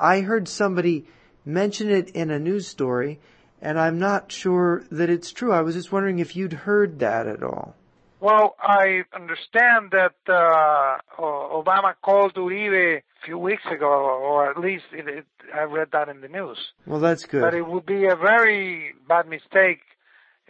I 0.00 0.20
heard 0.20 0.48
somebody 0.48 1.06
mention 1.44 1.90
it 1.90 2.08
in 2.10 2.30
a 2.30 2.38
news 2.38 2.68
story, 2.68 3.18
and 3.60 3.78
I'm 3.78 3.98
not 3.98 4.30
sure 4.30 4.84
that 4.92 5.10
it's 5.10 5.32
true. 5.32 5.52
I 5.52 5.60
was 5.60 5.74
just 5.74 5.90
wondering 5.90 6.20
if 6.20 6.36
you'd 6.36 6.52
heard 6.52 7.00
that 7.00 7.26
at 7.26 7.42
all. 7.42 7.74
Well, 8.20 8.56
I 8.60 9.02
understand 9.12 9.90
that 9.90 10.14
uh, 10.28 10.98
Obama 11.18 11.94
called 12.02 12.34
Uribe 12.34 12.98
a 12.98 13.26
few 13.26 13.38
weeks 13.38 13.62
ago, 13.70 13.86
or 13.86 14.48
at 14.50 14.58
least 14.58 14.84
it, 14.92 15.08
it, 15.08 15.26
I 15.52 15.62
read 15.62 15.88
that 15.92 16.08
in 16.08 16.20
the 16.20 16.28
news. 16.28 16.58
Well, 16.86 17.00
that's 17.00 17.24
good. 17.24 17.42
But 17.42 17.54
it 17.54 17.66
would 17.66 17.86
be 17.86 18.06
a 18.06 18.16
very 18.16 18.94
bad 19.08 19.28
mistake 19.28 19.80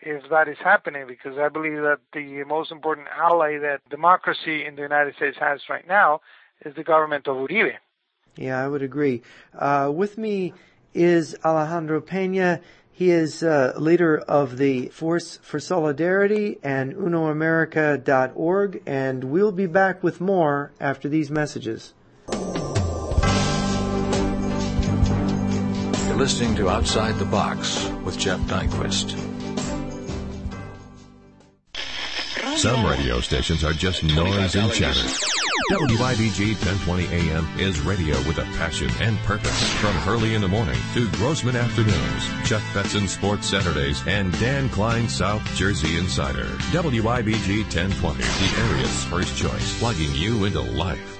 if 0.01 0.23
that 0.31 0.47
is 0.49 0.59
happening, 0.63 1.07
because 1.09 1.39
I 1.39 1.49
believe 1.49 1.79
that 1.79 1.99
the 2.13 2.45
most 2.45 2.71
important 2.71 3.09
ally 3.09 3.59
that 3.59 3.81
democracy 3.91 4.65
in 4.65 4.77
the 4.77 4.83
United 4.83 5.15
States 5.17 5.37
has 5.41 5.61
right 5.69 5.87
now 5.89 6.21
is 6.65 6.75
the 6.75 6.85
government 6.85 7.29
of 7.29 7.37
Uribe. 7.37 7.75
Yeah, 8.37 8.63
I 8.63 8.69
would 8.69 8.83
agree. 8.83 9.23
Uh, 9.57 9.91
with 9.95 10.17
me 10.19 10.53
is 10.95 11.37
Alejandro 11.45 12.01
Pena. 12.01 12.61
He 12.93 13.11
is 13.11 13.43
uh, 13.43 13.75
leader 13.77 14.19
of 14.19 14.57
the 14.59 14.89
Force 14.89 15.39
for 15.43 15.61
Solidarity 15.61 16.59
and 16.63 16.95
UnoAmerica.org, 16.95 18.83
and 18.87 19.25
we'll 19.25 19.53
be 19.53 19.67
back 19.67 20.03
with 20.03 20.21
more 20.21 20.73
after 20.81 21.09
these 21.09 21.31
messages. 21.31 21.95
You're 26.07 26.17
listening 26.17 26.57
to 26.57 26.69
Outside 26.69 27.15
the 27.19 27.25
Box 27.25 27.89
with 28.05 28.19
Jeff 28.19 28.41
Nyquist. 28.41 29.17
Some 32.59 32.85
radio 32.85 33.21
stations 33.21 33.63
are 33.63 33.73
just 33.73 34.03
noise 34.03 34.57
and 34.57 34.73
chatter. 34.73 35.09
WIBG 35.69 36.55
1020 36.65 37.07
AM 37.09 37.47
is 37.61 37.79
radio 37.83 38.17
with 38.27 38.39
a 38.39 38.45
passion 38.57 38.89
and 39.01 39.19
purpose. 39.19 39.71
From 39.75 39.93
Hurley 39.97 40.35
in 40.35 40.41
the 40.41 40.49
morning 40.49 40.79
to 40.95 41.07
Grossman 41.11 41.57
afternoons, 41.57 42.49
Chuck 42.49 42.63
Betson 42.73 43.07
Sports 43.07 43.49
Saturdays, 43.49 44.03
and 44.07 44.33
Dan 44.41 44.71
Klein 44.71 45.11
South 45.11 45.45
Jersey 45.57 45.99
Insider. 45.99 46.47
WIBG 46.73 47.65
1020, 47.65 48.17
the 48.17 48.63
area's 48.63 49.05
first 49.05 49.37
choice, 49.37 49.79
plugging 49.79 50.15
you 50.15 50.47
into 50.47 50.63
life. 50.63 51.19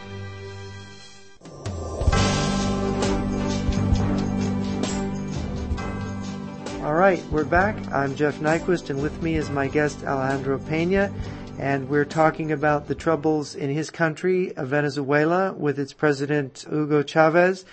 All 6.83 6.95
right, 6.95 7.23
we're 7.31 7.45
back. 7.45 7.77
I'm 7.93 8.17
Jeff 8.17 8.39
Nyquist, 8.39 8.89
and 8.89 9.03
with 9.03 9.23
me 9.23 9.35
is 9.35 9.51
my 9.51 9.69
guest 9.69 10.05
Alejandro 10.05 10.59
Pena 10.59 11.13
and 11.59 11.89
we're 11.89 12.05
talking 12.05 12.53
about 12.53 12.87
the 12.87 12.95
troubles 12.95 13.57
in 13.57 13.71
his 13.71 13.91
country, 13.91 14.53
Venezuela, 14.57 15.53
with 15.53 15.79
its 15.79 15.93
president 15.93 16.65
Hugo 16.69 17.03
Chavez. 17.03 17.65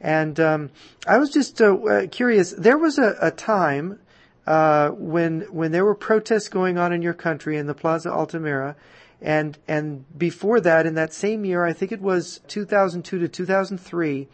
And 0.00 0.38
um, 0.38 0.70
I 1.06 1.18
was 1.18 1.30
just 1.30 1.60
uh, 1.60 1.74
uh, 1.74 2.06
curious. 2.06 2.52
There 2.52 2.78
was 2.78 2.98
a, 2.98 3.16
a 3.20 3.30
time 3.32 3.98
uh, 4.46 4.90
when 4.90 5.42
when 5.50 5.72
there 5.72 5.84
were 5.84 5.94
protests 5.94 6.48
going 6.48 6.78
on 6.78 6.92
in 6.92 7.02
your 7.02 7.14
country 7.14 7.56
in 7.56 7.66
the 7.66 7.74
Plaza 7.74 8.10
Altamira, 8.10 8.76
and 9.20 9.58
and 9.68 10.04
before 10.16 10.60
that, 10.60 10.86
in 10.86 10.94
that 10.94 11.12
same 11.12 11.44
year, 11.44 11.64
I 11.64 11.72
think 11.72 11.92
it 11.92 12.00
was 12.00 12.40
2002 12.48 13.18
to 13.20 13.28
2003, 13.28 14.28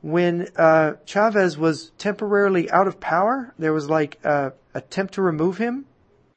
when 0.00 0.48
uh, 0.56 0.94
Chavez 1.04 1.58
was 1.58 1.92
temporarily 1.98 2.70
out 2.70 2.86
of 2.86 3.00
power. 3.00 3.54
There 3.58 3.72
was 3.72 3.90
like 3.90 4.22
a 4.24 4.52
attempt 4.74 5.14
to 5.14 5.22
remove 5.22 5.58
him. 5.58 5.86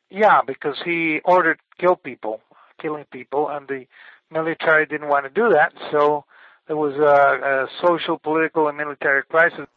Yeah, 0.10 0.42
because 0.46 0.78
he 0.86 1.20
ordered 1.26 1.60
kill 1.78 1.96
people, 1.96 2.42
killing 2.82 3.06
people, 3.12 3.50
and 3.50 3.68
the 3.68 3.86
military 4.32 4.86
didn't 4.86 5.08
want 5.08 5.26
to 5.26 5.30
do 5.30 5.50
that. 5.54 5.74
So 5.92 6.26
there 6.68 6.78
was 6.78 6.94
a, 6.96 7.66
a 7.66 7.68
social, 7.86 8.18
political, 8.18 8.68
and 8.68 8.78
military 8.78 9.24
crisis. 9.24 9.68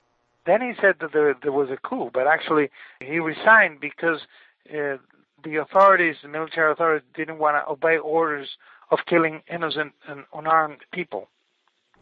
Then 0.47 0.61
he 0.61 0.73
said 0.81 0.97
that 1.01 1.13
there, 1.13 1.35
there 1.43 1.53
was 1.53 1.69
a 1.71 1.77
coup, 1.77 2.11
but 2.13 2.27
actually 2.27 2.71
he 3.01 3.19
resigned 3.19 3.81
because 3.81 4.21
uh, 4.71 4.97
the 5.45 5.57
authorities, 5.57 6.17
the 6.23 6.29
military 6.29 6.73
authorities, 6.73 7.07
didn't 7.15 7.39
want 7.39 7.57
to 7.57 7.71
obey 7.71 7.99
orders 7.99 8.49
of 8.91 8.99
killing 9.07 9.43
innocent 9.49 9.93
and 10.09 10.25
unarmed 10.35 10.79
people. 10.93 11.29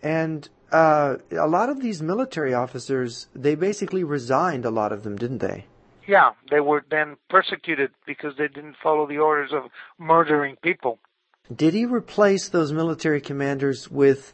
And 0.02 0.48
uh, 0.70 1.16
a 1.32 1.46
lot 1.46 1.68
of 1.68 1.82
these 1.82 2.00
military 2.00 2.54
officers, 2.54 3.26
they 3.34 3.54
basically 3.54 4.04
resigned. 4.04 4.64
A 4.64 4.70
lot 4.70 4.92
of 4.92 5.02
them, 5.02 5.16
didn't 5.16 5.38
they? 5.38 5.66
Yeah, 6.08 6.30
they 6.50 6.60
were 6.60 6.82
then 6.90 7.16
persecuted 7.28 7.90
because 8.06 8.32
they 8.38 8.48
didn't 8.48 8.76
follow 8.82 9.06
the 9.06 9.18
orders 9.18 9.50
of 9.52 9.64
murdering 9.98 10.56
people. 10.62 10.98
Did 11.54 11.74
he 11.74 11.84
replace 11.84 12.48
those 12.48 12.72
military 12.72 13.20
commanders 13.20 13.90
with 13.90 14.32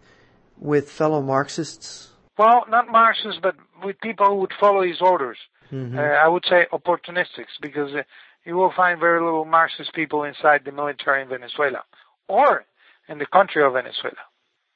with 0.56 0.88
fellow 0.88 1.20
Marxists? 1.20 2.12
Well, 2.38 2.64
not 2.68 2.88
Marxists, 2.88 3.40
but 3.42 3.56
with 3.82 4.00
people 4.00 4.26
who 4.26 4.36
would 4.36 4.52
follow 4.58 4.82
his 4.82 5.00
orders. 5.00 5.38
Mm-hmm. 5.72 5.98
Uh, 5.98 6.02
I 6.02 6.28
would 6.28 6.44
say 6.48 6.66
opportunistics, 6.72 7.54
because 7.60 7.92
uh, 7.92 8.02
you 8.44 8.54
will 8.54 8.72
find 8.76 9.00
very 9.00 9.20
little 9.20 9.44
Marxist 9.44 9.92
people 9.94 10.22
inside 10.22 10.62
the 10.64 10.72
military 10.72 11.22
in 11.22 11.28
Venezuela 11.28 11.82
or 12.28 12.64
in 13.08 13.18
the 13.18 13.26
country 13.26 13.64
of 13.64 13.72
Venezuela. 13.72 14.22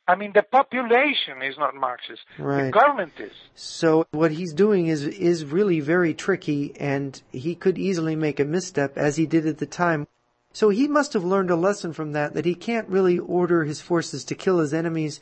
I 0.09 0.17
mean, 0.17 0.33
the 0.35 0.43
population 0.43 1.43
is 1.43 1.59
not 1.59 1.75
Marxist. 1.75 2.23
Right. 2.39 2.65
The 2.65 2.71
government 2.71 3.13
is. 3.19 3.33
So 3.55 4.07
what 4.11 4.33
he's 4.33 4.55
doing 4.55 4.87
is 4.87 5.05
is 5.05 5.45
really 5.45 5.81
very 5.81 6.15
tricky, 6.15 6.75
and 6.81 7.21
he 7.31 7.55
could 7.55 7.77
easily 7.77 8.17
make 8.17 8.41
a 8.41 8.47
misstep, 8.47 8.97
as 8.97 9.19
he 9.19 9.27
did 9.27 9.47
at 9.47 9.59
the 9.59 9.67
time. 9.67 10.09
So 10.53 10.71
he 10.71 10.89
must 10.89 11.13
have 11.13 11.25
learned 11.25 11.51
a 11.51 11.57
lesson 11.57 11.93
from 11.93 12.13
that 12.13 12.33
that 12.33 12.47
he 12.47 12.55
can't 12.55 12.89
really 12.89 13.19
order 13.19 13.65
his 13.65 13.83
forces 13.83 14.25
to 14.25 14.35
kill 14.35 14.61
his 14.61 14.73
enemies 14.73 15.21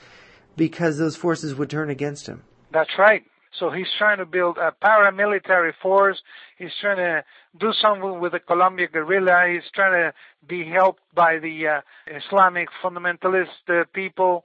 because 0.57 0.99
those 0.99 1.17
forces 1.17 1.57
would 1.57 1.69
turn 1.69 1.91
against 1.91 2.29
him. 2.29 2.45
That's 2.73 2.97
right. 2.97 3.25
So 3.59 3.71
he's 3.71 3.89
trying 3.99 4.19
to 4.19 4.27
build 4.27 4.59
a 4.59 4.71
paramilitary 4.71 5.73
force. 5.83 6.23
He's 6.59 6.71
trying 6.81 6.99
to 6.99 7.25
do 7.59 7.73
something 7.81 8.21
with 8.21 8.33
the 8.33 8.41
Colombia 8.41 8.87
guerrilla. 8.87 9.49
He's 9.53 9.69
trying 9.75 9.93
to 9.93 10.15
be 10.47 10.65
helped 10.65 11.03
by 11.15 11.39
the 11.39 11.67
uh, 11.67 11.81
Islamic 12.07 12.69
fundamentalist 12.83 13.47
uh, 13.69 13.85
people 13.93 14.45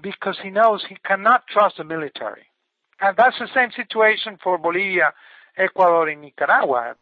because 0.00 0.38
he 0.42 0.50
knows 0.50 0.84
he 0.88 0.96
cannot 1.04 1.46
trust 1.46 1.76
the 1.78 1.84
military. 1.84 2.46
And 3.00 3.16
that's 3.16 3.38
the 3.38 3.48
same 3.54 3.70
situation 3.74 4.38
for 4.42 4.58
Bolivia, 4.58 5.12
Ecuador, 5.56 6.08
and 6.08 6.20
Nicaragua. 6.22 6.96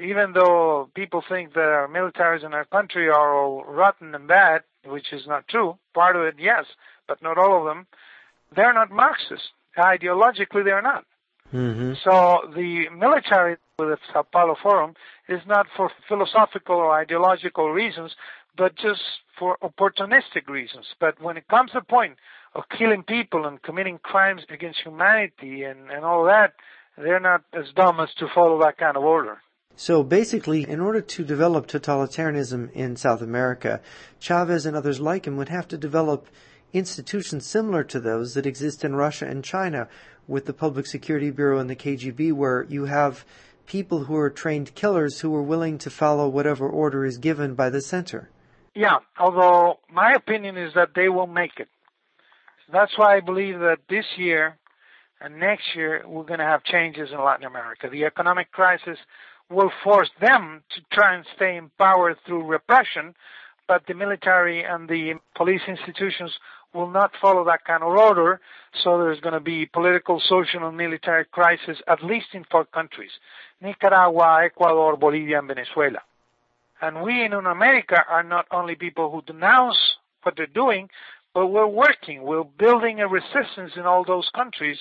Even 0.00 0.32
though 0.32 0.88
people 0.94 1.22
think 1.28 1.52
that 1.54 1.60
our 1.60 1.88
militaries 1.88 2.44
in 2.44 2.54
our 2.54 2.64
country 2.64 3.08
are 3.08 3.34
all 3.34 3.64
rotten 3.64 4.14
and 4.14 4.26
bad, 4.26 4.62
which 4.84 5.12
is 5.12 5.26
not 5.26 5.48
true, 5.48 5.76
part 5.94 6.16
of 6.16 6.22
it, 6.22 6.36
yes, 6.38 6.64
but 7.06 7.22
not 7.22 7.38
all 7.38 7.58
of 7.58 7.64
them, 7.64 7.86
they're 8.54 8.72
not 8.72 8.90
Marxist. 8.90 9.50
Ideologically, 9.76 10.64
they're 10.64 10.82
not. 10.82 11.04
Mm-hmm. 11.52 11.92
So 12.02 12.50
the 12.54 12.88
military 12.96 13.56
with 13.78 13.88
the 13.88 13.98
Sao 14.12 14.22
Paulo 14.22 14.56
Forum 14.62 14.94
is 15.28 15.40
not 15.46 15.66
for 15.76 15.90
philosophical 16.08 16.76
or 16.76 16.98
ideological 16.98 17.70
reasons, 17.70 18.12
but 18.56 18.76
just 18.76 19.02
for 19.38 19.56
opportunistic 19.62 20.48
reasons. 20.48 20.86
But 21.00 21.20
when 21.20 21.36
it 21.36 21.48
comes 21.48 21.70
to 21.72 21.80
the 21.80 21.84
point 21.84 22.16
of 22.54 22.64
killing 22.78 23.02
people 23.02 23.46
and 23.46 23.62
committing 23.62 23.98
crimes 23.98 24.42
against 24.50 24.80
humanity 24.80 25.64
and, 25.64 25.90
and 25.90 26.04
all 26.04 26.24
that, 26.24 26.52
they're 26.96 27.20
not 27.20 27.42
as 27.52 27.72
dumb 27.74 28.00
as 28.00 28.12
to 28.18 28.28
follow 28.34 28.58
that 28.60 28.76
kind 28.76 28.96
of 28.96 29.02
order. 29.02 29.38
So 29.74 30.02
basically, 30.02 30.68
in 30.68 30.80
order 30.80 31.00
to 31.00 31.24
develop 31.24 31.66
totalitarianism 31.66 32.70
in 32.72 32.96
South 32.96 33.22
America, 33.22 33.80
Chavez 34.20 34.66
and 34.66 34.76
others 34.76 35.00
like 35.00 35.26
him 35.26 35.38
would 35.38 35.48
have 35.48 35.66
to 35.68 35.78
develop 35.78 36.28
institutions 36.74 37.46
similar 37.46 37.82
to 37.84 37.98
those 37.98 38.34
that 38.34 38.46
exist 38.46 38.84
in 38.84 38.94
Russia 38.94 39.26
and 39.26 39.42
China 39.42 39.88
with 40.28 40.44
the 40.44 40.52
Public 40.52 40.86
Security 40.86 41.30
Bureau 41.30 41.58
and 41.58 41.70
the 41.70 41.76
KGB, 41.76 42.32
where 42.32 42.64
you 42.68 42.84
have 42.84 43.24
people 43.66 44.04
who 44.04 44.16
are 44.16 44.30
trained 44.30 44.74
killers 44.74 45.20
who 45.20 45.34
are 45.34 45.42
willing 45.42 45.78
to 45.78 45.90
follow 45.90 46.28
whatever 46.28 46.68
order 46.68 47.04
is 47.06 47.16
given 47.16 47.54
by 47.54 47.70
the 47.70 47.80
center. 47.80 48.28
Yeah, 48.74 48.98
although 49.18 49.80
my 49.92 50.12
opinion 50.12 50.56
is 50.56 50.72
that 50.74 50.90
they 50.94 51.08
will 51.08 51.26
make 51.26 51.58
it. 51.58 51.68
That's 52.72 52.96
why 52.96 53.16
I 53.16 53.20
believe 53.20 53.58
that 53.58 53.78
this 53.88 54.06
year 54.16 54.56
and 55.20 55.38
next 55.38 55.64
year 55.74 56.02
we're 56.06 56.24
going 56.24 56.40
to 56.40 56.46
have 56.46 56.64
changes 56.64 57.10
in 57.12 57.22
Latin 57.22 57.44
America. 57.46 57.88
The 57.90 58.04
economic 58.04 58.50
crisis 58.50 58.98
will 59.50 59.70
force 59.84 60.10
them 60.20 60.62
to 60.74 60.80
try 60.90 61.14
and 61.14 61.26
stay 61.36 61.56
in 61.56 61.70
power 61.78 62.16
through 62.26 62.46
repression, 62.46 63.14
but 63.68 63.82
the 63.86 63.94
military 63.94 64.64
and 64.64 64.88
the 64.88 65.14
police 65.36 65.60
institutions 65.68 66.32
will 66.72 66.90
not 66.90 67.12
follow 67.20 67.44
that 67.44 67.64
kind 67.66 67.82
of 67.82 67.90
order. 67.90 68.40
So 68.82 68.96
there's 68.98 69.20
going 69.20 69.34
to 69.34 69.40
be 69.40 69.66
political, 69.66 70.20
social, 70.26 70.66
and 70.66 70.76
military 70.76 71.26
crisis 71.26 71.76
at 71.86 72.02
least 72.02 72.28
in 72.32 72.44
four 72.50 72.64
countries: 72.64 73.10
Nicaragua, 73.60 74.44
Ecuador, 74.46 74.96
Bolivia, 74.96 75.38
and 75.40 75.48
Venezuela. 75.48 76.00
And 76.82 77.00
we 77.02 77.24
in 77.24 77.32
America 77.32 78.04
are 78.10 78.24
not 78.24 78.46
only 78.50 78.74
people 78.74 79.10
who 79.10 79.22
denounce 79.22 79.78
what 80.24 80.34
they're 80.36 80.46
doing, 80.46 80.88
but 81.32 81.46
we're 81.46 81.66
working, 81.66 82.22
we're 82.22 82.44
building 82.44 83.00
a 83.00 83.08
resistance 83.08 83.72
in 83.76 83.82
all 83.82 84.04
those 84.04 84.28
countries 84.34 84.78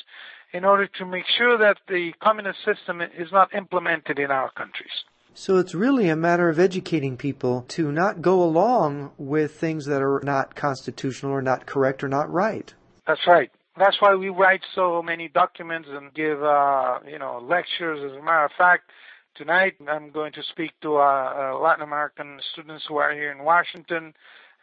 in 0.52 0.66
order 0.66 0.88
to 0.98 1.06
make 1.06 1.26
sure 1.38 1.58
that 1.60 1.78
the 1.88 2.12
communist 2.22 2.60
system 2.66 3.02
is 3.02 3.32
not 3.32 3.54
implemented 3.56 4.20
in 4.20 4.32
our 4.32 4.52
countries. 4.52 4.92
So 5.34 5.60
it's 5.60 5.74
really 5.74 6.10
a 6.10 6.16
matter 6.16 6.50
of 6.50 6.60
educating 6.60 7.16
people 7.16 7.66
to 7.70 7.92
not 7.92 8.22
go 8.22 8.44
along 8.44 9.12
with 9.18 9.56
things 9.56 9.86
that 9.86 10.02
are 10.02 10.20
not 10.24 10.56
constitutional 10.56 11.32
or 11.32 11.42
not 11.42 11.66
correct 11.66 12.04
or 12.04 12.10
not 12.10 12.30
right. 12.30 12.74
That's 13.08 13.26
right. 13.28 13.50
That's 13.78 14.02
why 14.02 14.16
we 14.16 14.28
write 14.28 14.62
so 14.76 15.02
many 15.02 15.30
documents 15.30 15.88
and 15.90 16.14
give, 16.14 16.44
uh, 16.44 17.00
you 17.10 17.18
know, 17.18 17.40
lectures. 17.48 18.00
As 18.04 18.18
a 18.18 18.22
matter 18.22 18.44
of 18.44 18.52
fact, 18.58 18.92
tonight 19.36 19.76
I'm 19.88 20.12
going 20.12 20.34
to 20.34 20.44
speak 20.44 20.72
to 20.82 20.98
uh, 20.98 21.00
uh, 21.00 21.60
Latin 21.60 21.84
American 21.84 22.40
students 22.54 22.86
who 22.88 22.98
are 22.98 23.14
here 23.14 23.32
in 23.32 23.44
Washington 23.44 24.14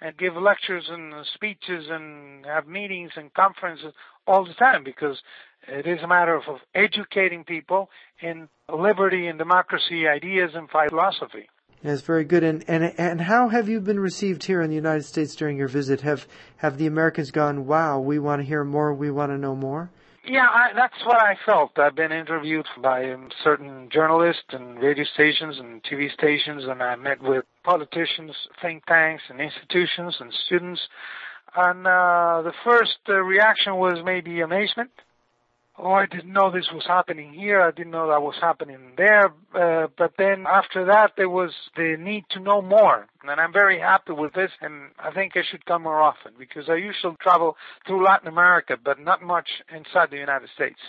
and 0.01 0.17
give 0.17 0.37
lectures 0.37 0.85
and 0.89 1.15
speeches 1.35 1.87
and 1.91 2.45
have 2.47 2.67
meetings 2.67 3.11
and 3.17 3.33
conferences 3.35 3.93
all 4.27 4.45
the 4.45 4.55
time 4.55 4.85
because 4.85 5.19
it 5.67 5.87
is 5.87 5.99
a 6.03 6.07
matter 6.07 6.35
of, 6.35 6.45
of 6.49 6.59
educating 6.75 7.45
people 7.45 7.91
in 8.21 8.49
liberty 8.73 9.27
and 9.27 9.39
democracy 9.39 10.07
ideas 10.07 10.51
and 10.55 10.69
philosophy. 10.71 11.49
Yes, 11.83 12.01
very 12.03 12.25
good. 12.25 12.43
And, 12.43 12.65
and 12.69 12.93
and 12.99 13.21
how 13.21 13.49
have 13.49 13.69
you 13.69 13.81
been 13.81 14.01
received 14.01 14.45
here 14.45 14.63
in 14.63 14.69
the 14.69 14.75
United 14.75 15.05
States 15.05 15.37
during 15.37 15.57
your 15.57 15.69
visit? 15.69 16.01
Have 16.01 16.27
have 16.57 16.77
the 16.77 16.87
Americans 16.89 17.31
gone, 17.31 17.67
"Wow, 17.67 18.01
we 18.01 18.19
want 18.19 18.43
to 18.43 18.47
hear 18.47 18.65
more. 18.65 18.93
We 18.93 19.13
want 19.13 19.31
to 19.31 19.39
know 19.39 19.55
more"? 19.55 19.91
Yeah, 20.29 20.47
I, 20.47 20.73
that's 20.77 21.07
what 21.07 21.17
I 21.17 21.37
felt. 21.47 21.79
I've 21.79 21.95
been 21.95 22.13
interviewed 22.13 22.67
by 22.83 23.11
um, 23.13 23.31
certain 23.43 23.89
journalists 23.91 24.43
and 24.51 24.79
radio 24.79 25.05
stations 25.15 25.59
and 25.59 25.83
TV 25.83 26.13
stations, 26.13 26.65
and 26.69 26.83
I 26.83 26.97
met 26.97 27.23
with 27.23 27.45
politicians, 27.65 28.33
think 28.61 28.85
tanks, 28.85 29.23
and 29.31 29.41
institutions 29.41 30.17
and 30.21 30.31
students. 30.45 30.83
And 31.57 31.87
uh, 31.87 32.43
the 32.45 32.53
first 32.63 32.99
uh, 33.09 33.15
reaction 33.15 33.77
was 33.77 34.01
maybe 34.05 34.41
amazement 34.41 34.91
oh, 35.79 35.93
I 35.93 36.07
didn't 36.07 36.33
know 36.33 36.51
this 36.51 36.71
was 36.73 36.85
happening 36.87 37.33
here. 37.33 37.61
I 37.61 37.71
didn't 37.71 37.93
know 37.93 38.09
that 38.09 38.23
was 38.23 38.37
happening 38.41 38.93
there. 38.97 39.33
Uh, 39.55 39.87
but 39.97 40.13
then 40.19 40.47
after 40.47 40.85
that, 40.87 41.13
there 41.17 41.29
was 41.29 41.53
the 41.77 41.97
need 41.99 42.25
to 42.31 42.41
know 42.41 42.61
more. 42.61 43.07
And 43.23 43.41
I'm 43.41 43.53
very 43.53 43.79
happy 43.79 44.13
with 44.13 44.35
this. 44.35 44.51
And 44.61 44.91
I 44.99 45.13
think 45.13 45.33
I 45.37 45.43
should 45.49 45.65
come 45.67 45.83
more 45.83 46.03
often 46.03 46.33
because 46.39 46.69
I 46.69 46.75
usually 46.75 47.17
travel 47.21 47.57
through 47.87 48.05
Latin 48.05 48.29
America, 48.29 48.77
but 48.83 48.99
not 49.01 49.23
much 49.23 49.49
inside 49.75 50.11
the 50.11 50.19
United 50.19 50.49
States. 50.55 50.81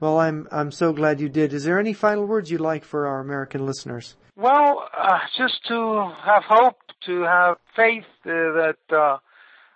Well, 0.00 0.18
I'm 0.18 0.46
I'm 0.52 0.70
so 0.70 0.92
glad 0.92 1.20
you 1.20 1.28
did. 1.28 1.52
Is 1.52 1.64
there 1.64 1.80
any 1.80 1.92
final 1.92 2.24
words 2.24 2.52
you'd 2.52 2.60
like 2.60 2.84
for 2.84 3.08
our 3.08 3.18
American 3.18 3.66
listeners? 3.66 4.16
Well, 4.36 4.88
uh, 4.96 5.18
just 5.36 5.66
to 5.66 6.12
have 6.24 6.44
hope, 6.48 6.76
to 7.06 7.22
have 7.22 7.56
faith 7.74 8.04
uh, 8.24 8.30
that 8.30 8.76
uh, 8.92 9.16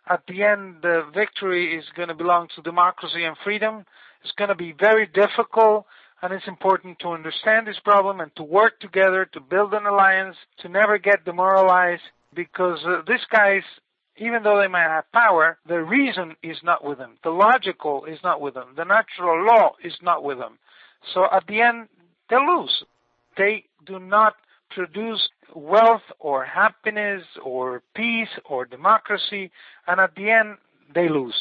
at 0.09 0.23
the 0.29 0.45
end 0.45 0.77
the 0.83 1.03
victory 1.13 1.77
is 1.77 1.85
going 1.97 2.09
to 2.09 2.15
belong 2.15 2.47
to 2.55 2.63
democracy 2.63 3.25
and 3.25 3.37
freedom 3.43 3.85
it's 4.23 4.33
going 4.33 4.49
to 4.49 4.55
be 4.55 4.73
very 4.73 5.07
difficult, 5.07 5.87
and 6.23 6.33
it's 6.33 6.47
important 6.47 6.99
to 7.01 7.09
understand 7.09 7.67
this 7.67 7.79
problem 7.85 8.21
and 8.21 8.35
to 8.37 8.43
work 8.43 8.79
together 8.81 9.29
to 9.33 9.41
build 9.41 9.75
an 9.75 9.87
alliance, 9.87 10.37
to 10.61 10.69
never 10.69 10.99
get 10.99 11.25
demoralized, 11.25 12.03
because 12.35 12.79
uh, 12.87 13.03
these 13.07 13.25
guys, 13.31 13.63
even 14.17 14.43
though 14.43 14.61
they 14.61 14.69
might 14.69 14.89
have 14.89 15.11
power, 15.13 15.59
the 15.67 15.83
reason 15.83 16.37
is 16.43 16.59
not 16.63 16.85
with 16.85 16.99
them. 16.99 17.19
The 17.25 17.31
logical 17.31 18.05
is 18.05 18.19
not 18.23 18.41
with 18.41 18.55
them. 18.55 18.69
The 18.77 18.85
natural 18.85 19.45
law 19.45 19.73
is 19.83 19.95
not 20.03 20.23
with 20.23 20.39
them. 20.39 20.59
So 21.13 21.27
at 21.31 21.47
the 21.49 21.61
end, 21.61 21.89
they 22.31 22.37
lose. 22.37 22.85
They 23.37 23.65
do 23.85 23.99
not 23.99 24.35
produce 24.71 25.29
wealth 25.55 26.03
or 26.19 26.45
happiness 26.45 27.25
or 27.43 27.83
peace 27.95 28.29
or 28.45 28.65
democracy, 28.65 29.51
and 29.87 30.01
at 30.01 30.15
the 30.15 30.31
end, 30.31 30.57
they 30.95 31.09
lose. 31.09 31.35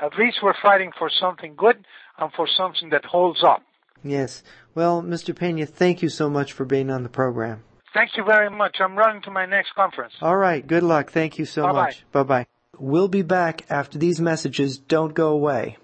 At 0.00 0.16
least 0.18 0.38
we're 0.42 0.54
fighting 0.62 0.92
for 0.98 1.10
something 1.10 1.54
good 1.56 1.84
and 2.18 2.32
for 2.32 2.48
something 2.56 2.90
that 2.90 3.04
holds 3.04 3.44
up. 3.44 3.62
Yes. 4.02 4.42
Well, 4.74 5.02
Mr. 5.02 5.36
Pena, 5.36 5.66
thank 5.66 6.00
you 6.02 6.08
so 6.08 6.30
much 6.30 6.52
for 6.52 6.64
being 6.64 6.90
on 6.90 7.02
the 7.02 7.08
program. 7.08 7.64
Thank 7.92 8.16
you 8.16 8.24
very 8.24 8.48
much. 8.50 8.76
I'm 8.80 8.96
running 8.96 9.20
to 9.22 9.30
my 9.30 9.46
next 9.46 9.74
conference. 9.74 10.14
All 10.22 10.36
right. 10.36 10.66
Good 10.66 10.82
luck. 10.82 11.10
Thank 11.10 11.38
you 11.38 11.44
so 11.44 11.62
Bye-bye. 11.62 11.82
much. 11.82 12.04
Bye 12.12 12.22
bye. 12.22 12.46
We'll 12.78 13.08
be 13.08 13.22
back 13.22 13.66
after 13.68 13.98
these 13.98 14.20
messages. 14.20 14.78
Don't 14.78 15.12
go 15.12 15.30
away. 15.30 15.76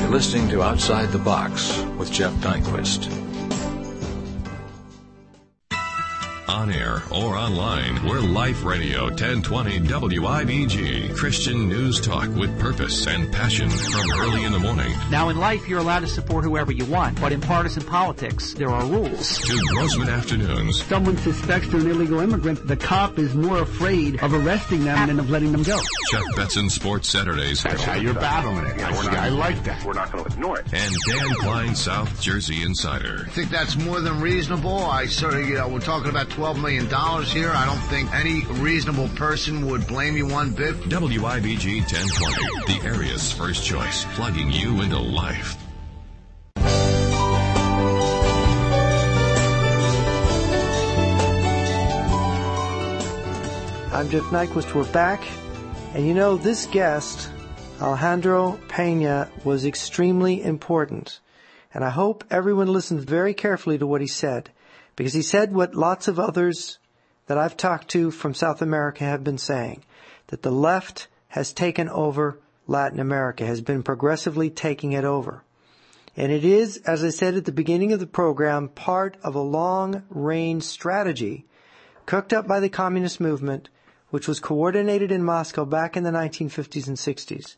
You're 0.00 0.10
listening 0.10 0.48
to 0.50 0.62
Outside 0.62 1.10
the 1.10 1.18
Box 1.18 1.78
with 1.98 2.10
Jeff 2.10 2.32
Nyquist. 2.34 3.23
On 6.54 6.70
air 6.70 7.02
or 7.10 7.34
online, 7.36 8.06
we're 8.06 8.20
Life 8.20 8.62
Radio 8.62 9.06
1020 9.06 9.80
WIBG. 9.80 11.16
Christian 11.16 11.68
news 11.68 12.00
talk 12.00 12.28
with 12.28 12.56
purpose 12.60 13.08
and 13.08 13.32
passion 13.32 13.68
from 13.68 14.20
early 14.20 14.44
in 14.44 14.52
the 14.52 14.60
morning 14.60 14.94
Now, 15.10 15.30
in 15.30 15.36
life, 15.36 15.68
you're 15.68 15.80
allowed 15.80 16.00
to 16.00 16.06
support 16.06 16.44
whoever 16.44 16.70
you 16.70 16.84
want, 16.84 17.20
but 17.20 17.32
in 17.32 17.40
partisan 17.40 17.82
politics, 17.82 18.54
there 18.54 18.68
are 18.68 18.86
rules. 18.86 19.38
to 19.38 19.60
Grossman 19.72 20.08
Afternoons. 20.08 20.80
Someone 20.84 21.16
suspects 21.16 21.68
they're 21.70 21.80
an 21.80 21.90
illegal 21.90 22.20
immigrant, 22.20 22.64
the 22.68 22.76
cop 22.76 23.18
is 23.18 23.34
more 23.34 23.58
afraid 23.58 24.22
of 24.22 24.32
arresting 24.32 24.84
them 24.84 25.08
than 25.08 25.18
of 25.18 25.30
letting 25.30 25.50
them 25.50 25.64
go. 25.64 25.80
Jeff 26.12 26.22
Betson 26.36 26.70
Sports 26.70 27.08
Saturdays. 27.08 27.64
That's 27.64 27.82
how 27.82 27.94
you're 27.94 28.14
battling 28.14 28.64
it. 28.66 28.80
I 28.80 29.28
like 29.28 29.64
that. 29.64 29.84
We're 29.84 29.94
not 29.94 30.12
going 30.12 30.24
to 30.24 30.30
ignore 30.30 30.60
it. 30.60 30.72
And 30.72 30.94
Dan 31.08 31.34
Klein, 31.40 31.74
South 31.74 32.20
Jersey 32.20 32.62
Insider. 32.62 33.24
I 33.26 33.30
think 33.30 33.50
that's 33.50 33.74
more 33.76 34.00
than 34.00 34.20
reasonable. 34.20 34.78
I 34.84 35.06
sort 35.06 35.34
of, 35.34 35.48
you 35.48 35.56
know, 35.56 35.66
we're 35.66 35.80
talking 35.80 36.10
about 36.10 36.28
$12 36.28 36.43
million 36.52 36.86
here. 37.24 37.50
I 37.50 37.64
don't 37.64 37.78
think 37.88 38.12
any 38.12 38.44
reasonable 38.60 39.08
person 39.16 39.66
would 39.66 39.86
blame 39.86 40.14
you 40.14 40.26
one 40.26 40.50
bit. 40.50 40.74
WIBG 40.74 41.80
1020, 41.80 42.80
the 42.80 42.86
area's 42.86 43.32
first 43.32 43.64
choice, 43.64 44.04
plugging 44.14 44.50
you 44.50 44.82
into 44.82 44.98
life. 44.98 45.56
I'm 53.94 54.10
Jeff 54.10 54.24
Nyquist. 54.24 54.74
We're 54.74 54.84
back. 54.92 55.26
And 55.94 56.06
you 56.06 56.12
know, 56.12 56.36
this 56.36 56.66
guest, 56.66 57.30
Alejandro 57.80 58.60
Pena, 58.68 59.30
was 59.44 59.64
extremely 59.64 60.42
important. 60.42 61.20
And 61.72 61.82
I 61.82 61.90
hope 61.90 62.22
everyone 62.30 62.68
listened 62.68 63.00
very 63.00 63.32
carefully 63.32 63.78
to 63.78 63.86
what 63.86 64.02
he 64.02 64.06
said. 64.06 64.50
Because 64.96 65.12
he 65.12 65.22
said 65.22 65.52
what 65.52 65.74
lots 65.74 66.08
of 66.08 66.18
others 66.18 66.78
that 67.26 67.38
I've 67.38 67.56
talked 67.56 67.88
to 67.90 68.10
from 68.10 68.34
South 68.34 68.62
America 68.62 69.04
have 69.04 69.24
been 69.24 69.38
saying. 69.38 69.84
That 70.28 70.42
the 70.42 70.52
left 70.52 71.08
has 71.28 71.52
taken 71.52 71.88
over 71.88 72.38
Latin 72.66 73.00
America, 73.00 73.44
has 73.44 73.60
been 73.60 73.82
progressively 73.82 74.50
taking 74.50 74.92
it 74.92 75.04
over. 75.04 75.42
And 76.16 76.30
it 76.30 76.44
is, 76.44 76.76
as 76.78 77.02
I 77.02 77.10
said 77.10 77.34
at 77.34 77.44
the 77.44 77.52
beginning 77.52 77.92
of 77.92 78.00
the 78.00 78.06
program, 78.06 78.68
part 78.68 79.16
of 79.22 79.34
a 79.34 79.40
long 79.40 80.04
range 80.08 80.62
strategy 80.62 81.46
cooked 82.06 82.32
up 82.32 82.46
by 82.46 82.60
the 82.60 82.68
communist 82.68 83.20
movement, 83.20 83.68
which 84.10 84.28
was 84.28 84.38
coordinated 84.38 85.10
in 85.10 85.24
Moscow 85.24 85.64
back 85.64 85.96
in 85.96 86.04
the 86.04 86.10
1950s 86.10 86.86
and 86.86 86.96
60s. 86.96 87.56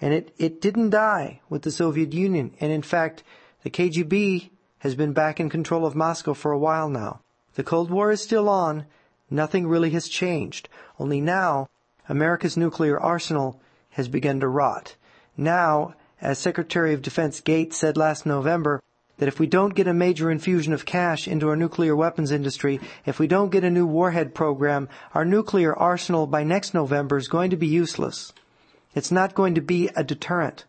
And 0.00 0.14
it, 0.14 0.34
it 0.38 0.60
didn't 0.60 0.90
die 0.90 1.40
with 1.50 1.62
the 1.62 1.70
Soviet 1.70 2.12
Union. 2.14 2.54
And 2.60 2.72
in 2.72 2.82
fact, 2.82 3.24
The 3.64 3.70
KGB 3.70 4.50
has 4.80 4.94
been 4.94 5.12
back 5.12 5.40
in 5.40 5.50
control 5.50 5.84
of 5.84 5.94
Moscow 5.94 6.34
for 6.34 6.52
a 6.52 6.58
while 6.58 6.88
now. 6.88 7.20
The 7.54 7.64
Cold 7.64 7.90
War 7.90 8.10
is 8.12 8.22
still 8.22 8.48
on. 8.48 8.84
Nothing 9.30 9.66
really 9.66 9.90
has 9.90 10.08
changed. 10.08 10.68
Only 10.98 11.20
now, 11.20 11.68
America's 12.08 12.56
nuclear 12.56 12.98
arsenal 12.98 13.60
has 13.90 14.08
begun 14.08 14.40
to 14.40 14.48
rot. 14.48 14.94
Now, 15.36 15.94
as 16.20 16.38
Secretary 16.38 16.94
of 16.94 17.02
Defense 17.02 17.40
Gates 17.40 17.76
said 17.76 17.96
last 17.96 18.24
November, 18.24 18.82
that 19.18 19.28
if 19.28 19.40
we 19.40 19.46
don't 19.46 19.74
get 19.74 19.88
a 19.88 19.94
major 19.94 20.30
infusion 20.30 20.72
of 20.72 20.86
cash 20.86 21.26
into 21.26 21.48
our 21.48 21.56
nuclear 21.56 21.94
weapons 21.94 22.30
industry, 22.30 22.80
if 23.04 23.18
we 23.18 23.26
don't 23.26 23.50
get 23.50 23.64
a 23.64 23.70
new 23.70 23.86
warhead 23.86 24.34
program, 24.34 24.88
our 25.14 25.24
nuclear 25.24 25.74
arsenal 25.76 26.26
by 26.26 26.44
next 26.44 26.72
November 26.72 27.16
is 27.16 27.28
going 27.28 27.50
to 27.50 27.56
be 27.56 27.66
useless. 27.66 28.32
It's 28.94 29.10
not 29.10 29.34
going 29.34 29.54
to 29.56 29.60
be 29.60 29.90
a 29.94 30.04
deterrent. 30.04 30.64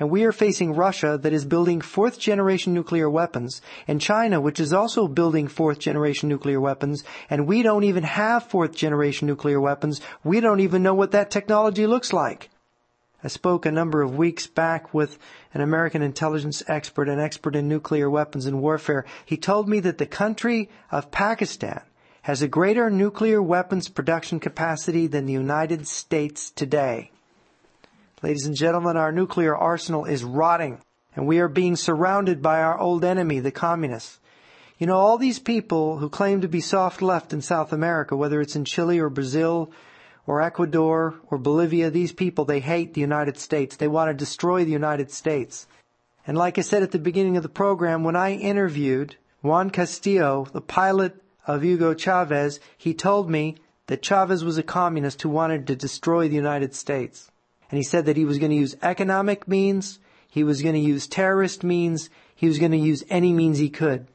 And 0.00 0.10
we 0.10 0.24
are 0.24 0.32
facing 0.32 0.72
Russia 0.72 1.18
that 1.20 1.34
is 1.34 1.44
building 1.44 1.82
fourth 1.82 2.18
generation 2.18 2.72
nuclear 2.72 3.10
weapons 3.10 3.60
and 3.86 4.00
China 4.00 4.40
which 4.40 4.58
is 4.58 4.72
also 4.72 5.06
building 5.06 5.46
fourth 5.46 5.78
generation 5.78 6.30
nuclear 6.30 6.58
weapons 6.58 7.04
and 7.28 7.46
we 7.46 7.62
don't 7.62 7.84
even 7.84 8.04
have 8.04 8.46
fourth 8.46 8.74
generation 8.74 9.28
nuclear 9.28 9.60
weapons. 9.60 10.00
We 10.24 10.40
don't 10.40 10.60
even 10.60 10.82
know 10.82 10.94
what 10.94 11.10
that 11.10 11.30
technology 11.30 11.86
looks 11.86 12.14
like. 12.14 12.48
I 13.22 13.28
spoke 13.28 13.66
a 13.66 13.70
number 13.70 14.00
of 14.00 14.16
weeks 14.16 14.46
back 14.46 14.94
with 14.94 15.18
an 15.52 15.60
American 15.60 16.00
intelligence 16.00 16.62
expert, 16.66 17.10
an 17.10 17.20
expert 17.20 17.54
in 17.54 17.68
nuclear 17.68 18.08
weapons 18.08 18.46
and 18.46 18.62
warfare. 18.62 19.04
He 19.26 19.36
told 19.36 19.68
me 19.68 19.80
that 19.80 19.98
the 19.98 20.06
country 20.06 20.70
of 20.90 21.10
Pakistan 21.10 21.82
has 22.22 22.40
a 22.40 22.48
greater 22.48 22.88
nuclear 22.88 23.42
weapons 23.42 23.90
production 23.90 24.40
capacity 24.40 25.06
than 25.06 25.26
the 25.26 25.34
United 25.34 25.86
States 25.86 26.50
today. 26.50 27.10
Ladies 28.22 28.44
and 28.44 28.54
gentlemen, 28.54 28.98
our 28.98 29.12
nuclear 29.12 29.56
arsenal 29.56 30.04
is 30.04 30.22
rotting 30.22 30.78
and 31.16 31.26
we 31.26 31.38
are 31.38 31.48
being 31.48 31.74
surrounded 31.74 32.42
by 32.42 32.60
our 32.60 32.78
old 32.78 33.02
enemy, 33.02 33.40
the 33.40 33.50
communists. 33.50 34.20
You 34.78 34.86
know, 34.86 34.96
all 34.98 35.16
these 35.16 35.38
people 35.38 35.96
who 35.96 36.10
claim 36.10 36.42
to 36.42 36.48
be 36.48 36.60
soft 36.60 37.00
left 37.00 37.32
in 37.32 37.40
South 37.40 37.72
America, 37.72 38.14
whether 38.14 38.42
it's 38.42 38.56
in 38.56 38.66
Chile 38.66 38.98
or 38.98 39.08
Brazil 39.08 39.72
or 40.26 40.42
Ecuador 40.42 41.14
or 41.30 41.38
Bolivia, 41.38 41.90
these 41.90 42.12
people, 42.12 42.44
they 42.44 42.60
hate 42.60 42.92
the 42.92 43.00
United 43.00 43.38
States. 43.38 43.76
They 43.76 43.88
want 43.88 44.10
to 44.10 44.14
destroy 44.14 44.66
the 44.66 44.70
United 44.70 45.10
States. 45.10 45.66
And 46.26 46.36
like 46.36 46.58
I 46.58 46.60
said 46.60 46.82
at 46.82 46.90
the 46.90 46.98
beginning 46.98 47.38
of 47.38 47.42
the 47.42 47.48
program, 47.48 48.04
when 48.04 48.16
I 48.16 48.34
interviewed 48.34 49.16
Juan 49.40 49.70
Castillo, 49.70 50.46
the 50.52 50.60
pilot 50.60 51.16
of 51.46 51.62
Hugo 51.62 51.94
Chavez, 51.94 52.60
he 52.76 52.92
told 52.92 53.30
me 53.30 53.56
that 53.86 54.02
Chavez 54.02 54.44
was 54.44 54.58
a 54.58 54.62
communist 54.62 55.22
who 55.22 55.30
wanted 55.30 55.66
to 55.68 55.74
destroy 55.74 56.28
the 56.28 56.36
United 56.36 56.74
States. 56.74 57.29
And 57.70 57.78
he 57.78 57.84
said 57.84 58.06
that 58.06 58.16
he 58.16 58.24
was 58.24 58.38
going 58.38 58.50
to 58.50 58.56
use 58.56 58.76
economic 58.82 59.46
means, 59.46 60.00
he 60.28 60.44
was 60.44 60.62
going 60.62 60.74
to 60.74 60.80
use 60.80 61.06
terrorist 61.06 61.62
means, 61.64 62.10
he 62.34 62.46
was 62.48 62.58
going 62.58 62.72
to 62.72 62.78
use 62.78 63.04
any 63.08 63.32
means 63.32 63.58
he 63.58 63.70
could. 63.70 64.06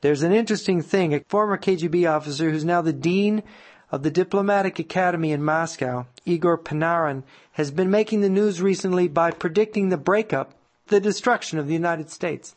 There's 0.00 0.22
an 0.22 0.32
interesting 0.32 0.82
thing. 0.82 1.14
A 1.14 1.20
former 1.28 1.58
KGB 1.58 2.10
officer 2.10 2.50
who's 2.50 2.64
now 2.64 2.82
the 2.82 2.92
dean 2.92 3.42
of 3.90 4.02
the 4.02 4.10
Diplomatic 4.10 4.78
Academy 4.78 5.32
in 5.32 5.42
Moscow, 5.44 6.06
Igor 6.24 6.58
Panarin, 6.58 7.22
has 7.52 7.70
been 7.70 7.90
making 7.90 8.20
the 8.20 8.28
news 8.28 8.60
recently 8.60 9.08
by 9.08 9.30
predicting 9.30 9.88
the 9.88 9.96
breakup, 9.96 10.52
the 10.88 11.00
destruction 11.00 11.58
of 11.58 11.66
the 11.66 11.72
United 11.72 12.10
States. 12.10 12.54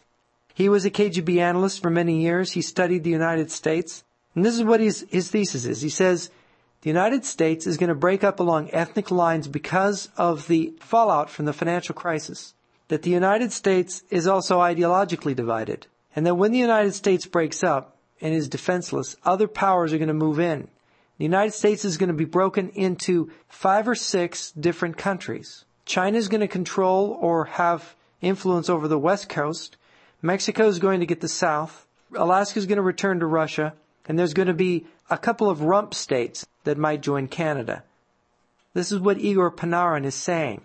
He 0.53 0.69
was 0.69 0.85
a 0.85 0.91
KGB 0.91 1.37
analyst 1.37 1.81
for 1.81 1.89
many 1.89 2.21
years. 2.21 2.51
He 2.51 2.61
studied 2.61 3.03
the 3.03 3.09
United 3.09 3.51
States. 3.51 4.03
And 4.35 4.45
this 4.45 4.55
is 4.55 4.63
what 4.63 4.79
his, 4.79 5.05
his 5.09 5.31
thesis 5.31 5.65
is. 5.65 5.81
He 5.81 5.89
says, 5.89 6.29
the 6.81 6.89
United 6.89 7.25
States 7.25 7.67
is 7.67 7.77
going 7.77 7.89
to 7.89 7.95
break 7.95 8.23
up 8.23 8.39
along 8.39 8.69
ethnic 8.71 9.11
lines 9.11 9.47
because 9.47 10.09
of 10.15 10.47
the 10.47 10.73
fallout 10.79 11.29
from 11.29 11.45
the 11.45 11.53
financial 11.53 11.93
crisis. 11.93 12.53
That 12.87 13.01
the 13.01 13.09
United 13.09 13.51
States 13.51 14.03
is 14.09 14.27
also 14.27 14.59
ideologically 14.59 15.35
divided. 15.35 15.87
And 16.15 16.25
that 16.25 16.35
when 16.35 16.51
the 16.51 16.57
United 16.57 16.93
States 16.93 17.25
breaks 17.25 17.63
up 17.63 17.97
and 18.21 18.33
is 18.33 18.47
defenseless, 18.47 19.17
other 19.23 19.47
powers 19.47 19.93
are 19.93 19.97
going 19.97 20.07
to 20.07 20.13
move 20.13 20.39
in. 20.39 20.69
The 21.17 21.25
United 21.25 21.53
States 21.53 21.83
is 21.83 21.97
going 21.97 22.07
to 22.07 22.13
be 22.13 22.25
broken 22.25 22.69
into 22.69 23.29
five 23.49 23.87
or 23.87 23.95
six 23.95 24.51
different 24.51 24.97
countries. 24.97 25.65
China 25.85 26.17
is 26.17 26.29
going 26.29 26.41
to 26.41 26.47
control 26.47 27.17
or 27.19 27.45
have 27.45 27.95
influence 28.21 28.69
over 28.69 28.87
the 28.87 28.97
West 28.97 29.27
Coast. 29.27 29.75
Mexico 30.21 30.67
is 30.67 30.79
going 30.79 31.01
to 31.01 31.05
get 31.05 31.19
the 31.19 31.27
South. 31.27 31.85
Alaska 32.15 32.57
is 32.57 32.65
going 32.67 32.77
to 32.77 32.81
return 32.81 33.19
to 33.19 33.25
Russia. 33.25 33.73
And 34.07 34.17
there's 34.17 34.33
going 34.33 34.47
to 34.47 34.53
be 34.53 34.87
a 35.09 35.17
couple 35.17 35.49
of 35.49 35.61
rump 35.61 35.93
states 35.93 36.45
that 36.63 36.77
might 36.77 37.01
join 37.01 37.27
Canada. 37.27 37.83
This 38.73 38.91
is 38.91 38.99
what 38.99 39.19
Igor 39.19 39.51
Panarin 39.51 40.05
is 40.05 40.15
saying. 40.15 40.61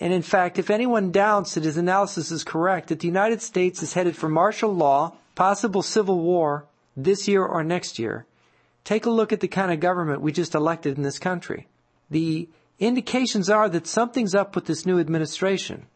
And 0.00 0.12
in 0.12 0.22
fact, 0.22 0.58
if 0.58 0.70
anyone 0.70 1.12
doubts 1.12 1.54
that 1.54 1.64
his 1.64 1.76
analysis 1.76 2.30
is 2.30 2.42
correct, 2.42 2.88
that 2.88 3.00
the 3.00 3.06
United 3.06 3.42
States 3.42 3.82
is 3.82 3.92
headed 3.92 4.16
for 4.16 4.28
martial 4.28 4.74
law, 4.74 5.12
possible 5.34 5.82
civil 5.82 6.18
war, 6.18 6.64
this 6.96 7.28
year 7.28 7.44
or 7.44 7.62
next 7.62 7.98
year, 7.98 8.26
Take 8.84 9.06
a 9.06 9.10
look 9.10 9.32
at 9.32 9.40
the 9.40 9.48
kind 9.48 9.72
of 9.72 9.80
government 9.80 10.22
we 10.22 10.32
just 10.32 10.54
elected 10.54 10.96
in 10.96 11.02
this 11.02 11.18
country. 11.18 11.68
The 12.10 12.48
indications 12.78 13.50
are 13.50 13.68
that 13.68 13.86
something's 13.86 14.34
up 14.34 14.54
with 14.54 14.66
this 14.66 14.86
new 14.86 14.98
administration. 14.98 15.86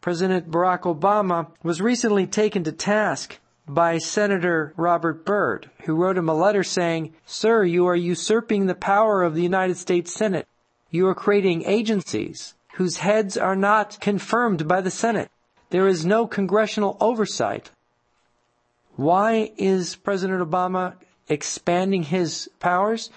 President 0.00 0.50
Barack 0.50 0.82
Obama 0.82 1.48
was 1.62 1.80
recently 1.80 2.26
taken 2.26 2.64
to 2.64 2.72
task 2.72 3.38
by 3.66 3.98
Senator 3.98 4.72
Robert 4.76 5.24
Byrd, 5.24 5.70
who 5.84 5.94
wrote 5.94 6.18
him 6.18 6.28
a 6.28 6.34
letter 6.34 6.62
saying, 6.62 7.14
Sir, 7.24 7.64
you 7.64 7.86
are 7.86 7.96
usurping 7.96 8.66
the 8.66 8.74
power 8.74 9.22
of 9.22 9.34
the 9.34 9.42
United 9.42 9.76
States 9.76 10.12
Senate. 10.12 10.46
You 10.90 11.06
are 11.08 11.14
creating 11.14 11.64
agencies 11.64 12.54
whose 12.74 12.98
heads 12.98 13.36
are 13.36 13.56
not 13.56 13.98
confirmed 14.00 14.66
by 14.66 14.80
the 14.80 14.90
Senate. 14.90 15.30
There 15.70 15.86
is 15.86 16.04
no 16.04 16.26
congressional 16.26 16.96
oversight. 17.00 17.70
Why 18.96 19.52
is 19.56 19.96
President 19.96 20.42
Obama 20.42 20.94
expanding 21.32 22.04
his 22.04 22.50
powers, 22.60 23.10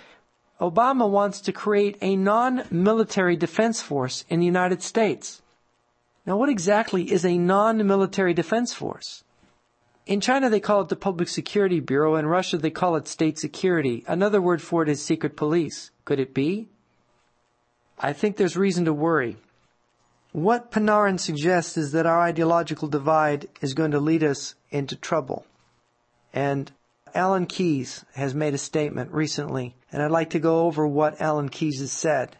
Obama 0.60 1.10
wants 1.10 1.42
to 1.42 1.52
create 1.52 1.98
a 2.02 2.16
non-military 2.16 3.36
defense 3.36 3.82
force 3.82 4.24
in 4.30 4.40
the 4.40 4.46
United 4.46 4.82
States. 4.82 5.42
Now 6.26 6.38
what 6.38 6.50
exactly 6.50 7.12
is 7.12 7.26
a 7.26 7.38
non-military 7.38 8.34
defense 8.34 8.74
force? 8.74 9.25
In 10.06 10.22
China 10.22 10.50
they 10.50 10.60
call 10.60 10.82
it 10.82 10.90
the 10.90 10.96
Public 10.96 11.28
Security 11.28 11.80
Bureau, 11.80 12.16
in 12.16 12.28
Russia 12.28 12.58
they 12.58 12.70
call 12.70 12.96
it 12.96 13.08
state 13.08 13.40
security. 13.40 14.04
Another 14.08 14.40
word 14.40 14.62
for 14.62 14.84
it 14.84 14.90
is 14.90 15.04
secret 15.04 15.36
police. 15.36 15.90
Could 16.06 16.20
it 16.20 16.34
be? 16.34 16.70
I 17.98 18.14
think 18.14 18.38
there's 18.38 18.56
reason 18.56 18.86
to 18.86 18.94
worry. 18.94 19.38
What 20.32 20.70
Panarin 20.70 21.20
suggests 21.20 21.78
is 21.78 21.94
that 21.94 22.06
our 22.06 22.22
ideological 22.22 22.88
divide 22.88 23.48
is 23.62 23.74
going 23.74 23.92
to 23.92 24.00
lead 24.00 24.24
us 24.24 24.54
into 24.70 24.96
trouble. 24.96 25.46
And 26.34 26.72
Alan 27.16 27.46
Keyes 27.46 28.04
has 28.16 28.36
made 28.36 28.54
a 28.54 28.60
statement 28.60 29.12
recently, 29.12 29.76
and 29.92 30.04
I'd 30.04 30.12
like 30.12 30.32
to 30.32 30.40
go 30.40 30.66
over 30.66 30.86
what 30.86 31.22
Alan 31.22 31.50
Keyes 31.50 31.80
has 31.80 31.94
said. 31.94 32.36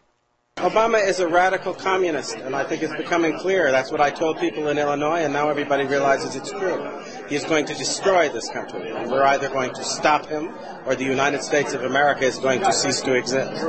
Obama 0.60 1.06
is 1.06 1.20
a 1.20 1.28
radical 1.28 1.74
communist, 1.74 2.38
and 2.38 2.56
I 2.56 2.64
think 2.64 2.82
it's 2.82 2.96
becoming 2.96 3.38
clear. 3.38 3.72
That's 3.72 3.92
what 3.92 4.00
I 4.00 4.10
told 4.10 4.40
people 4.40 4.70
in 4.70 4.78
Illinois, 4.78 5.20
and 5.20 5.34
now 5.34 5.50
everybody 5.50 5.84
realizes 5.84 6.34
it's 6.34 6.50
true. 6.50 6.90
He's 7.28 7.44
going 7.44 7.66
to 7.66 7.74
destroy 7.74 8.30
this 8.30 8.50
country, 8.50 8.90
and 8.90 9.12
we're 9.12 9.26
either 9.26 9.50
going 9.50 9.74
to 9.74 9.84
stop 9.84 10.28
him, 10.28 10.54
or 10.86 10.96
the 10.96 11.04
United 11.04 11.44
States 11.44 11.74
of 11.74 11.84
America 11.84 12.24
is 12.24 12.40
going 12.40 12.62
to 12.62 12.72
cease 12.72 13.02
to 13.02 13.16
exist. 13.16 13.66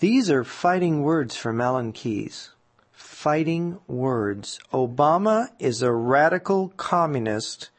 These 0.00 0.28
are 0.28 0.42
fighting 0.42 1.02
words 1.02 1.36
from 1.36 1.60
Alan 1.60 1.92
Keyes. 1.92 2.50
Fighting 2.90 3.78
words. 3.86 4.58
Obama 4.72 5.50
is 5.60 5.82
a 5.82 5.92
radical 5.92 6.70
communist 6.76 7.70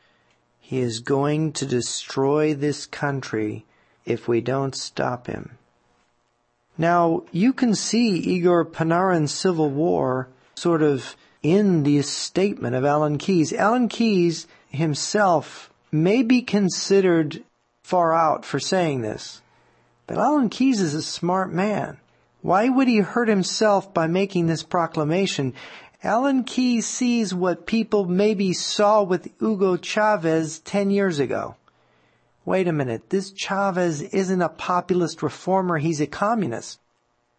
he 0.59 0.79
is 0.79 1.01
going 1.01 1.51
to 1.51 1.65
destroy 1.65 2.53
this 2.53 2.85
country 2.85 3.65
if 4.05 4.29
we 4.29 4.39
don't 4.39 4.75
stop 4.75 5.27
him. 5.27 5.57
Now, 6.77 7.23
you 7.31 7.53
can 7.53 7.73
see 7.73 8.17
Igor 8.17 8.65
Panarin's 8.65 9.33
Civil 9.33 9.69
War 9.69 10.27
sort 10.55 10.81
of 10.81 11.15
in 11.41 11.83
the 11.83 12.01
statement 12.01 12.75
of 12.75 12.83
Alan 12.83 13.17
Keyes. 13.17 13.53
Alan 13.53 13.87
Keyes 13.87 14.47
himself 14.69 15.69
may 15.91 16.23
be 16.23 16.41
considered 16.41 17.43
far 17.83 18.13
out 18.13 18.43
for 18.43 18.59
saying 18.59 19.01
this, 19.01 19.41
but 20.07 20.17
Alan 20.17 20.49
Keyes 20.49 20.81
is 20.81 20.93
a 20.93 21.01
smart 21.01 21.53
man. 21.53 21.97
Why 22.41 22.69
would 22.69 22.87
he 22.87 22.97
hurt 22.97 23.29
himself 23.29 23.93
by 23.93 24.07
making 24.07 24.47
this 24.47 24.63
proclamation? 24.63 25.53
Alan 26.03 26.43
Keyes 26.43 26.85
sees 26.85 27.33
what 27.33 27.65
people 27.65 28.05
maybe 28.05 28.53
saw 28.53 29.01
with 29.01 29.31
Hugo 29.39 29.77
Chavez 29.77 30.59
10 30.59 30.91
years 30.91 31.19
ago. 31.19 31.55
Wait 32.45 32.67
a 32.67 32.71
minute, 32.71 33.09
this 33.09 33.31
Chavez 33.31 34.01
isn't 34.01 34.41
a 34.41 34.49
populist 34.49 35.23
reformer, 35.23 35.79
he's 35.79 35.99
a 35.99 36.07
communist. 36.07 36.79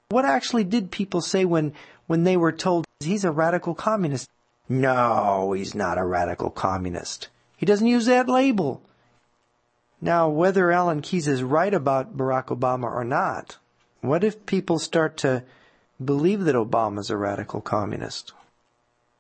What 0.09 0.25
actually 0.25 0.65
did 0.65 0.91
people 0.91 1.21
say 1.21 1.45
when, 1.45 1.73
when 2.09 2.25
they 2.25 2.37
were 2.37 2.53
told 2.53 2.85
he's 3.01 3.25
a 3.25 3.31
radical 3.31 3.75
communist? 3.75 4.29
No, 4.69 5.53
he's 5.53 5.75
not 5.75 5.99
a 5.99 6.05
radical 6.05 6.51
communist. 6.51 7.29
He 7.57 7.67
doesn't 7.67 7.87
use 7.87 8.07
that 8.07 8.29
label. 8.29 8.83
Now, 10.01 10.29
whether 10.29 10.73
Alan 10.73 11.03
Keyes 11.03 11.29
is 11.29 11.43
right 11.43 11.73
about 11.73 12.17
Barack 12.17 12.47
Obama 12.47 12.85
or 12.85 13.05
not, 13.05 13.59
what 14.01 14.25
if 14.25 14.45
people 14.45 14.79
start 14.79 15.17
to 15.19 15.45
believe 16.05 16.45
that 16.45 16.55
Obama's 16.55 17.11
a 17.11 17.17
radical 17.17 17.61
communist? 17.61 18.33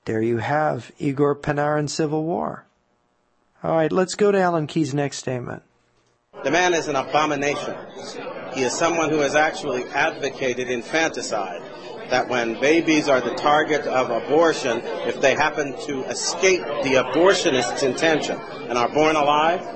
There 0.04 0.22
you 0.22 0.38
have 0.38 0.92
Igor 0.98 1.36
Panarin's 1.36 1.94
Civil 1.94 2.24
War. 2.24 2.64
All 3.62 3.74
right, 3.74 3.90
let's 3.90 4.14
go 4.14 4.30
to 4.30 4.38
Alan 4.38 4.66
Keyes' 4.66 4.94
next 4.94 5.18
statement. 5.18 5.62
The 6.44 6.50
man 6.50 6.74
is 6.74 6.88
an 6.88 6.96
abomination. 6.96 7.74
He 8.54 8.62
is 8.62 8.72
someone 8.72 9.10
who 9.10 9.18
has 9.18 9.34
actually 9.34 9.84
advocated 9.84 10.70
infanticide. 10.70 11.62
That 12.10 12.28
when 12.28 12.60
babies 12.60 13.08
are 13.08 13.20
the 13.20 13.34
target 13.34 13.82
of 13.82 14.10
abortion, 14.10 14.80
if 15.08 15.20
they 15.20 15.34
happen 15.34 15.72
to 15.86 16.04
escape 16.04 16.62
the 16.62 17.02
abortionist's 17.02 17.82
intention 17.82 18.38
and 18.68 18.78
are 18.78 18.88
born 18.88 19.16
alive, 19.16 19.66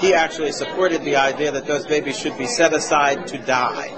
he 0.00 0.12
actually 0.12 0.52
supported 0.52 1.02
the 1.02 1.16
idea 1.16 1.52
that 1.52 1.66
those 1.66 1.86
babies 1.86 2.18
should 2.18 2.36
be 2.36 2.46
set 2.46 2.72
aside 2.74 3.26
to 3.28 3.38
die. 3.38 3.88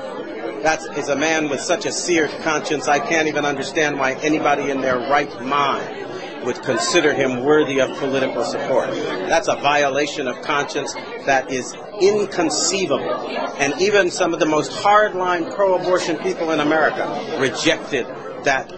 That 0.63 0.99
is 0.99 1.09
a 1.09 1.17
man 1.17 1.49
with 1.49 1.61
such 1.61 1.87
a 1.87 1.93
seared 1.93 2.31
conscience, 2.43 2.89
I 2.89 2.99
can't 2.99 3.29
even 3.29 3.45
understand 3.45 3.99
why 3.99 4.15
anybody 4.15 4.71
in 4.71 4.81
their 4.81 4.99
right 4.99 5.31
mind 5.43 6.45
would 6.45 6.63
consider 6.63 7.15
him 7.15 7.43
worthy 7.43 7.81
of 7.81 7.97
political 7.99 8.45
support. 8.45 8.91
That's 8.91 9.49
a 9.49 9.57
violation 9.57 10.29
of 10.29 10.43
conscience 10.43 10.95
that 11.27 11.51
is 11.53 11.75
inconceivable. 12.01 13.29
And 13.59 13.81
even 13.81 14.11
some 14.11 14.33
of 14.33 14.41
the 14.41 14.47
most 14.47 14.71
hardline 14.71 15.55
pro-abortion 15.55 16.19
people 16.19 16.51
in 16.51 16.61
America 16.61 17.39
rejected 17.39 18.07
that 18.45 18.73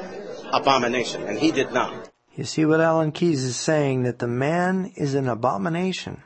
abomination, 0.53 1.23
and 1.25 1.39
he 1.39 1.53
did 1.53 1.73
not. 1.73 2.11
You 2.35 2.45
see 2.45 2.65
what 2.65 2.81
Alan 2.81 3.13
Keyes 3.13 3.45
is 3.45 3.57
saying, 3.57 4.05
that 4.05 4.19
the 4.19 4.29
man 4.29 4.93
is 4.97 5.15
an 5.15 5.29
abomination. 5.29 6.23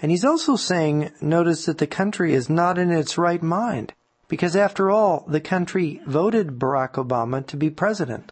And 0.00 0.10
he's 0.10 0.24
also 0.24 0.56
saying, 0.56 1.10
notice 1.20 1.66
that 1.66 1.78
the 1.78 1.86
country 1.86 2.32
is 2.32 2.48
not 2.48 2.78
in 2.78 2.90
its 2.90 3.18
right 3.18 3.42
mind. 3.42 3.92
Because 4.28 4.54
after 4.54 4.90
all, 4.90 5.24
the 5.26 5.40
country 5.40 6.00
voted 6.06 6.58
Barack 6.58 6.92
Obama 6.92 7.44
to 7.46 7.56
be 7.56 7.70
president. 7.70 8.30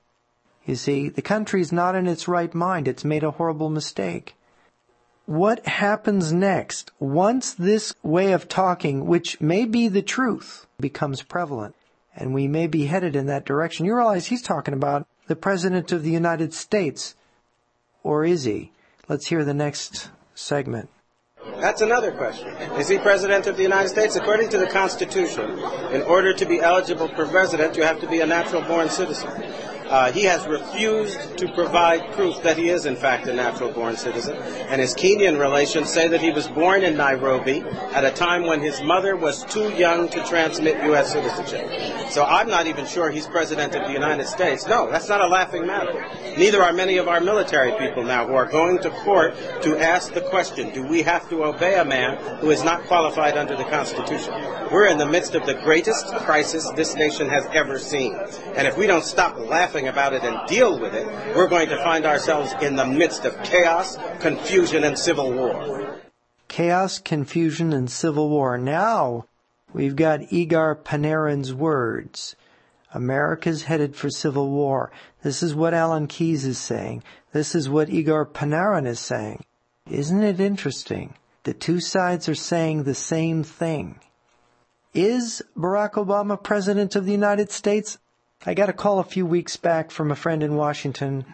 You 0.65 0.75
see, 0.75 1.09
the 1.09 1.23
country's 1.23 1.73
not 1.73 1.95
in 1.95 2.07
its 2.07 2.29
right 2.29 2.55
mind. 2.55 2.87
It's 2.87 3.05
made 3.05 3.25
a 3.25 3.31
horrible 3.33 3.71
mistake. 3.71 4.35
What 5.27 5.67
happens 5.67 6.33
next 6.33 6.93
once 7.01 7.53
this 7.53 7.93
way 8.05 8.31
of 8.31 8.49
talking, 8.49 9.07
which 9.07 9.41
may 9.41 9.65
be 9.65 9.89
the 9.89 10.01
truth, 10.01 10.69
becomes 10.79 11.23
prevalent? 11.23 11.75
And 12.15 12.33
we 12.33 12.47
may 12.47 12.69
be 12.69 12.87
headed 12.87 13.17
in 13.17 13.27
that 13.27 13.45
direction. 13.45 13.87
You 13.87 13.97
realize 13.97 14.27
he's 14.27 14.41
talking 14.41 14.73
about 14.73 15.05
the 15.27 15.35
President 15.35 15.91
of 15.91 16.05
the 16.05 16.13
United 16.13 16.55
States. 16.55 17.17
Or 18.05 18.25
is 18.25 18.45
he? 18.45 18.71
Let's 19.09 19.27
hear 19.27 19.45
the 19.45 19.53
next 19.53 20.11
segment. 20.37 20.91
That's 21.57 21.81
another 21.81 22.13
question. 22.13 22.49
Is 22.79 22.89
he 22.89 22.99
President 22.99 23.49
of 23.49 23.57
the 23.57 23.65
United 23.65 23.89
States? 23.89 24.15
According 24.15 24.51
to 24.51 24.59
the 24.59 24.69
Constitution, 24.69 25.59
in 25.91 26.03
order 26.03 26.35
to 26.35 26.47
be 26.47 26.61
eligible 26.61 27.09
for 27.09 27.27
president, 27.27 27.77
you 27.77 27.83
have 27.83 28.01
to 28.01 28.09
be 28.09 28.21
a 28.21 28.27
natural 28.27 28.63
born 28.63 28.89
citizen. 28.89 29.31
Uh, 29.89 30.11
he 30.11 30.25
has 30.25 30.47
refused 30.47 31.39
to 31.39 31.47
provide 31.53 32.13
proof 32.13 32.43
that 32.43 32.57
he 32.57 32.69
is, 32.71 32.87
in 32.87 32.97
fact, 32.97 33.27
a 33.27 33.33
natural 33.33 33.71
born 33.73 33.97
citizen. 33.97 34.37
And 34.69 34.81
his 34.81 34.95
Kenyan 34.95 35.39
relations 35.39 35.93
say 35.93 36.09
that 36.09 36.21
he 36.21 36.33
was 36.33 36.49
born 36.49 36.83
in 36.83 36.97
Nairobi 36.97 37.61
at 37.93 38.05
a 38.05 38.11
time 38.11 38.47
when 38.47 38.61
his 38.61 38.83
mother 38.83 39.17
was 39.17 39.45
too 39.45 39.71
young 39.75 40.09
to 40.09 40.25
transmit 40.25 40.83
U.S. 40.85 41.13
citizenship. 41.13 42.11
So 42.11 42.25
I'm 42.25 42.49
not 42.49 42.67
even 42.67 42.87
sure 42.87 43.11
he's 43.11 43.27
President 43.27 43.75
of 43.75 43.87
the 43.87 43.93
United 43.93 44.27
States. 44.27 44.67
No, 44.67 44.91
that's 44.91 45.09
not 45.09 45.21
a 45.21 45.27
laughing 45.27 45.67
matter. 45.67 46.05
Neither 46.37 46.63
are 46.63 46.73
many 46.73 46.99
of 46.99 47.09
our 47.09 47.21
military 47.21 47.73
people 47.79 48.05
now 48.05 48.27
who 48.27 48.35
are 48.35 48.47
going 48.47 48.79
to 48.81 48.91
court 48.91 49.35
to 49.63 49.79
ask 49.79 50.13
the 50.13 50.21
question 50.21 50.73
do 50.73 50.87
we 50.87 51.03
have 51.03 51.29
to 51.31 51.45
obey 51.45 51.79
a 51.79 51.85
man 51.85 52.17
who 52.39 52.51
is 52.51 52.65
not 52.65 52.85
qualified 52.85 53.37
under 53.37 53.57
the 53.57 53.65
Constitution? 53.65 54.33
We're 54.71 54.87
in 54.87 54.99
the 54.99 55.07
midst 55.07 55.35
of 55.35 55.47
the 55.47 55.55
greatest 55.55 56.07
crisis 56.17 56.69
this 56.73 56.95
nation 56.95 57.29
has 57.29 57.47
ever 57.53 57.79
seen. 57.79 58.15
And 58.55 58.67
if 58.67 58.77
we 58.77 58.87
don't 58.87 59.05
stop 59.05 59.39
laughing, 59.39 59.76
about 59.85 60.15
it 60.15 60.25
and 60.25 60.49
deal 60.49 60.79
with 60.79 60.95
it, 60.95 61.07
we're 61.37 61.49
going 61.49 61.69
to 61.69 61.77
find 61.79 62.07
ourselves 62.07 62.53
in 62.63 62.77
the 62.77 62.87
midst 62.87 63.25
of 63.25 63.41
chaos, 63.43 63.99
confusion, 64.21 64.83
and 64.83 64.99
civil 64.99 65.33
war. 65.33 66.01
Chaos, 66.49 66.99
confusion, 66.99 67.73
and 67.73 67.91
civil 67.91 68.31
war. 68.31 68.57
Now, 68.57 69.27
we've 69.73 69.97
got 69.97 70.33
Igor 70.33 70.77
Panarin's 70.77 71.53
words. 71.53 72.35
America's 72.95 73.65
headed 73.65 73.95
for 73.95 74.09
civil 74.09 74.51
war. 74.51 74.91
This 75.23 75.43
is 75.43 75.55
what 75.55 75.75
Alan 75.75 76.07
Keyes 76.07 76.47
is 76.47 76.59
saying. 76.59 77.03
This 77.33 77.55
is 77.55 77.69
what 77.69 77.91
Igor 77.91 78.25
Panarin 78.25 78.87
is 78.87 79.01
saying. 79.01 79.45
Isn't 79.91 80.23
it 80.23 80.41
interesting? 80.41 81.15
The 81.43 81.53
two 81.53 81.81
sides 81.81 82.29
are 82.29 82.35
saying 82.35 82.83
the 82.83 82.95
same 82.95 83.45
thing. 83.45 84.01
Is 84.95 85.43
Barack 85.57 85.93
Obama 85.93 86.43
President 86.43 86.97
of 86.97 87.05
the 87.05 87.13
United 87.13 87.53
States? 87.53 87.99
I 88.49 88.55
got 88.55 88.69
a 88.69 88.73
call 88.73 89.01
a 89.01 89.05
few 89.05 89.27
weeks 89.27 89.57
back 89.57 89.91
from 89.91 90.13
a 90.13 90.17
friend 90.17 90.41
in 90.41 90.55
Washington. 90.55 91.25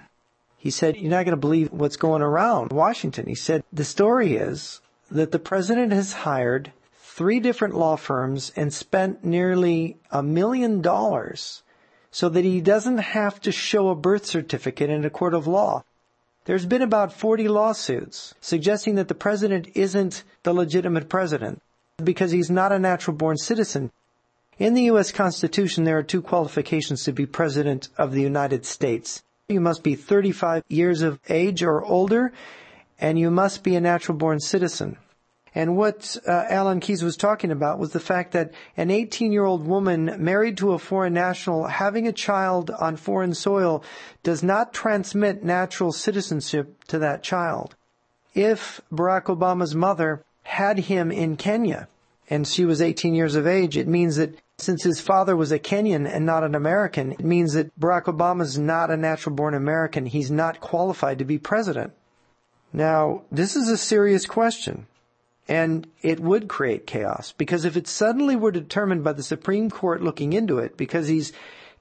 He 0.56 0.70
said, 0.70 0.96
You're 0.96 1.10
not 1.10 1.26
going 1.26 1.36
to 1.36 1.36
believe 1.36 1.70
what's 1.70 1.96
going 1.96 2.22
around 2.22 2.72
Washington. 2.72 3.26
He 3.26 3.34
said, 3.34 3.62
The 3.70 3.84
story 3.84 4.36
is 4.36 4.80
that 5.10 5.30
the 5.30 5.38
president 5.38 5.92
has 5.92 6.14
hired 6.24 6.72
three 6.94 7.38
different 7.38 7.74
law 7.74 7.96
firms 7.96 8.50
and 8.56 8.72
spent 8.72 9.22
nearly 9.22 9.98
a 10.10 10.22
million 10.22 10.80
dollars 10.80 11.62
so 12.10 12.30
that 12.30 12.44
he 12.44 12.62
doesn't 12.62 12.98
have 12.98 13.38
to 13.42 13.52
show 13.52 13.90
a 13.90 13.94
birth 13.94 14.24
certificate 14.24 14.88
in 14.88 15.04
a 15.04 15.10
court 15.10 15.34
of 15.34 15.46
law. 15.46 15.84
There's 16.46 16.64
been 16.64 16.80
about 16.80 17.12
40 17.12 17.46
lawsuits 17.46 18.34
suggesting 18.40 18.94
that 18.94 19.08
the 19.08 19.14
president 19.14 19.68
isn't 19.74 20.24
the 20.44 20.54
legitimate 20.54 21.10
president 21.10 21.60
because 22.02 22.30
he's 22.30 22.50
not 22.50 22.72
a 22.72 22.78
natural 22.78 23.14
born 23.14 23.36
citizen. 23.36 23.90
In 24.62 24.74
the 24.74 24.84
U.S. 24.84 25.10
Constitution, 25.10 25.82
there 25.82 25.98
are 25.98 26.04
two 26.04 26.22
qualifications 26.22 27.02
to 27.02 27.12
be 27.12 27.26
President 27.26 27.88
of 27.98 28.12
the 28.12 28.22
United 28.22 28.64
States. 28.64 29.20
You 29.48 29.60
must 29.60 29.82
be 29.82 29.96
35 29.96 30.62
years 30.68 31.02
of 31.02 31.18
age 31.28 31.64
or 31.64 31.84
older, 31.84 32.32
and 33.00 33.18
you 33.18 33.28
must 33.28 33.64
be 33.64 33.74
a 33.74 33.80
natural 33.80 34.16
born 34.16 34.38
citizen. 34.38 34.98
And 35.52 35.76
what 35.76 36.16
uh, 36.28 36.44
Alan 36.48 36.78
Keyes 36.78 37.02
was 37.02 37.16
talking 37.16 37.50
about 37.50 37.80
was 37.80 37.90
the 37.90 37.98
fact 37.98 38.30
that 38.34 38.52
an 38.76 38.92
18 38.92 39.32
year 39.32 39.44
old 39.44 39.66
woman 39.66 40.14
married 40.18 40.58
to 40.58 40.74
a 40.74 40.78
foreign 40.78 41.14
national 41.14 41.64
having 41.64 42.06
a 42.06 42.12
child 42.12 42.70
on 42.70 42.94
foreign 42.94 43.34
soil 43.34 43.82
does 44.22 44.44
not 44.44 44.72
transmit 44.72 45.42
natural 45.42 45.90
citizenship 45.90 46.84
to 46.84 47.00
that 47.00 47.24
child. 47.24 47.74
If 48.32 48.80
Barack 48.92 49.24
Obama's 49.24 49.74
mother 49.74 50.22
had 50.44 50.78
him 50.78 51.10
in 51.10 51.36
Kenya 51.36 51.88
and 52.30 52.46
she 52.46 52.64
was 52.64 52.80
18 52.80 53.16
years 53.16 53.34
of 53.34 53.48
age, 53.48 53.76
it 53.76 53.88
means 53.88 54.14
that 54.16 54.36
since 54.62 54.82
his 54.82 55.00
father 55.00 55.36
was 55.36 55.52
a 55.52 55.58
Kenyan 55.58 56.06
and 56.06 56.24
not 56.24 56.44
an 56.44 56.54
American, 56.54 57.12
it 57.12 57.24
means 57.24 57.54
that 57.54 57.78
Barack 57.78 58.04
Obama 58.04 58.42
is 58.42 58.58
not 58.58 58.90
a 58.90 58.96
natural 58.96 59.34
born 59.34 59.54
American. 59.54 60.06
He's 60.06 60.30
not 60.30 60.60
qualified 60.60 61.18
to 61.18 61.24
be 61.24 61.38
president. 61.38 61.92
Now, 62.72 63.22
this 63.30 63.56
is 63.56 63.68
a 63.68 63.76
serious 63.76 64.26
question. 64.26 64.86
And 65.48 65.88
it 66.02 66.20
would 66.20 66.48
create 66.48 66.86
chaos 66.86 67.32
because 67.36 67.64
if 67.64 67.76
it 67.76 67.88
suddenly 67.88 68.36
were 68.36 68.52
determined 68.52 69.02
by 69.02 69.12
the 69.12 69.24
Supreme 69.24 69.70
Court 69.70 70.00
looking 70.00 70.32
into 70.32 70.58
it, 70.58 70.76
because 70.76 71.08
these 71.08 71.32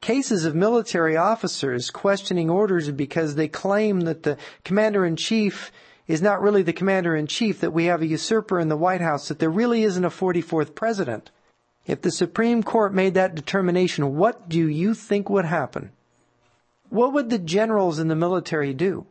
cases 0.02 0.46
of 0.46 0.56
military 0.56 1.16
officers 1.16 1.92
questioning 1.92 2.50
orders 2.50 2.90
because 2.90 3.36
they 3.36 3.48
claim 3.48 4.02
that 4.02 4.24
the 4.24 4.36
commander 4.64 5.06
in 5.06 5.16
chief 5.16 5.72
is 6.08 6.22
not 6.22 6.42
really 6.42 6.64
the 6.64 6.74
commander 6.74 7.16
in 7.16 7.28
chief, 7.28 7.62
that 7.62 7.72
we 7.72 7.86
have 7.86 8.02
a 8.02 8.08
usurper 8.08 8.60
in 8.60 8.68
the 8.68 8.76
White 8.76 9.02
House, 9.02 9.28
that 9.28 9.38
there 9.38 9.50
really 9.50 9.84
isn't 9.84 10.04
a 10.04 10.10
44th 10.10 10.74
president. 10.74 11.30
If 11.88 12.02
the 12.02 12.12
Supreme 12.12 12.64
Court 12.64 12.94
made 12.94 13.16
that 13.16 13.36
determination, 13.36 14.16
what 14.16 14.48
do 14.48 14.68
you 14.68 14.94
think 14.94 15.30
would 15.30 15.46
happen? 15.46 15.92
What 16.90 17.14
would 17.14 17.30
the 17.30 17.40
generals 17.40 18.00
in 18.00 18.08
the 18.08 18.16
military 18.16 18.74
do? 18.74 19.06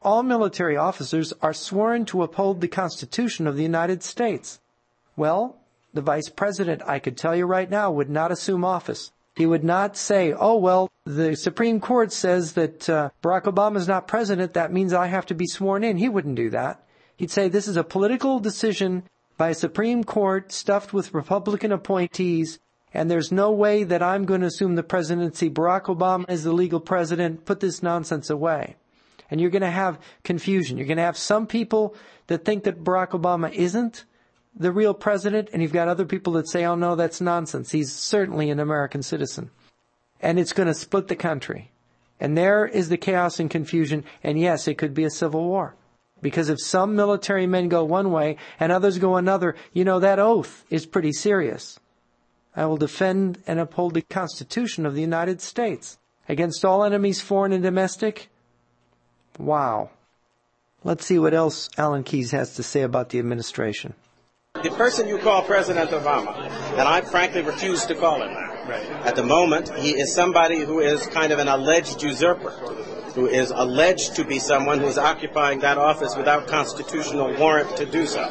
All 0.00 0.22
military 0.22 0.76
officers 0.76 1.32
are 1.42 1.52
sworn 1.52 2.04
to 2.06 2.22
uphold 2.22 2.60
the 2.60 2.68
Constitution 2.68 3.46
of 3.46 3.56
the 3.56 3.62
United 3.62 4.02
States. 4.02 4.60
Well, 5.16 5.56
the 5.92 6.00
Vice 6.00 6.28
President, 6.28 6.82
I 6.86 7.00
could 7.00 7.16
tell 7.16 7.34
you 7.34 7.44
right 7.44 7.68
now, 7.68 7.90
would 7.90 8.08
not 8.08 8.30
assume 8.30 8.64
office. 8.64 9.10
He 9.34 9.46
would 9.46 9.64
not 9.64 9.96
say, 9.96 10.32
oh, 10.32 10.56
well, 10.56 10.90
the 11.04 11.36
Supreme 11.36 11.80
Court 11.80 12.12
says 12.12 12.54
that 12.54 12.88
uh, 12.88 13.10
Barack 13.22 13.44
Obama 13.44 13.76
is 13.76 13.88
not 13.88 14.08
president. 14.08 14.54
That 14.54 14.72
means 14.72 14.92
I 14.92 15.06
have 15.06 15.26
to 15.26 15.34
be 15.34 15.46
sworn 15.46 15.84
in. 15.84 15.96
He 15.96 16.08
wouldn't 16.08 16.36
do 16.36 16.50
that. 16.50 16.82
He'd 17.16 17.30
say 17.30 17.48
this 17.48 17.68
is 17.68 17.76
a 17.76 17.84
political 17.84 18.38
decision 18.38 19.02
by 19.38 19.50
a 19.50 19.54
Supreme 19.54 20.04
Court 20.04 20.52
stuffed 20.52 20.92
with 20.92 21.14
Republican 21.14 21.72
appointees, 21.72 22.58
and 22.92 23.10
there's 23.10 23.30
no 23.30 23.52
way 23.52 23.84
that 23.84 24.02
I'm 24.02 24.24
going 24.24 24.40
to 24.40 24.48
assume 24.48 24.74
the 24.74 24.82
presidency. 24.82 25.48
Barack 25.48 25.84
Obama 25.84 26.28
is 26.28 26.42
the 26.42 26.52
legal 26.52 26.80
president. 26.80 27.44
Put 27.44 27.60
this 27.60 27.82
nonsense 27.82 28.28
away. 28.28 28.76
And 29.30 29.40
you're 29.40 29.50
going 29.50 29.62
to 29.62 29.70
have 29.70 30.00
confusion. 30.24 30.76
You're 30.76 30.86
going 30.86 30.96
to 30.96 31.04
have 31.04 31.16
some 31.16 31.46
people 31.46 31.94
that 32.26 32.44
think 32.44 32.64
that 32.64 32.82
Barack 32.82 33.10
Obama 33.10 33.52
isn't 33.52 34.04
the 34.56 34.72
real 34.72 34.94
president, 34.94 35.50
and 35.52 35.62
you've 35.62 35.72
got 35.72 35.86
other 35.86 36.06
people 36.06 36.32
that 36.32 36.48
say, 36.48 36.64
oh 36.64 36.74
no, 36.74 36.96
that's 36.96 37.20
nonsense. 37.20 37.70
He's 37.70 37.92
certainly 37.92 38.50
an 38.50 38.58
American 38.58 39.02
citizen. 39.02 39.50
And 40.20 40.40
it's 40.40 40.52
going 40.52 40.66
to 40.66 40.74
split 40.74 41.06
the 41.06 41.14
country. 41.14 41.70
And 42.18 42.36
there 42.36 42.66
is 42.66 42.88
the 42.88 42.96
chaos 42.96 43.38
and 43.38 43.48
confusion, 43.48 44.02
and 44.24 44.40
yes, 44.40 44.66
it 44.66 44.78
could 44.78 44.94
be 44.94 45.04
a 45.04 45.10
civil 45.10 45.44
war. 45.44 45.76
Because 46.20 46.48
if 46.48 46.60
some 46.60 46.96
military 46.96 47.46
men 47.46 47.68
go 47.68 47.84
one 47.84 48.10
way 48.10 48.36
and 48.58 48.72
others 48.72 48.98
go 48.98 49.16
another, 49.16 49.54
you 49.72 49.84
know, 49.84 50.00
that 50.00 50.18
oath 50.18 50.64
is 50.70 50.86
pretty 50.86 51.12
serious. 51.12 51.78
I 52.56 52.66
will 52.66 52.76
defend 52.76 53.42
and 53.46 53.60
uphold 53.60 53.94
the 53.94 54.02
Constitution 54.02 54.84
of 54.84 54.94
the 54.94 55.00
United 55.00 55.40
States 55.40 55.98
against 56.28 56.64
all 56.64 56.82
enemies, 56.84 57.20
foreign 57.20 57.52
and 57.52 57.62
domestic. 57.62 58.28
Wow. 59.38 59.90
Let's 60.84 61.06
see 61.06 61.18
what 61.18 61.34
else 61.34 61.68
Alan 61.78 62.02
Keyes 62.04 62.32
has 62.32 62.54
to 62.56 62.62
say 62.62 62.82
about 62.82 63.10
the 63.10 63.18
administration. 63.18 63.94
The 64.62 64.70
person 64.70 65.06
you 65.06 65.18
call 65.18 65.42
President 65.42 65.90
Obama, 65.90 66.36
and 66.72 66.80
I 66.80 67.00
frankly 67.02 67.42
refuse 67.42 67.86
to 67.86 67.94
call 67.94 68.22
him 68.22 68.34
that. 68.34 68.68
Right. 68.68 68.90
At 69.06 69.16
the 69.16 69.22
moment, 69.22 69.72
he 69.76 69.90
is 69.92 70.12
somebody 70.14 70.58
who 70.64 70.80
is 70.80 71.06
kind 71.06 71.32
of 71.32 71.38
an 71.38 71.48
alleged 71.48 72.02
usurper, 72.02 72.50
who 73.18 73.26
is 73.26 73.50
alleged 73.50 74.14
to 74.14 74.24
be 74.24 74.38
someone 74.38 74.78
who 74.78 74.86
is 74.86 74.96
occupying 74.96 75.58
that 75.58 75.76
office 75.76 76.14
without 76.14 76.46
constitutional 76.46 77.34
warrant 77.34 77.76
to 77.76 77.84
do 77.84 78.06
so 78.06 78.22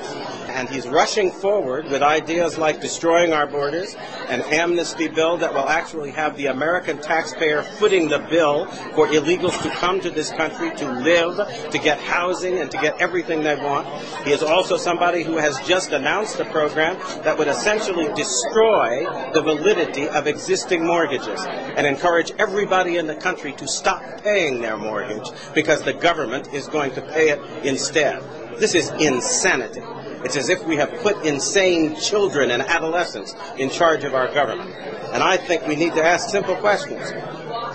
and 0.57 0.67
he's 0.69 0.87
rushing 0.87 1.31
forward 1.31 1.85
with 1.85 2.01
ideas 2.01 2.57
like 2.57 2.81
destroying 2.81 3.31
our 3.31 3.45
borders, 3.45 3.95
an 4.27 4.41
amnesty 4.41 5.07
bill 5.07 5.37
that 5.37 5.53
will 5.53 5.69
actually 5.69 6.09
have 6.09 6.35
the 6.35 6.47
American 6.47 6.97
taxpayer 6.97 7.61
footing 7.61 8.07
the 8.09 8.17
bill 8.17 8.65
for 8.95 9.07
illegals 9.07 9.61
to 9.61 9.69
come 9.69 9.99
to 9.99 10.09
this 10.09 10.31
country 10.31 10.75
to 10.75 10.91
live, 10.91 11.37
to 11.69 11.77
get 11.77 11.99
housing, 11.99 12.57
and 12.57 12.71
to 12.71 12.77
get 12.79 12.99
everything 12.99 13.43
they 13.43 13.55
want. 13.55 13.87
He 14.25 14.31
is 14.31 14.41
also 14.41 14.77
somebody 14.77 15.21
who 15.21 15.37
has 15.37 15.59
just 15.67 15.91
announced 15.91 16.39
a 16.39 16.45
program 16.45 16.97
that 17.23 17.37
would 17.37 17.47
essentially 17.47 18.11
destroy 18.15 19.05
the 19.33 19.41
validity 19.43 20.09
of 20.09 20.25
existing 20.25 20.83
mortgages 20.83 21.45
and 21.45 21.85
encourage 21.85 22.31
everybody 22.39 22.97
in 22.97 23.05
the 23.05 23.15
country 23.15 23.53
to 23.53 23.67
stop 23.67 24.23
paying 24.23 24.61
their 24.61 24.76
mortgage 24.77 25.29
because 25.53 25.83
the 25.83 25.93
government 25.93 26.53
is 26.53 26.67
going 26.67 26.91
to 26.91 27.01
pay 27.01 27.29
it 27.29 27.39
instead. 27.65 28.21
This 28.59 28.73
is 28.73 28.89
insanity. 28.99 29.81
It's 30.23 30.35
as 30.35 30.49
if 30.49 30.65
we 30.65 30.77
have 30.77 30.91
put 31.01 31.25
insane 31.25 31.95
children 31.95 32.51
and 32.51 32.63
adolescents 32.63 33.35
in 33.57 33.69
charge 33.69 34.03
of 34.03 34.15
our 34.15 34.33
government. 34.33 34.71
And 35.13 35.21
I 35.21 35.37
think 35.37 35.67
we 35.67 35.75
need 35.75 35.93
to 35.93 36.03
ask 36.03 36.29
simple 36.29 36.55
questions. 36.55 37.11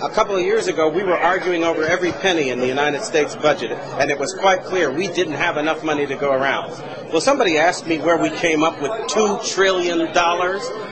A 0.03 0.11
couple 0.11 0.37
of 0.37 0.43
years 0.43 0.67
ago, 0.67 0.89
we 0.89 1.05
were 1.05 1.17
arguing 1.17 1.63
over 1.63 1.85
every 1.85 2.11
penny 2.11 2.51
in 2.51 2.59
the 2.59 2.67
United 2.67 3.03
States 3.05 3.37
budget, 3.37 3.71
and 3.71 4.11
it 4.11 4.19
was 4.19 4.35
quite 4.35 4.65
clear 4.65 4.91
we 4.93 5.07
didn't 5.07 5.35
have 5.35 5.57
enough 5.57 5.85
money 5.85 6.07
to 6.07 6.17
go 6.17 6.33
around. 6.33 6.71
Well, 7.13 7.21
somebody 7.21 7.57
asked 7.57 7.87
me 7.87 7.99
where 7.99 8.19
we 8.19 8.31
came 8.31 8.65
up 8.65 8.83
with 8.83 8.91
$2 8.91 9.47
trillion 9.55 10.01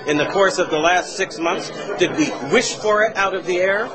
in 0.07 0.17
the 0.17 0.29
course 0.31 0.59
of 0.59 0.71
the 0.71 0.79
last 0.79 1.17
six 1.17 1.39
months. 1.39 1.71
Did 1.99 2.17
we 2.17 2.31
wish 2.53 2.77
for 2.77 3.03
it 3.03 3.17
out 3.17 3.35
of 3.35 3.47
the 3.47 3.59
air? 3.59 3.89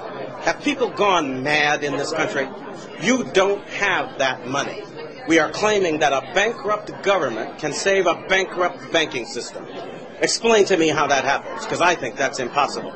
Have 0.46 0.62
people 0.64 0.90
gone 0.90 1.44
mad 1.44 1.84
in 1.84 1.98
this 1.98 2.12
country? 2.14 2.48
You 3.02 3.26
don't 3.34 3.68
have 3.68 4.18
that 4.20 4.48
money 4.48 4.84
we 5.28 5.40
are 5.40 5.50
claiming 5.52 6.00
that 6.00 6.14
a 6.14 6.22
bankrupt 6.34 6.92
government 7.04 7.58
can 7.58 7.74
save 7.74 8.06
a 8.06 8.16
bankrupt 8.28 8.92
banking 8.92 9.26
system. 9.26 9.66
Explain 10.22 10.66
to 10.66 10.78
me 10.78 10.90
how 10.90 11.08
that 11.08 11.24
happens, 11.26 11.66
because 11.66 11.82
I 11.82 11.96
think 11.96 12.16
that's 12.16 12.40
impossible. 12.40 12.92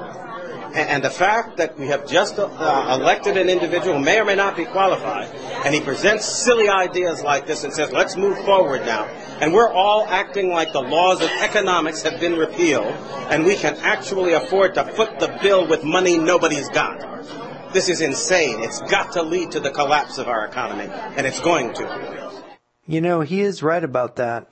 And 0.73 1.03
the 1.03 1.09
fact 1.09 1.57
that 1.57 1.77
we 1.77 1.87
have 1.87 2.07
just 2.07 2.37
uh, 2.37 2.97
elected 2.99 3.37
an 3.37 3.49
individual 3.49 3.97
who 3.97 4.03
may 4.03 4.19
or 4.19 4.25
may 4.25 4.35
not 4.35 4.55
be 4.55 4.65
qualified, 4.65 5.29
and 5.65 5.73
he 5.73 5.81
presents 5.81 6.25
silly 6.25 6.69
ideas 6.69 7.23
like 7.23 7.47
this 7.47 7.63
and 7.63 7.73
says, 7.73 7.91
let's 7.91 8.15
move 8.15 8.37
forward 8.45 8.81
now. 8.85 9.05
And 9.41 9.53
we're 9.53 9.71
all 9.71 10.05
acting 10.07 10.49
like 10.51 10.73
the 10.73 10.81
laws 10.81 11.21
of 11.21 11.29
economics 11.41 12.03
have 12.03 12.19
been 12.19 12.37
repealed, 12.37 12.93
and 13.31 13.45
we 13.45 13.55
can 13.55 13.75
actually 13.77 14.33
afford 14.33 14.75
to 14.75 14.83
foot 14.85 15.19
the 15.19 15.37
bill 15.41 15.67
with 15.67 15.83
money 15.83 16.17
nobody's 16.17 16.69
got. 16.69 16.99
This 17.73 17.89
is 17.89 18.01
insane. 18.01 18.63
It's 18.63 18.81
got 18.81 19.13
to 19.13 19.21
lead 19.21 19.51
to 19.51 19.59
the 19.59 19.71
collapse 19.71 20.17
of 20.17 20.27
our 20.27 20.45
economy, 20.45 20.87
and 20.89 21.25
it's 21.25 21.39
going 21.39 21.73
to. 21.75 22.43
You 22.87 23.01
know, 23.01 23.21
he 23.21 23.41
is 23.41 23.61
right 23.61 23.83
about 23.83 24.15
that. 24.15 24.47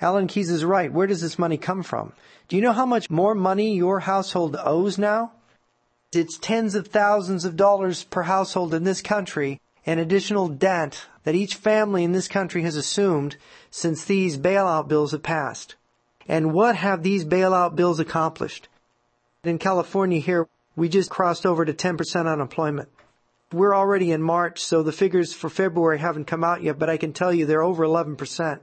Alan 0.00 0.28
Keyes 0.28 0.50
is 0.50 0.64
right. 0.64 0.92
Where 0.92 1.06
does 1.06 1.20
this 1.20 1.38
money 1.38 1.56
come 1.56 1.82
from? 1.82 2.12
Do 2.48 2.56
you 2.56 2.62
know 2.62 2.72
how 2.72 2.86
much 2.86 3.10
more 3.10 3.34
money 3.34 3.74
your 3.74 4.00
household 4.00 4.56
owes 4.58 4.96
now? 4.96 5.32
It's 6.12 6.38
tens 6.38 6.74
of 6.74 6.86
thousands 6.88 7.44
of 7.44 7.56
dollars 7.56 8.04
per 8.04 8.22
household 8.22 8.72
in 8.72 8.84
this 8.84 9.02
country, 9.02 9.60
an 9.84 9.98
additional 9.98 10.48
debt 10.48 11.04
that 11.24 11.34
each 11.34 11.56
family 11.56 12.04
in 12.04 12.12
this 12.12 12.28
country 12.28 12.62
has 12.62 12.76
assumed 12.76 13.36
since 13.70 14.04
these 14.04 14.38
bailout 14.38 14.88
bills 14.88 15.12
have 15.12 15.22
passed. 15.22 15.74
And 16.26 16.52
what 16.54 16.76
have 16.76 17.02
these 17.02 17.24
bailout 17.24 17.74
bills 17.74 18.00
accomplished? 18.00 18.68
In 19.44 19.58
California 19.58 20.20
here, 20.20 20.48
we 20.76 20.88
just 20.88 21.10
crossed 21.10 21.44
over 21.44 21.64
to 21.64 21.72
10% 21.72 22.32
unemployment. 22.32 22.88
We're 23.52 23.74
already 23.74 24.12
in 24.12 24.22
March, 24.22 24.62
so 24.62 24.82
the 24.82 24.92
figures 24.92 25.34
for 25.34 25.48
February 25.48 25.98
haven't 25.98 26.26
come 26.26 26.44
out 26.44 26.62
yet, 26.62 26.78
but 26.78 26.88
I 26.88 26.98
can 26.98 27.12
tell 27.12 27.32
you 27.32 27.46
they're 27.46 27.62
over 27.62 27.84
11%. 27.84 28.60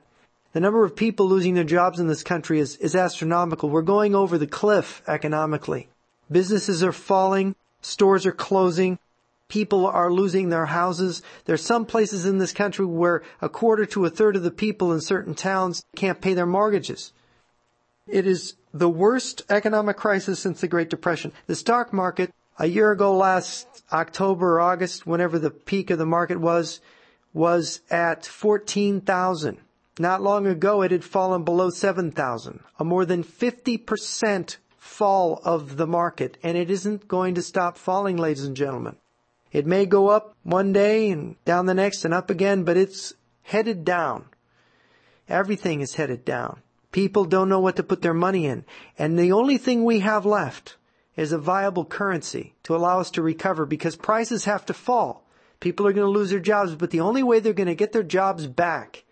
The 0.56 0.62
number 0.62 0.86
of 0.86 0.96
people 0.96 1.28
losing 1.28 1.54
their 1.54 1.66
jobs 1.66 2.00
in 2.00 2.08
this 2.08 2.24
country 2.24 2.60
is, 2.60 2.78
is 2.78 2.96
astronomical. 2.96 3.70
We're 3.70 3.82
going 3.82 4.16
over 4.16 4.38
the 4.38 4.48
cliff 4.48 5.02
economically. 5.06 5.90
Businesses 6.32 6.82
are 6.82 6.94
falling, 6.94 7.58
stores 7.82 8.26
are 8.26 8.32
closing, 8.32 8.98
people 9.50 9.86
are 9.86 10.10
losing 10.10 10.48
their 10.48 10.68
houses. 10.68 11.22
There's 11.44 11.62
some 11.62 11.86
places 11.86 12.26
in 12.26 12.38
this 12.38 12.54
country 12.54 12.86
where 12.86 13.22
a 13.42 13.50
quarter 13.50 13.86
to 13.88 14.06
a 14.06 14.10
third 14.10 14.38
of 14.38 14.44
the 14.44 14.50
people 14.50 14.94
in 14.94 15.02
certain 15.02 15.36
towns 15.36 15.84
can't 15.94 16.22
pay 16.22 16.34
their 16.34 16.46
mortgages. 16.46 17.12
It 18.08 18.26
is 18.26 18.54
the 18.74 18.88
worst 18.88 19.42
economic 19.50 19.98
crisis 19.98 20.40
since 20.40 20.62
the 20.62 20.70
Great 20.70 20.90
Depression. 20.90 21.34
The 21.48 21.56
stock 21.56 21.92
market, 21.92 22.34
a 22.58 22.68
year 22.68 22.94
ago 22.94 23.14
last 23.14 23.84
October 23.92 24.54
or 24.54 24.62
August, 24.62 25.06
whenever 25.06 25.38
the 25.38 25.52
peak 25.52 25.90
of 25.90 25.98
the 25.98 26.06
market 26.06 26.40
was, 26.40 26.80
was 27.34 27.82
at 27.92 28.26
14,000. 28.26 29.58
Not 29.98 30.22
long 30.22 30.46
ago, 30.46 30.82
it 30.82 30.92
had 30.92 31.06
fallen 31.06 31.44
below 31.44 31.70
7,000. 31.70 32.60
A 32.80 32.84
more 32.84 33.06
than 33.06 33.24
50% 33.24 34.58
fall 34.78 35.42
of 35.46 35.78
the 35.78 35.88
market, 35.88 36.38
and 36.44 36.58
it 36.58 36.70
isn't 36.70 37.08
going 37.08 37.36
to 37.36 37.42
stop 37.42 37.78
falling, 37.78 38.18
ladies 38.18 38.44
and 38.44 38.58
gentlemen. 38.58 38.98
It 39.54 39.66
may 39.66 39.86
go 39.86 40.10
up 40.10 40.36
one 40.44 40.74
day 40.74 41.10
and 41.10 41.42
down 41.46 41.66
the 41.66 41.74
next 41.74 42.04
and 42.04 42.14
up 42.14 42.30
again, 42.30 42.64
but 42.64 42.76
it's 42.76 43.14
headed 43.44 43.86
down. 43.86 44.26
Everything 45.30 45.80
is 45.80 45.96
headed 45.96 46.26
down. 46.26 46.62
People 46.92 47.24
don't 47.24 47.50
know 47.50 47.62
what 47.62 47.78
to 47.78 47.84
put 47.84 48.02
their 48.02 48.14
money 48.14 48.46
in. 48.46 48.66
And 48.98 49.18
the 49.18 49.32
only 49.32 49.58
thing 49.58 49.84
we 49.84 50.00
have 50.00 50.26
left 50.26 50.76
is 51.16 51.32
a 51.32 51.38
viable 51.38 51.86
currency 51.86 52.54
to 52.64 52.76
allow 52.76 53.00
us 53.00 53.12
to 53.12 53.22
recover 53.22 53.66
because 53.66 53.96
prices 53.96 54.44
have 54.44 54.66
to 54.66 54.74
fall. 54.74 55.26
People 55.62 55.88
are 55.88 55.94
going 55.94 56.06
to 56.06 56.12
lose 56.12 56.32
their 56.32 56.40
jobs, 56.40 56.76
but 56.76 56.92
the 56.92 57.00
only 57.00 57.24
way 57.24 57.40
they're 57.40 57.54
going 57.54 57.68
to 57.68 57.76
get 57.76 57.94
their 57.94 58.04
jobs 58.04 58.46
back 58.46 59.06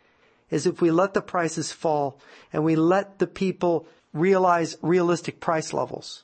is 0.54 0.68
if 0.68 0.82
we 0.82 0.92
let 0.92 1.16
the 1.16 1.22
prices 1.22 1.72
fall 1.72 2.20
and 2.54 2.64
we 2.64 2.76
let 2.76 3.18
the 3.18 3.28
people 3.28 3.88
realize 4.14 4.78
realistic 4.84 5.40
price 5.40 5.74
levels. 5.74 6.24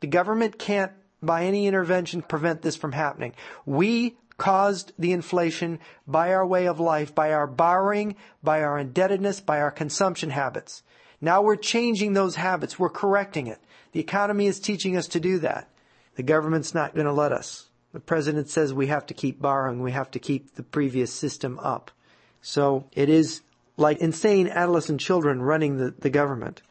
The 0.00 0.06
government 0.06 0.58
can't, 0.58 0.92
by 1.22 1.44
any 1.44 1.66
intervention, 1.66 2.22
prevent 2.22 2.62
this 2.62 2.74
from 2.74 2.92
happening. 2.92 3.34
We 3.66 4.16
caused 4.38 4.92
the 4.98 5.12
inflation 5.12 5.78
by 6.06 6.32
our 6.32 6.46
way 6.46 6.66
of 6.66 6.80
life, 6.80 7.14
by 7.14 7.32
our 7.32 7.46
borrowing, 7.46 8.16
by 8.42 8.62
our 8.62 8.78
indebtedness, 8.78 9.40
by 9.40 9.60
our 9.60 9.70
consumption 9.70 10.30
habits. 10.30 10.82
Now 11.20 11.42
we're 11.42 11.56
changing 11.56 12.14
those 12.14 12.36
habits. 12.36 12.78
We're 12.78 12.88
correcting 12.88 13.46
it. 13.46 13.58
The 13.92 14.00
economy 14.00 14.46
is 14.46 14.58
teaching 14.58 14.96
us 14.96 15.06
to 15.08 15.20
do 15.20 15.38
that. 15.40 15.68
The 16.14 16.22
government's 16.22 16.74
not 16.74 16.94
going 16.94 17.06
to 17.06 17.12
let 17.12 17.32
us. 17.32 17.68
The 17.92 18.00
president 18.00 18.48
says 18.48 18.72
we 18.72 18.86
have 18.86 19.06
to 19.06 19.14
keep 19.14 19.40
borrowing. 19.40 19.82
We 19.82 19.92
have 19.92 20.10
to 20.12 20.18
keep 20.18 20.54
the 20.54 20.62
previous 20.62 21.12
system 21.12 21.58
up. 21.58 21.90
So 22.42 22.84
it 22.92 23.08
is 23.08 23.42
like 23.76 23.98
insane 23.98 24.48
adolescent 24.48 25.00
children 25.00 25.42
running 25.42 25.76
the, 25.76 25.94
the 25.98 26.10
government. 26.10 26.62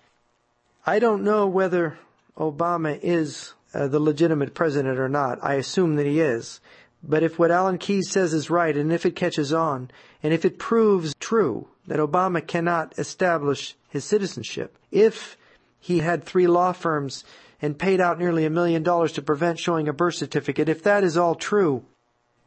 I 0.86 1.00
don't 1.00 1.24
know 1.24 1.48
whether 1.48 1.98
Obama 2.38 3.00
is 3.02 3.54
uh, 3.74 3.88
the 3.88 4.00
legitimate 4.00 4.54
president 4.54 5.00
or 5.00 5.10
not. 5.10 5.40
I 5.44 5.56
assume 5.56 5.96
that 5.96 6.06
he 6.06 6.20
is. 6.20 6.60
But 7.04 7.24
if 7.24 7.38
what 7.38 7.52
Alan 7.52 7.78
Keyes 7.78 8.10
says 8.10 8.34
is 8.34 8.50
right, 8.50 8.76
and 8.76 8.92
if 8.92 9.06
it 9.06 9.16
catches 9.16 9.54
on, 9.54 9.92
and 10.24 10.34
if 10.34 10.44
it 10.44 10.58
proves 10.58 11.14
true 11.20 11.68
that 11.88 12.00
Obama 12.00 12.46
cannot 12.46 12.98
establish 12.98 13.76
his 13.90 14.04
citizenship, 14.04 14.76
if 14.92 15.38
he 15.80 16.00
had 16.00 16.24
three 16.24 16.48
law 16.48 16.72
firms 16.72 17.24
and 17.62 17.78
paid 17.78 18.02
out 18.02 18.18
nearly 18.18 18.46
a 18.46 18.50
million 18.50 18.82
dollars 18.82 19.12
to 19.14 19.22
prevent 19.22 19.60
showing 19.60 19.88
a 19.88 19.94
birth 19.94 20.16
certificate, 20.16 20.68
if 20.68 20.82
that 20.84 21.04
is 21.04 21.16
all 21.16 21.36
true, 21.36 21.84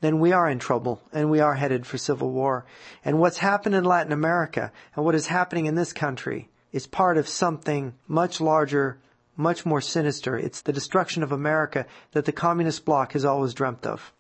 then 0.01 0.20
we 0.20 0.32
are 0.32 0.49
in 0.49 0.59
trouble 0.59 1.03
and 1.12 1.30
we 1.30 1.40
are 1.40 1.55
headed 1.55 1.86
for 1.86 1.99
civil 1.99 2.30
war. 2.30 2.64
And 3.05 3.18
what's 3.18 3.38
happened 3.38 3.74
in 3.74 3.84
Latin 3.84 4.12
America 4.12 4.72
and 4.94 5.05
what 5.05 5.14
is 5.14 5.26
happening 5.26 5.66
in 5.66 5.74
this 5.74 5.92
country 5.92 6.49
is 6.72 6.86
part 6.86 7.16
of 7.18 7.28
something 7.28 7.94
much 8.07 8.40
larger, 8.40 8.99
much 9.36 9.64
more 9.64 9.80
sinister. 9.80 10.36
It's 10.38 10.62
the 10.62 10.72
destruction 10.72 11.22
of 11.22 11.32
America 11.32 11.86
that 12.12 12.24
the 12.24 12.32
communist 12.32 12.84
bloc 12.84 13.12
has 13.12 13.24
always 13.24 13.55
dreamt 13.55 13.86
of. 13.86 14.12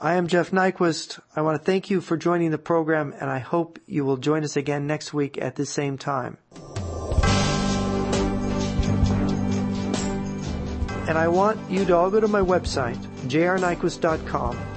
I 0.00 0.14
am 0.14 0.26
Jeff 0.26 0.50
Nyquist. 0.50 1.20
I 1.36 1.42
want 1.42 1.58
to 1.58 1.64
thank 1.64 1.88
you 1.88 2.00
for 2.00 2.16
joining 2.16 2.50
the 2.50 2.58
program, 2.58 3.14
and 3.20 3.30
I 3.30 3.38
hope 3.38 3.78
you 3.86 4.04
will 4.04 4.16
join 4.16 4.42
us 4.42 4.56
again 4.56 4.86
next 4.86 5.14
week 5.14 5.38
at 5.40 5.54
the 5.54 5.64
same 5.64 5.96
time. 5.98 6.36
And 11.06 11.16
I 11.16 11.28
want 11.28 11.70
you 11.70 11.84
to 11.84 11.96
all 11.96 12.10
go 12.10 12.18
to 12.18 12.28
my 12.28 12.40
website, 12.40 12.96
jrnyquist.com. 13.28 14.73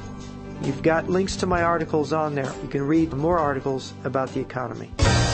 You've 0.64 0.82
got 0.82 1.08
links 1.10 1.36
to 1.38 1.46
my 1.46 1.62
articles 1.62 2.12
on 2.14 2.36
there. 2.36 2.52
You 2.62 2.68
can 2.68 2.84
read 2.84 3.14
more 3.14 3.38
articles 3.38 3.94
about 4.04 4.34
the 4.34 4.40
economy. 4.40 4.92
America, 5.00 5.28